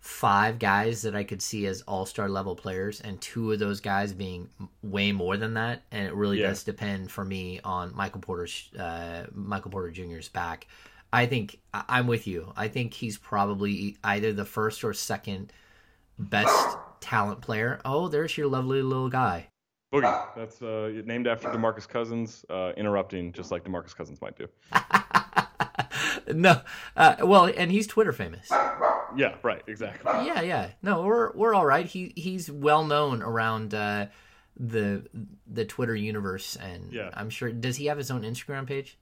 five 0.00 0.58
guys 0.58 1.02
that 1.02 1.14
I 1.16 1.24
could 1.24 1.42
see 1.42 1.66
as 1.66 1.82
all 1.82 2.06
star 2.06 2.28
level 2.28 2.54
players, 2.56 3.00
and 3.00 3.20
two 3.20 3.52
of 3.52 3.58
those 3.58 3.80
guys 3.80 4.12
being 4.12 4.48
way 4.82 5.12
more 5.12 5.36
than 5.36 5.54
that. 5.54 5.82
And 5.90 6.06
it 6.06 6.14
really 6.14 6.40
Yeah. 6.40 6.48
does 6.48 6.64
depend 6.64 7.10
for 7.10 7.24
me 7.24 7.60
on 7.62 7.94
Michael 7.94 8.20
Porter's 8.20 8.70
uh, 8.78 9.26
Michael 9.34 9.70
Porter 9.70 9.90
Jr.'s 9.90 10.28
back. 10.28 10.66
I 11.12 11.26
think 11.26 11.60
I'm 11.72 12.06
with 12.06 12.26
you. 12.26 12.52
I 12.56 12.68
think 12.68 12.94
he's 12.94 13.18
probably 13.18 13.96
either 14.02 14.32
the 14.32 14.44
first 14.44 14.82
or 14.82 14.92
second 14.94 15.52
best 16.18 16.76
talent 17.00 17.42
player. 17.42 17.80
Oh, 17.84 18.08
there's 18.08 18.36
your 18.38 18.48
lovely 18.48 18.82
little 18.82 19.08
guy. 19.10 19.48
Boogie. 20.02 20.34
That's 20.36 20.62
uh, 20.62 21.02
named 21.04 21.26
after 21.26 21.48
Demarcus 21.48 21.88
Cousins, 21.88 22.44
uh, 22.50 22.72
interrupting 22.76 23.32
just 23.32 23.50
like 23.50 23.64
Demarcus 23.64 23.94
Cousins 23.96 24.20
might 24.20 24.36
do. 24.36 24.48
no, 26.34 26.60
uh, 26.96 27.16
well, 27.22 27.46
and 27.46 27.70
he's 27.70 27.86
Twitter 27.86 28.12
famous. 28.12 28.50
Yeah, 29.16 29.36
right, 29.42 29.62
exactly. 29.66 30.12
Yeah, 30.26 30.40
yeah. 30.42 30.70
No, 30.82 31.02
we're 31.02 31.32
we're 31.32 31.54
all 31.54 31.66
right. 31.66 31.86
He 31.86 32.12
he's 32.16 32.50
well 32.50 32.84
known 32.84 33.22
around 33.22 33.74
uh, 33.74 34.06
the 34.58 35.06
the 35.46 35.64
Twitter 35.64 35.94
universe, 35.94 36.56
and 36.56 36.92
Yeah. 36.92 37.10
I'm 37.14 37.30
sure. 37.30 37.50
Does 37.52 37.76
he 37.76 37.86
have 37.86 37.98
his 37.98 38.10
own 38.10 38.22
Instagram 38.22 38.66
page? 38.66 38.98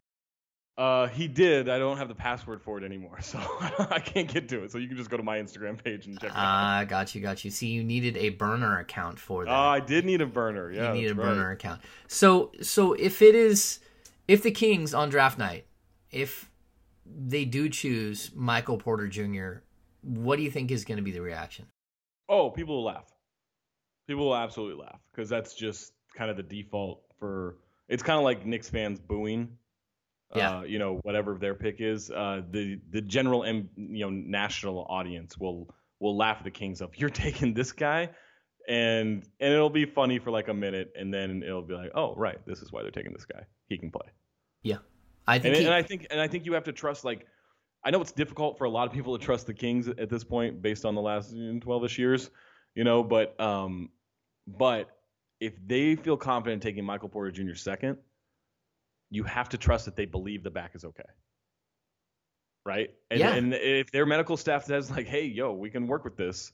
Uh, 0.77 1.07
he 1.07 1.29
did. 1.29 1.69
I 1.69 1.79
don't 1.79 1.99
have 1.99 2.09
the 2.09 2.17
password 2.17 2.61
for 2.61 2.79
it 2.79 2.85
anymore, 2.85 3.19
so 3.23 3.39
I 3.39 4.01
can't 4.05 4.27
get 4.27 4.49
to 4.49 4.65
it. 4.65 4.73
So 4.73 4.79
you 4.79 4.89
can 4.89 4.97
just 4.97 5.09
go 5.09 5.17
to 5.17 5.23
my 5.23 5.39
Instagram 5.39 5.83
page 5.83 6.07
and 6.07 6.19
check 6.21 6.31
it 6.31 6.37
out. 6.37 6.43
Ah, 6.45 6.85
got 6.85 7.15
you, 7.15 7.21
got 7.21 7.45
you. 7.45 7.51
See, 7.51 7.69
you 7.69 7.85
needed 7.85 8.17
a 8.17 8.31
burner 8.31 8.81
account 8.81 9.19
for 9.19 9.45
that. 9.45 9.51
Oh, 9.51 9.55
I 9.55 9.81
did 9.81 10.05
need 10.05 10.21
a 10.21 10.27
burner. 10.27 10.73
Yeah, 10.73 10.93
you 10.93 11.01
need 11.01 11.11
a 11.11 11.15
that's 11.15 11.27
burner 11.27 11.49
right. 11.49 11.53
account. 11.53 11.81
So, 12.09 12.51
so 12.61 12.93
if 12.95 13.23
it 13.23 13.37
is, 13.37 13.79
if 14.27 14.43
the 14.43 14.51
Kings 14.51 14.95
on 14.95 15.11
draft 15.11 15.39
night, 15.39 15.67
if 16.11 16.51
they 17.07 17.45
do 17.45 17.69
choose 17.69 18.33
Michael 18.35 18.79
Porter 18.79 19.07
Jr., 19.07 19.63
what 20.03 20.37
do 20.37 20.43
you 20.43 20.51
think 20.51 20.73
is 20.73 20.85
going 20.85 20.97
to 20.97 21.03
be 21.03 21.13
the 21.13 21.23
reaction? 21.23 21.67
Oh, 22.29 22.51
people 22.51 22.77
will 22.77 22.85
laugh. 22.85 23.13
People 24.09 24.27
will 24.27 24.37
absolutely 24.37 24.83
laugh 24.83 24.99
because 25.13 25.29
that's 25.29 25.55
just 25.55 25.93
kind 26.17 26.31
of 26.31 26.37
the 26.37 26.43
default 26.43 27.03
for. 27.19 27.59
It's 27.89 28.03
kind 28.03 28.19
of 28.19 28.25
like 28.25 28.45
Knicks 28.45 28.69
fans 28.69 28.99
booing. 28.99 29.57
Yeah. 30.35 30.59
Uh, 30.59 30.63
you 30.63 30.79
know, 30.79 30.97
whatever 31.03 31.37
their 31.39 31.55
pick 31.55 31.77
is, 31.81 32.11
uh, 32.11 32.43
the 32.51 32.81
the 32.91 33.01
general 33.01 33.43
and 33.45 33.69
you 33.77 34.05
know 34.05 34.11
national 34.11 34.85
audience 34.89 35.39
will 35.39 35.73
will 36.01 36.17
laugh 36.17 36.39
at 36.39 36.45
the 36.45 36.51
Kings 36.51 36.83
up. 36.83 36.91
You're 36.99 37.11
taking 37.11 37.55
this 37.55 37.73
guy, 37.73 38.11
and 38.69 39.25
and 39.41 39.53
it'll 39.55 39.71
be 39.71 39.85
funny 39.85 40.19
for 40.19 40.31
like 40.31 40.49
a 40.49 40.55
minute, 40.55 40.93
and 40.99 41.13
then 41.15 41.43
it'll 41.43 41.63
be 41.63 41.75
like, 41.75 41.93
oh 41.95 42.15
right, 42.17 42.39
this 42.47 42.61
is 42.63 42.73
why 42.73 42.83
they're 42.83 42.91
taking 42.91 43.13
this 43.13 43.25
guy. 43.25 43.45
He 43.69 43.79
can 43.79 43.91
play. 43.91 44.09
Yeah, 44.63 44.79
I 45.27 45.39
think. 45.39 45.55
And, 45.55 45.61
he- 45.63 45.67
and 45.67 45.75
I 45.75 45.83
think 45.83 46.07
and 46.11 46.21
I 46.21 46.27
think 46.29 46.47
you 46.47 46.55
have 46.55 46.65
to 46.65 46.73
trust 46.73 47.05
like 47.05 47.27
I 47.85 47.91
know 47.91 48.01
it's 48.01 48.13
difficult 48.13 48.59
for 48.59 48.65
a 48.65 48.71
lot 48.71 48.87
of 48.89 48.93
people 48.93 49.17
to 49.19 49.25
trust 49.25 49.47
the 49.47 49.55
Kings 49.55 49.89
at 49.89 50.09
this 50.09 50.25
point 50.25 50.63
based 50.63 50.85
on 50.85 50.95
the 50.95 51.03
last 51.03 51.35
12ish 51.35 51.99
years, 51.99 52.31
you 52.75 52.83
know, 52.83 53.05
but 53.05 53.39
um 53.41 53.91
but 54.47 54.91
if 55.41 55.53
they 55.67 55.95
feel 55.97 56.17
confident 56.17 56.63
taking 56.63 56.85
Michael 56.85 57.09
Porter 57.09 57.31
Jr. 57.31 57.55
second, 57.55 57.99
you 59.15 59.23
have 59.23 59.49
to 59.51 59.59
trust 59.59 59.85
that 59.85 59.97
they 59.97 60.07
believe 60.07 60.43
the 60.43 60.51
back 60.51 60.75
is 60.75 60.85
okay. 60.85 61.11
Right? 62.67 62.91
And, 63.11 63.21
Yeah. 63.21 63.35
and 63.35 63.55
if 63.55 63.93
their 63.93 64.07
medical 64.07 64.37
staff 64.37 64.65
says 64.65 64.91
like, 64.91 65.07
"Hey, 65.07 65.25
yo, 65.27 65.53
we 65.53 65.71
can 65.71 65.87
work 65.87 66.05
with 66.05 66.17
this," 66.17 66.53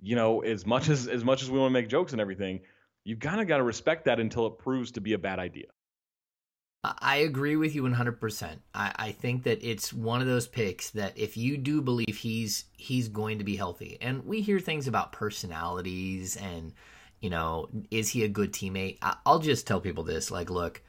you 0.00 0.16
know, 0.16 0.40
as 0.40 0.64
much 0.64 0.88
as 0.88 1.08
as 1.08 1.24
much 1.24 1.42
as 1.42 1.50
we 1.50 1.58
want 1.58 1.70
to 1.70 1.80
make 1.80 1.88
jokes 1.88 2.12
and 2.12 2.20
everything, 2.20 2.60
you 3.04 3.16
kind 3.16 3.40
of 3.40 3.46
got 3.48 3.58
to 3.58 3.62
respect 3.62 4.06
that 4.06 4.18
until 4.20 4.46
it 4.46 4.58
proves 4.58 4.92
to 4.92 5.00
be 5.00 5.12
a 5.12 5.18
bad 5.18 5.38
idea. 5.38 5.66
I 6.84 7.16
agree 7.16 7.56
with 7.56 7.74
you 7.74 7.82
100%. 7.82 8.58
I, 8.74 8.92
I 8.96 9.12
think 9.12 9.44
that 9.44 9.66
it's 9.66 9.92
one 9.92 10.20
of 10.20 10.26
those 10.26 10.46
picks 10.46 10.90
that 10.90 11.16
if 11.16 11.36
you 11.36 11.56
do 11.56 11.80
believe 11.80 12.18
he's 12.18 12.66
he's 12.76 13.08
going 13.08 13.38
to 13.38 13.44
be 13.44 13.56
healthy, 13.56 13.96
and 14.02 14.24
we 14.26 14.42
hear 14.42 14.60
things 14.60 14.86
about 14.86 15.10
personalities 15.12 16.36
and, 16.36 16.74
you 17.20 17.30
know, 17.30 17.68
is 17.90 18.10
he 18.10 18.22
a 18.24 18.28
good 18.28 18.52
teammate? 18.52 18.98
I, 19.00 19.16
I'll 19.24 19.38
just 19.38 19.66
tell 19.66 19.80
people 19.80 20.04
this 20.04 20.30
like, 20.30 20.50
look, 20.50 20.82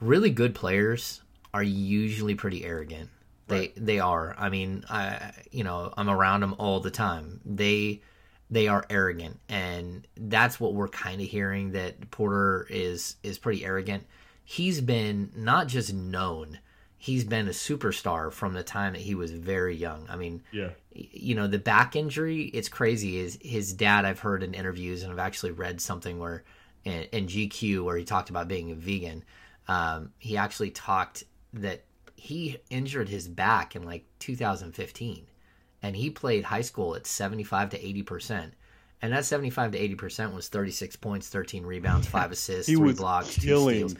really 0.00 0.30
good 0.30 0.54
players 0.54 1.22
are 1.52 1.62
usually 1.62 2.34
pretty 2.34 2.64
arrogant. 2.64 3.10
They 3.48 3.72
they 3.76 3.98
are. 3.98 4.34
I 4.38 4.48
mean, 4.48 4.84
I 4.88 5.32
you 5.50 5.64
know, 5.64 5.92
I'm 5.96 6.08
around 6.08 6.40
them 6.40 6.54
all 6.58 6.80
the 6.80 6.90
time. 6.90 7.40
They 7.44 8.00
they 8.48 8.66
are 8.68 8.84
arrogant 8.90 9.38
and 9.48 10.06
that's 10.16 10.58
what 10.58 10.74
we're 10.74 10.88
kind 10.88 11.20
of 11.20 11.26
hearing 11.28 11.72
that 11.72 12.10
Porter 12.10 12.66
is 12.70 13.16
is 13.22 13.38
pretty 13.38 13.64
arrogant. 13.64 14.06
He's 14.44 14.80
been 14.80 15.30
not 15.36 15.68
just 15.68 15.92
known, 15.94 16.58
he's 16.96 17.22
been 17.24 17.46
a 17.46 17.52
superstar 17.52 18.32
from 18.32 18.52
the 18.52 18.62
time 18.64 18.92
that 18.94 19.02
he 19.02 19.14
was 19.14 19.30
very 19.30 19.76
young. 19.76 20.06
I 20.10 20.16
mean, 20.16 20.42
Yeah. 20.50 20.70
you 20.92 21.34
know 21.36 21.46
the 21.46 21.58
back 21.60 21.94
injury 21.96 22.42
it's 22.52 22.68
crazy 22.68 23.18
is 23.18 23.38
his 23.40 23.72
dad 23.72 24.04
i've 24.04 24.18
heard 24.18 24.42
in 24.42 24.54
interviews 24.54 25.02
and 25.04 25.12
i've 25.12 25.20
actually 25.20 25.52
read 25.52 25.80
something 25.80 26.18
where 26.18 26.42
in, 26.84 27.02
in 27.12 27.26
gq 27.26 27.82
where 27.84 27.96
he 27.96 28.04
talked 28.04 28.28
about 28.28 28.48
being 28.48 28.72
a 28.72 28.74
vegan 28.74 29.22
um, 29.70 30.12
he 30.18 30.36
actually 30.36 30.70
talked 30.70 31.24
that 31.52 31.84
he 32.16 32.58
injured 32.70 33.08
his 33.08 33.28
back 33.28 33.76
in 33.76 33.82
like 33.84 34.04
2015 34.18 35.26
and 35.82 35.96
he 35.96 36.10
played 36.10 36.44
high 36.44 36.60
school 36.60 36.94
at 36.94 37.06
75 37.06 37.70
to 37.70 37.86
80 37.86 38.02
percent 38.02 38.54
and 39.02 39.12
that 39.12 39.24
75 39.24 39.72
to 39.72 39.78
80 39.78 39.94
percent 39.94 40.34
was 40.34 40.48
36 40.48 40.96
points 40.96 41.28
13 41.28 41.64
rebounds 41.64 42.06
5 42.18 42.32
assists 42.32 42.66
He 42.68 42.74
3 42.74 42.86
was 42.86 42.96
blocks 42.98 43.34
2 43.36 43.40
steals 43.40 43.94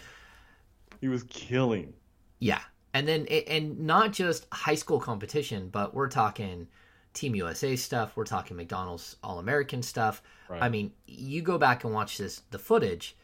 He 1.00 1.08
was 1.08 1.22
killing. 1.24 1.94
yeah, 2.40 2.60
and 2.92 3.06
then 3.08 3.26
and 3.26 3.80
not 3.80 4.12
just 4.12 4.46
high 4.52 4.74
school 4.74 4.98
competition, 5.00 5.68
but 5.70 5.94
we're 5.94 6.08
talking 6.08 6.66
Team 7.14 7.34
USA 7.34 7.74
stuff. 7.76 8.16
We're 8.16 8.24
talking 8.24 8.56
McDonald's 8.56 9.16
All 9.22 9.38
American 9.38 9.82
stuff. 9.82 10.22
Right. 10.48 10.62
I 10.62 10.68
mean, 10.68 10.92
you 11.06 11.40
go 11.42 11.56
back 11.58 11.84
and 11.84 11.94
watch 11.94 12.18
this 12.18 12.42
the 12.50 12.58
footage, 12.58 13.16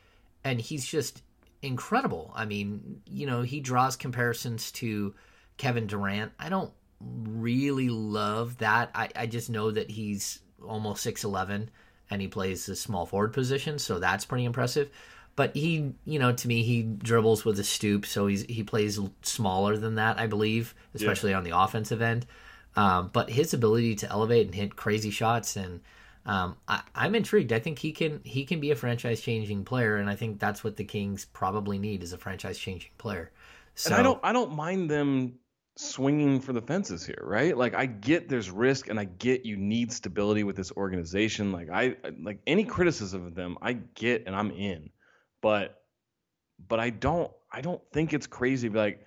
and 0.45 0.61
he's 0.61 0.87
just 0.87 1.23
incredible. 1.63 2.33
I 2.35 2.45
mean, 2.45 3.01
you 3.07 3.27
know, 3.27 3.43
he 3.43 3.61
draws 3.61 3.97
comparisons 3.97 4.71
to 4.73 5.15
Kevin 5.57 5.87
Durant. 5.87 6.33
I 6.39 6.49
don't 6.49 6.73
really 7.01 7.89
love 7.89 8.59
that. 8.59 8.91
I, 8.95 9.09
I 9.15 9.27
just 9.27 9.51
know 9.51 9.71
that 9.71 9.91
he's 9.91 10.41
almost 10.67 11.03
six 11.03 11.25
eleven 11.25 11.71
and 12.11 12.23
he 12.23 12.29
plays 12.29 12.67
the 12.67 12.77
small 12.77 13.07
forward 13.07 13.33
position, 13.33 13.79
so 13.79 13.99
that's 13.99 14.25
pretty 14.25 14.45
impressive. 14.45 14.91
But 15.35 15.55
he, 15.55 15.93
you 16.07 16.19
know, 16.19 16.33
to 16.33 16.49
me, 16.49 16.63
he 16.63 16.83
dribbles 16.83 17.45
with 17.45 17.61
a 17.61 17.65
stoop, 17.65 18.07
so 18.07 18.27
he's 18.27 18.43
he 18.45 18.63
plays 18.63 18.99
smaller 19.23 19.77
than 19.77 19.97
that, 19.97 20.19
I 20.19 20.27
believe, 20.27 20.75
especially 20.95 21.35
on 21.35 21.45
the 21.45 21.59
offensive 21.59 22.01
end. 22.01 22.27
Um, 22.75 23.11
but 23.13 23.31
his 23.31 23.53
ability 23.53 23.97
to 23.97 24.11
elevate 24.11 24.47
and 24.47 24.55
hit 24.55 24.77
crazy 24.77 25.11
shots, 25.11 25.57
and 25.57 25.81
um, 26.27 26.57
I, 26.67 26.83
I'm 26.95 27.15
intrigued. 27.15 27.53
I 27.53 27.61
think 27.61 27.79
he 27.79 27.93
can 27.93 28.21
he 28.25 28.45
can 28.45 28.59
be 28.59 28.73
a 28.73 28.77
franchise 28.77 29.21
changing 29.21 29.65
player, 29.65 29.97
and 29.97 30.11
I 30.11 30.17
think 30.17 30.41
that's 30.41 30.65
what 30.65 30.77
the 30.77 30.85
Kings 30.85 31.25
probably 31.25 31.79
need 31.79 32.03
is 32.03 32.13
a 32.13 32.19
franchise 32.19 32.59
changing 32.59 32.91
player. 32.99 33.31
So 33.77 33.91
and 33.91 34.01
I 34.01 34.03
don't 34.03 34.21
I 34.25 34.33
don't 34.33 34.53
mind 34.53 34.91
them 34.91 35.39
swinging 35.77 36.41
for 36.41 36.53
the 36.53 36.61
fences 36.61 37.07
here, 37.07 37.23
right? 37.23 37.57
Like 37.57 37.75
I 37.75 37.87
get 37.87 38.29
there's 38.29 38.51
risk 38.51 38.89
and 38.89 38.99
I 38.99 39.05
get 39.05 39.47
you 39.47 39.57
need 39.57 39.93
stability 39.93 40.43
with 40.43 40.57
this 40.57 40.73
organization. 40.73 41.53
Like 41.53 41.69
I 41.73 41.97
like 42.21 42.41
any 42.47 42.65
criticism 42.65 43.25
of 43.25 43.35
them, 43.37 43.57
I 43.63 43.75
get 43.75 44.25
and 44.27 44.35
I'm 44.35 44.51
in. 44.51 44.91
But 45.41 45.81
but 46.69 46.81
I 46.81 46.91
don't 46.91 47.31
I 47.53 47.61
don't 47.61 47.83
think 47.93 48.13
it's 48.13 48.27
crazy 48.27 48.67
to 48.67 48.73
be 48.73 48.79
like, 48.79 49.07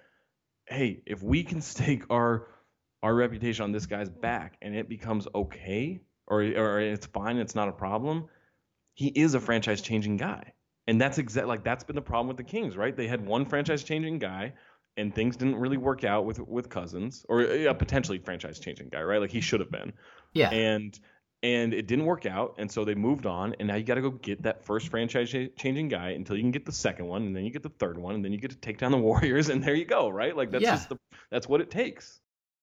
hey, 0.67 1.01
if 1.05 1.21
we 1.21 1.43
can 1.43 1.61
stake 1.61 2.03
our 2.09 2.47
our 3.03 3.13
reputation 3.13 3.63
on 3.63 3.73
this 3.73 3.87
guy's 3.87 4.09
back 4.09 4.55
and 4.61 4.73
it 4.73 4.87
becomes 4.87 5.27
okay 5.35 5.99
or 6.29 6.41
or 6.43 6.79
it's 6.81 7.05
fine, 7.07 7.37
it's 7.37 7.55
not 7.55 7.69
a 7.69 7.73
problem, 7.73 8.27
he 8.95 9.07
is 9.09 9.33
a 9.33 9.39
franchise 9.39 9.81
changing 9.81 10.17
guy. 10.17 10.53
And 10.87 10.99
that's 10.99 11.17
exactly 11.19 11.49
like 11.49 11.63
that's 11.63 11.83
been 11.83 11.95
the 11.95 12.01
problem 12.01 12.27
with 12.27 12.37
the 12.37 12.43
Kings, 12.43 12.75
right? 12.75 12.95
They 12.95 13.07
had 13.07 13.25
one 13.25 13.45
franchise 13.45 13.83
changing 13.83 14.19
guy 14.19 14.53
and 14.97 15.13
things 15.13 15.37
didn't 15.37 15.55
really 15.57 15.77
work 15.77 16.03
out 16.03 16.25
with 16.25 16.39
with 16.39 16.69
Cousins 16.69 17.25
or 17.29 17.41
a 17.41 17.73
potentially 17.75 18.17
franchise 18.19 18.59
changing 18.59 18.89
guy, 18.89 19.01
right? 19.03 19.21
Like 19.21 19.31
he 19.31 19.41
should 19.41 19.59
have 19.59 19.71
been. 19.71 19.93
yeah, 20.33 20.51
And 20.51 20.99
and 21.41 21.73
it 21.73 21.87
didn't 21.87 22.05
work 22.05 22.25
out 22.25 22.55
and 22.57 22.69
so 22.69 22.83
they 22.83 22.95
moved 22.95 23.25
on 23.25 23.55
and 23.59 23.67
now 23.69 23.75
you 23.75 23.83
got 23.83 23.95
to 23.95 24.01
go 24.01 24.11
get 24.11 24.41
that 24.43 24.65
first 24.65 24.89
franchise 24.89 25.33
changing 25.57 25.87
guy 25.87 26.09
until 26.09 26.35
you 26.35 26.41
can 26.41 26.51
get 26.51 26.65
the 26.65 26.71
second 26.71 27.07
one 27.07 27.23
and 27.23 27.35
then 27.35 27.45
you 27.45 27.51
get 27.51 27.63
the 27.63 27.69
third 27.69 27.97
one 27.97 28.15
and 28.15 28.25
then 28.25 28.33
you 28.33 28.37
get 28.39 28.51
to 28.51 28.57
take 28.57 28.77
down 28.77 28.91
the 28.91 28.97
Warriors 29.09 29.49
and 29.49 29.63
there 29.63 29.75
you 29.75 29.85
go, 29.85 30.09
right? 30.09 30.35
Like 30.35 30.51
that's 30.51 30.63
Yeah. 30.63 30.71
just 30.71 30.89
the 30.89 30.97
that's 31.31 31.47
what 31.47 31.61
it 31.61 31.71
takes. 31.71 32.19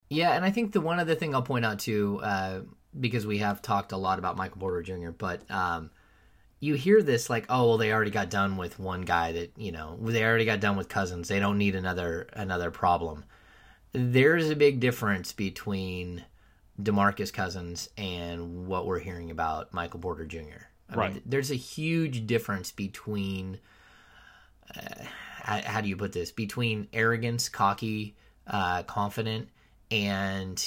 Yeah, 0.09 0.33
and 0.33 0.45
I 0.45 0.51
think 0.51 0.73
the 0.73 0.81
one 0.81 1.01
other 1.01 1.15
thing 1.15 1.35
I'll 1.35 1.43
point 1.43 1.65
out 1.65 1.79
too, 1.81 2.21
uh, 2.23 2.61
because 2.99 3.27
we 3.27 3.39
have 3.39 3.61
talked 3.61 3.93
a 3.93 3.97
lot 3.97 4.19
about 4.19 4.37
Michael 4.37 4.61
Porter 4.61 4.83
Jr., 4.83 5.11
but 5.11 5.49
um, 5.51 5.91
you 6.61 6.75
hear 6.75 7.03
this 7.03 7.29
like, 7.29 7.47
oh, 7.49 7.69
well, 7.69 7.79
they 7.79 7.93
already 7.93 8.11
got 8.11 8.31
done 8.31 8.57
with 8.57 8.79
one 8.79 9.03
guy 9.03 9.33
that 9.33 9.53
you 9.57 9.73
know 9.73 9.99
they 10.01 10.25
already 10.25 10.45
got 10.45 10.61
done 10.61 10.77
with 10.77 10.89
Cousins. 10.89 11.29
They 11.29 11.41
don't 11.41 11.59
need 11.59 11.75
another 11.75 12.29
another 12.33 12.71
problem. 12.71 13.25
There's 13.93 14.51
a 14.51 14.57
big 14.57 14.81
difference 14.81 15.33
between 15.33 16.25
Demarcus 16.81 17.33
Cousins 17.33 17.89
and 17.97 18.67
what 18.67 18.87
we're 18.87 18.99
hearing 18.99 19.31
about 19.31 19.73
Michael 19.73 20.01
Porter 20.01 20.27
Jr. 20.27 20.41
I 20.91 20.95
Right. 20.95 21.13
mean, 21.15 21.23
there's 21.27 21.51
a 21.51 21.57
huge 21.57 22.27
difference 22.27 22.71
between 22.71 23.59
uh, 24.77 25.05
how, 25.43 25.61
how 25.63 25.81
do 25.81 25.89
you 25.89 25.97
put 25.97 26.13
this 26.13 26.31
between 26.31 26.89
arrogance, 26.93 27.49
cocky, 27.49 28.17
uh, 28.47 28.83
confident, 28.85 29.49
and 29.91 30.62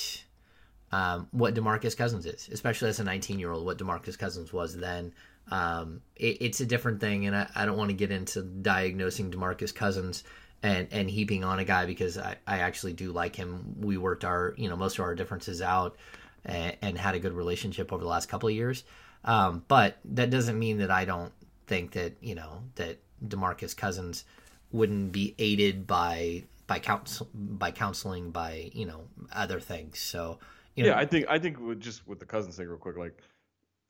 um, 0.92 1.28
what 1.32 1.54
Demarcus 1.54 1.96
Cousins 1.96 2.26
is, 2.26 2.50
especially 2.52 2.90
as 2.90 3.00
a 3.00 3.04
19 3.04 3.40
year 3.40 3.52
old. 3.52 3.66
What 3.66 3.78
Demarcus 3.78 4.18
Cousins 4.18 4.52
was 4.52 4.76
then. 4.76 5.14
Um, 5.52 6.02
it, 6.16 6.38
it's 6.42 6.62
a 6.62 6.66
different 6.66 7.00
thing, 7.00 7.26
and 7.26 7.36
I, 7.36 7.48
I 7.56 7.66
don't 7.66 7.78
want 7.78 7.90
to 7.90 7.96
get 7.96 8.12
into 8.12 8.42
diagnosing 8.42 9.32
Demarcus 9.32 9.74
Cousins 9.74 10.24
and 10.62 10.88
and 10.92 11.10
heaping 11.10 11.44
on 11.44 11.60
a 11.60 11.64
guy 11.64 11.86
because 11.86 12.18
I, 12.18 12.38
I 12.46 12.60
actually 12.60 12.94
do 12.94 13.12
like 13.12 13.36
him. 13.36 13.76
We 13.80 13.98
worked 13.98 14.26
our 14.26 14.54
you 14.58 14.70
know 14.70 14.76
most 14.76 14.98
of 14.98 15.06
our 15.06 15.16
differences 15.16 15.62
out 15.62 15.98
and, 16.46 16.76
and 16.82 16.98
had 16.98 17.16
a 17.16 17.20
good 17.20 17.34
relationship 17.34 17.92
over 17.94 18.04
the 18.04 18.10
last 18.10 18.30
couple 18.30 18.50
of 18.50 18.56
years. 18.56 18.84
Um, 19.26 19.64
but 19.68 19.98
that 20.06 20.30
doesn't 20.30 20.58
mean 20.58 20.78
that 20.80 20.92
I 20.92 21.06
don't 21.06 21.34
think 21.68 21.92
that 21.92 22.14
you 22.22 22.36
know 22.36 22.64
that 22.76 23.00
Demarcus 23.26 23.76
Cousins 23.76 24.26
wouldn't 24.72 25.12
be 25.12 25.36
aided 25.40 25.88
by 25.88 26.44
by 26.70 26.80
counsel 26.80 27.28
by 27.34 27.72
counseling 27.72 28.32
by 28.32 28.70
you 28.74 28.86
know 28.86 29.08
other 29.34 29.60
things. 29.60 30.00
So 30.00 30.40
you 30.76 30.84
know, 30.84 30.92
yeah, 30.92 30.98
I 30.98 31.06
think 31.06 31.26
I 31.28 31.40
think 31.40 31.60
with 31.60 31.82
just 31.82 32.08
with 32.08 32.20
the 32.20 32.26
Cousins 32.26 32.56
thing 32.56 32.70
real 32.70 32.78
quick, 32.78 32.96
like 32.96 33.20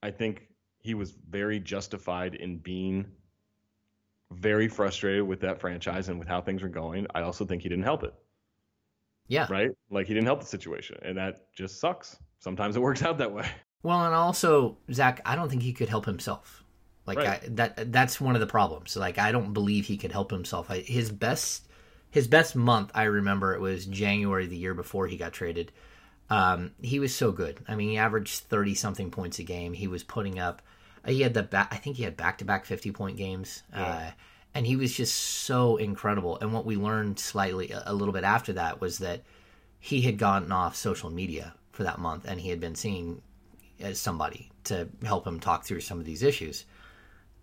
I 0.02 0.10
think 0.10 0.48
he 0.80 0.96
was 0.96 1.12
very 1.30 1.60
justified 1.60 2.36
in 2.36 2.58
being 2.58 3.06
very 4.32 4.70
frustrated 4.70 5.24
with 5.24 5.42
that 5.42 5.60
franchise 5.60 6.08
and 6.08 6.18
with 6.18 6.28
how 6.28 6.40
things 6.42 6.64
were 6.64 6.70
going. 6.70 7.06
I 7.14 7.22
also 7.22 7.46
think 7.46 7.62
he 7.62 7.70
didn't 7.70 7.84
help 7.84 8.04
it. 8.04 8.14
Yeah. 9.28 9.46
Right? 9.50 9.72
Like 9.92 10.08
he 10.08 10.14
didn't 10.14 10.28
help 10.28 10.40
the 10.40 10.48
situation, 10.48 10.98
and 11.04 11.18
that 11.18 11.54
just 11.54 11.80
sucks. 11.80 12.18
Sometimes 12.40 12.78
it 12.78 12.80
works 12.90 13.04
out 13.04 13.18
that 13.18 13.32
way. 13.32 13.48
Well, 13.84 14.06
and 14.06 14.16
also 14.16 14.78
Zach, 14.92 15.22
I 15.26 15.36
don't 15.36 15.50
think 15.50 15.62
he 15.62 15.74
could 15.74 15.90
help 15.90 16.06
himself. 16.06 16.64
Like 17.06 17.18
Right. 17.18 17.28
I, 17.28 17.48
that 17.50 17.92
that's 17.92 18.22
one 18.22 18.36
of 18.36 18.42
the 18.42 18.48
problems. 18.48 18.96
Like 18.96 19.18
I 19.18 19.34
don't 19.34 19.52
believe 19.52 19.86
he 19.86 19.98
could 19.98 20.14
help 20.14 20.32
himself. 20.32 20.72
I, 20.72 20.80
his 20.80 21.12
best 21.12 21.69
his 22.12 22.28
best 22.28 22.56
month, 22.56 22.92
I 22.94 23.04
remember 23.04 23.54
it 23.54 23.62
was 23.62 23.86
January 23.86 24.48
the 24.48 24.58
year 24.58 24.74
before 24.74 25.08
he 25.08 25.18
got 25.18 25.34
traded. 25.34 25.72
Um, 26.30 26.72
he 26.82 27.00
was 27.00 27.14
so 27.14 27.32
good. 27.32 27.60
I 27.68 27.76
mean, 27.76 27.90
he 27.90 27.98
averaged 27.98 28.44
thirty 28.44 28.76
something 28.76 29.12
points 29.12 29.40
a 29.40 29.44
game. 29.44 29.74
He 29.74 29.88
was 29.88 30.04
putting 30.04 30.40
up. 30.40 30.62
He 31.06 31.22
had 31.22 31.34
the 31.34 31.44
back. 31.44 31.70
I 31.72 31.78
think 31.78 31.96
he 31.98 32.04
had 32.04 32.18
back 32.18 32.38
to 32.40 32.46
back 32.46 32.66
fifty 32.66 32.92
point 32.92 33.18
games. 33.18 33.64
Uh, 33.74 34.12
and 34.54 34.66
he 34.66 34.76
was 34.76 34.96
just 34.96 35.16
so 35.16 35.78
incredible. 35.78 36.38
And 36.40 36.54
what 36.54 36.66
we 36.66 36.76
learned 36.76 37.20
slightly 37.20 37.72
a, 37.72 37.84
a 37.86 37.94
little 37.94 38.14
bit 38.14 38.24
after 38.24 38.54
that 38.54 38.82
was 38.82 39.00
that 39.00 39.24
he 39.80 40.02
had 40.02 40.18
gotten 40.18 40.52
off 40.52 40.76
social 40.76 41.10
media 41.10 41.54
for 41.72 41.84
that 41.84 42.00
month, 42.00 42.26
and 42.28 42.40
he 42.40 42.50
had 42.50 42.60
been 42.60 42.76
seeing 42.76 43.22
as 43.80 44.00
somebody 44.00 44.52
to 44.66 44.88
help 45.04 45.26
him 45.26 45.40
talk 45.40 45.66
through 45.66 45.82
some 45.82 46.00
of 46.00 46.06
these 46.06 46.22
issues. 46.22 46.66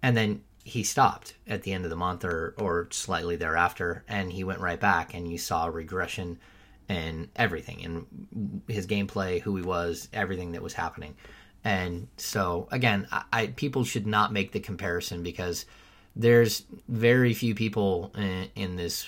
And 0.03 0.17
then 0.17 0.43
he 0.67 0.83
stopped 0.83 1.35
at 1.47 1.63
the 1.63 1.73
end 1.73 1.85
of 1.85 1.91
the 1.91 1.97
month 1.97 2.25
or, 2.25 2.53
or 2.59 2.89
slightly 2.91 3.37
thereafter, 3.37 4.03
and 4.09 4.33
he 4.33 4.43
went 4.43 4.59
right 4.59 4.81
back, 4.81 5.15
and 5.15 5.31
you 5.31 5.39
saw 5.39 5.67
regression 5.67 6.41
in 6.89 7.31
everything 7.37 7.85
and 7.85 8.63
his 8.67 8.85
gameplay, 8.85 9.41
who 9.41 9.55
he 9.55 9.63
was, 9.63 10.09
everything 10.13 10.51
that 10.53 10.63
was 10.63 10.73
happening. 10.73 11.15
And 11.63 12.09
so, 12.17 12.67
again, 12.73 13.07
I, 13.13 13.23
I 13.33 13.47
people 13.47 13.85
should 13.85 14.09
not 14.09 14.33
make 14.33 14.51
the 14.51 14.59
comparison 14.59 15.23
because 15.23 15.67
there's 16.17 16.65
very 16.89 17.33
few 17.33 17.55
people 17.55 18.11
in, 18.17 18.49
in 18.57 18.75
this 18.75 19.07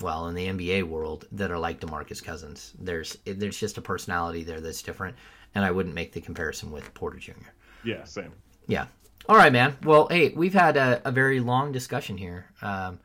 well 0.00 0.28
in 0.28 0.34
the 0.34 0.46
NBA 0.46 0.82
world 0.82 1.26
that 1.32 1.50
are 1.50 1.58
like 1.58 1.80
DeMarcus 1.80 2.22
Cousins. 2.22 2.74
There's 2.78 3.16
there's 3.24 3.58
just 3.58 3.78
a 3.78 3.82
personality 3.82 4.44
there 4.44 4.60
that's 4.60 4.82
different, 4.82 5.16
and 5.54 5.64
I 5.64 5.70
wouldn't 5.70 5.94
make 5.94 6.12
the 6.12 6.20
comparison 6.20 6.70
with 6.70 6.92
Porter 6.92 7.18
Jr. 7.18 7.32
Yeah, 7.82 8.04
same. 8.04 8.32
Yeah. 8.66 8.88
All 9.28 9.36
right, 9.36 9.52
man. 9.52 9.76
Well, 9.84 10.08
hey, 10.08 10.30
we've 10.30 10.54
had 10.54 10.76
a, 10.76 11.02
a 11.06 11.12
very 11.12 11.40
long 11.40 11.70
discussion 11.72 12.16
here. 12.16 12.46
Um, 12.62 12.98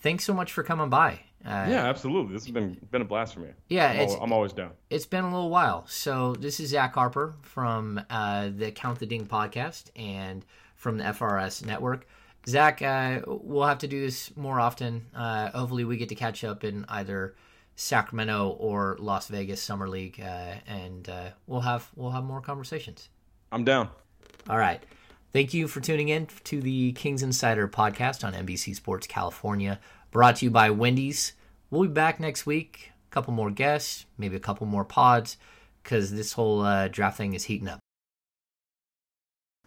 thanks 0.00 0.24
so 0.24 0.34
much 0.34 0.52
for 0.52 0.62
coming 0.62 0.88
by. 0.88 1.20
Uh, 1.44 1.66
Yeah, 1.68 1.84
absolutely. 1.88 2.32
This 2.32 2.44
has 2.46 2.52
been 2.52 2.76
been 2.90 3.02
a 3.02 3.04
blast 3.04 3.34
for 3.34 3.40
me. 3.40 3.50
Yeah, 3.68 3.90
I'm, 3.90 3.96
it's- 3.96 4.14
al- 4.16 4.22
I'm 4.24 4.32
always 4.32 4.52
down. 4.52 4.72
it's 4.90 5.06
been 5.06 5.24
a 5.24 5.30
little 5.32 5.50
while. 5.50 5.84
So 5.86 6.34
this 6.34 6.58
is 6.58 6.70
Zach 6.70 6.94
Harper 6.94 7.36
from 7.42 8.00
uh, 8.10 8.48
the 8.56 8.72
Count 8.72 8.98
the 8.98 9.06
Ding 9.06 9.26
podcast 9.26 9.90
and 9.94 10.44
from 10.74 10.98
the 10.98 11.04
FRS 11.04 11.64
network. 11.64 12.06
Zach, 12.48 12.82
uh, 12.82 13.20
we'll 13.26 13.66
have 13.66 13.78
to 13.78 13.88
do 13.88 14.00
this 14.00 14.36
more 14.36 14.58
often. 14.58 15.06
Uh, 15.14 15.50
hopefully, 15.50 15.84
we 15.84 15.96
get 15.96 16.08
to 16.08 16.14
catch 16.16 16.42
up 16.44 16.64
in 16.64 16.84
either 16.88 17.34
Sacramento 17.76 18.56
or 18.58 18.96
Las 18.98 19.28
Vegas 19.28 19.62
Summer 19.62 19.88
League, 19.88 20.20
uh, 20.20 20.54
and 20.66 21.08
uh, 21.08 21.28
we'll 21.46 21.60
have 21.60 21.88
we'll 21.94 22.10
have 22.10 22.24
more 22.24 22.40
conversations. 22.40 23.10
I'm 23.52 23.62
down. 23.64 23.88
All 24.50 24.58
right. 24.58 24.82
Thank 25.30 25.52
you 25.52 25.68
for 25.68 25.80
tuning 25.80 26.08
in 26.08 26.26
to 26.44 26.62
the 26.62 26.92
Kings 26.92 27.22
Insider 27.22 27.68
podcast 27.68 28.24
on 28.24 28.32
NBC 28.32 28.74
Sports 28.74 29.06
California, 29.06 29.78
brought 30.10 30.36
to 30.36 30.46
you 30.46 30.50
by 30.50 30.70
Wendy's. 30.70 31.34
We'll 31.70 31.82
be 31.82 31.88
back 31.88 32.18
next 32.18 32.46
week. 32.46 32.92
A 33.10 33.14
couple 33.14 33.34
more 33.34 33.50
guests, 33.50 34.06
maybe 34.16 34.36
a 34.36 34.40
couple 34.40 34.66
more 34.66 34.86
pods, 34.86 35.36
because 35.82 36.12
this 36.12 36.32
whole 36.32 36.62
uh, 36.62 36.88
draft 36.88 37.18
thing 37.18 37.34
is 37.34 37.44
heating 37.44 37.68
up. 37.68 37.78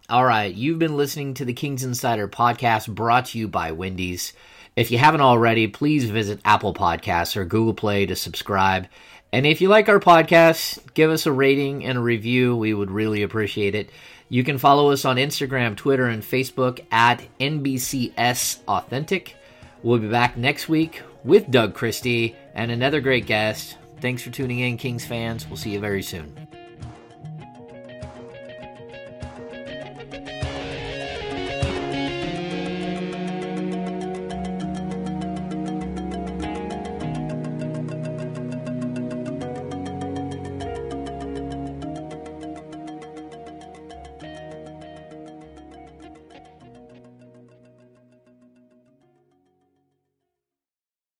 All 0.09 0.25
right, 0.25 0.51
you've 0.53 0.79
been 0.79 0.97
listening 0.97 1.35
to 1.35 1.45
the 1.45 1.53
Kings 1.53 1.83
Insider 1.83 2.27
podcast 2.27 2.93
brought 2.93 3.27
to 3.27 3.37
you 3.37 3.47
by 3.47 3.71
Wendy's. 3.71 4.33
If 4.75 4.89
you 4.89 4.97
haven't 4.97 5.21
already, 5.21 5.67
please 5.67 6.09
visit 6.09 6.41
Apple 6.43 6.73
Podcasts 6.73 7.37
or 7.37 7.45
Google 7.45 7.75
Play 7.75 8.07
to 8.07 8.15
subscribe. 8.15 8.87
And 9.33 9.45
if 9.45 9.61
you 9.61 9.69
like 9.69 9.87
our 9.87 9.99
podcast, 9.99 10.93
give 10.93 11.09
us 11.09 11.25
a 11.25 11.31
rating 11.31 11.85
and 11.85 11.97
a 11.97 12.01
review. 12.01 12.55
We 12.55 12.73
would 12.73 12.91
really 12.91 13.23
appreciate 13.23 13.75
it. 13.75 13.89
You 14.27 14.43
can 14.43 14.57
follow 14.57 14.91
us 14.91 15.05
on 15.05 15.15
Instagram, 15.15 15.75
Twitter, 15.75 16.07
and 16.07 16.21
Facebook 16.21 16.85
at 16.91 17.21
NBCS 17.39 18.59
Authentic. 18.67 19.35
We'll 19.83 19.99
be 19.99 20.07
back 20.07 20.37
next 20.37 20.67
week 20.67 21.01
with 21.23 21.49
Doug 21.49 21.73
Christie 21.73 22.35
and 22.53 22.71
another 22.71 22.99
great 22.99 23.25
guest. 23.25 23.77
Thanks 24.01 24.21
for 24.21 24.31
tuning 24.31 24.59
in, 24.59 24.77
Kings 24.77 25.05
fans. 25.05 25.47
We'll 25.47 25.57
see 25.57 25.71
you 25.71 25.79
very 25.79 26.03
soon. 26.03 26.50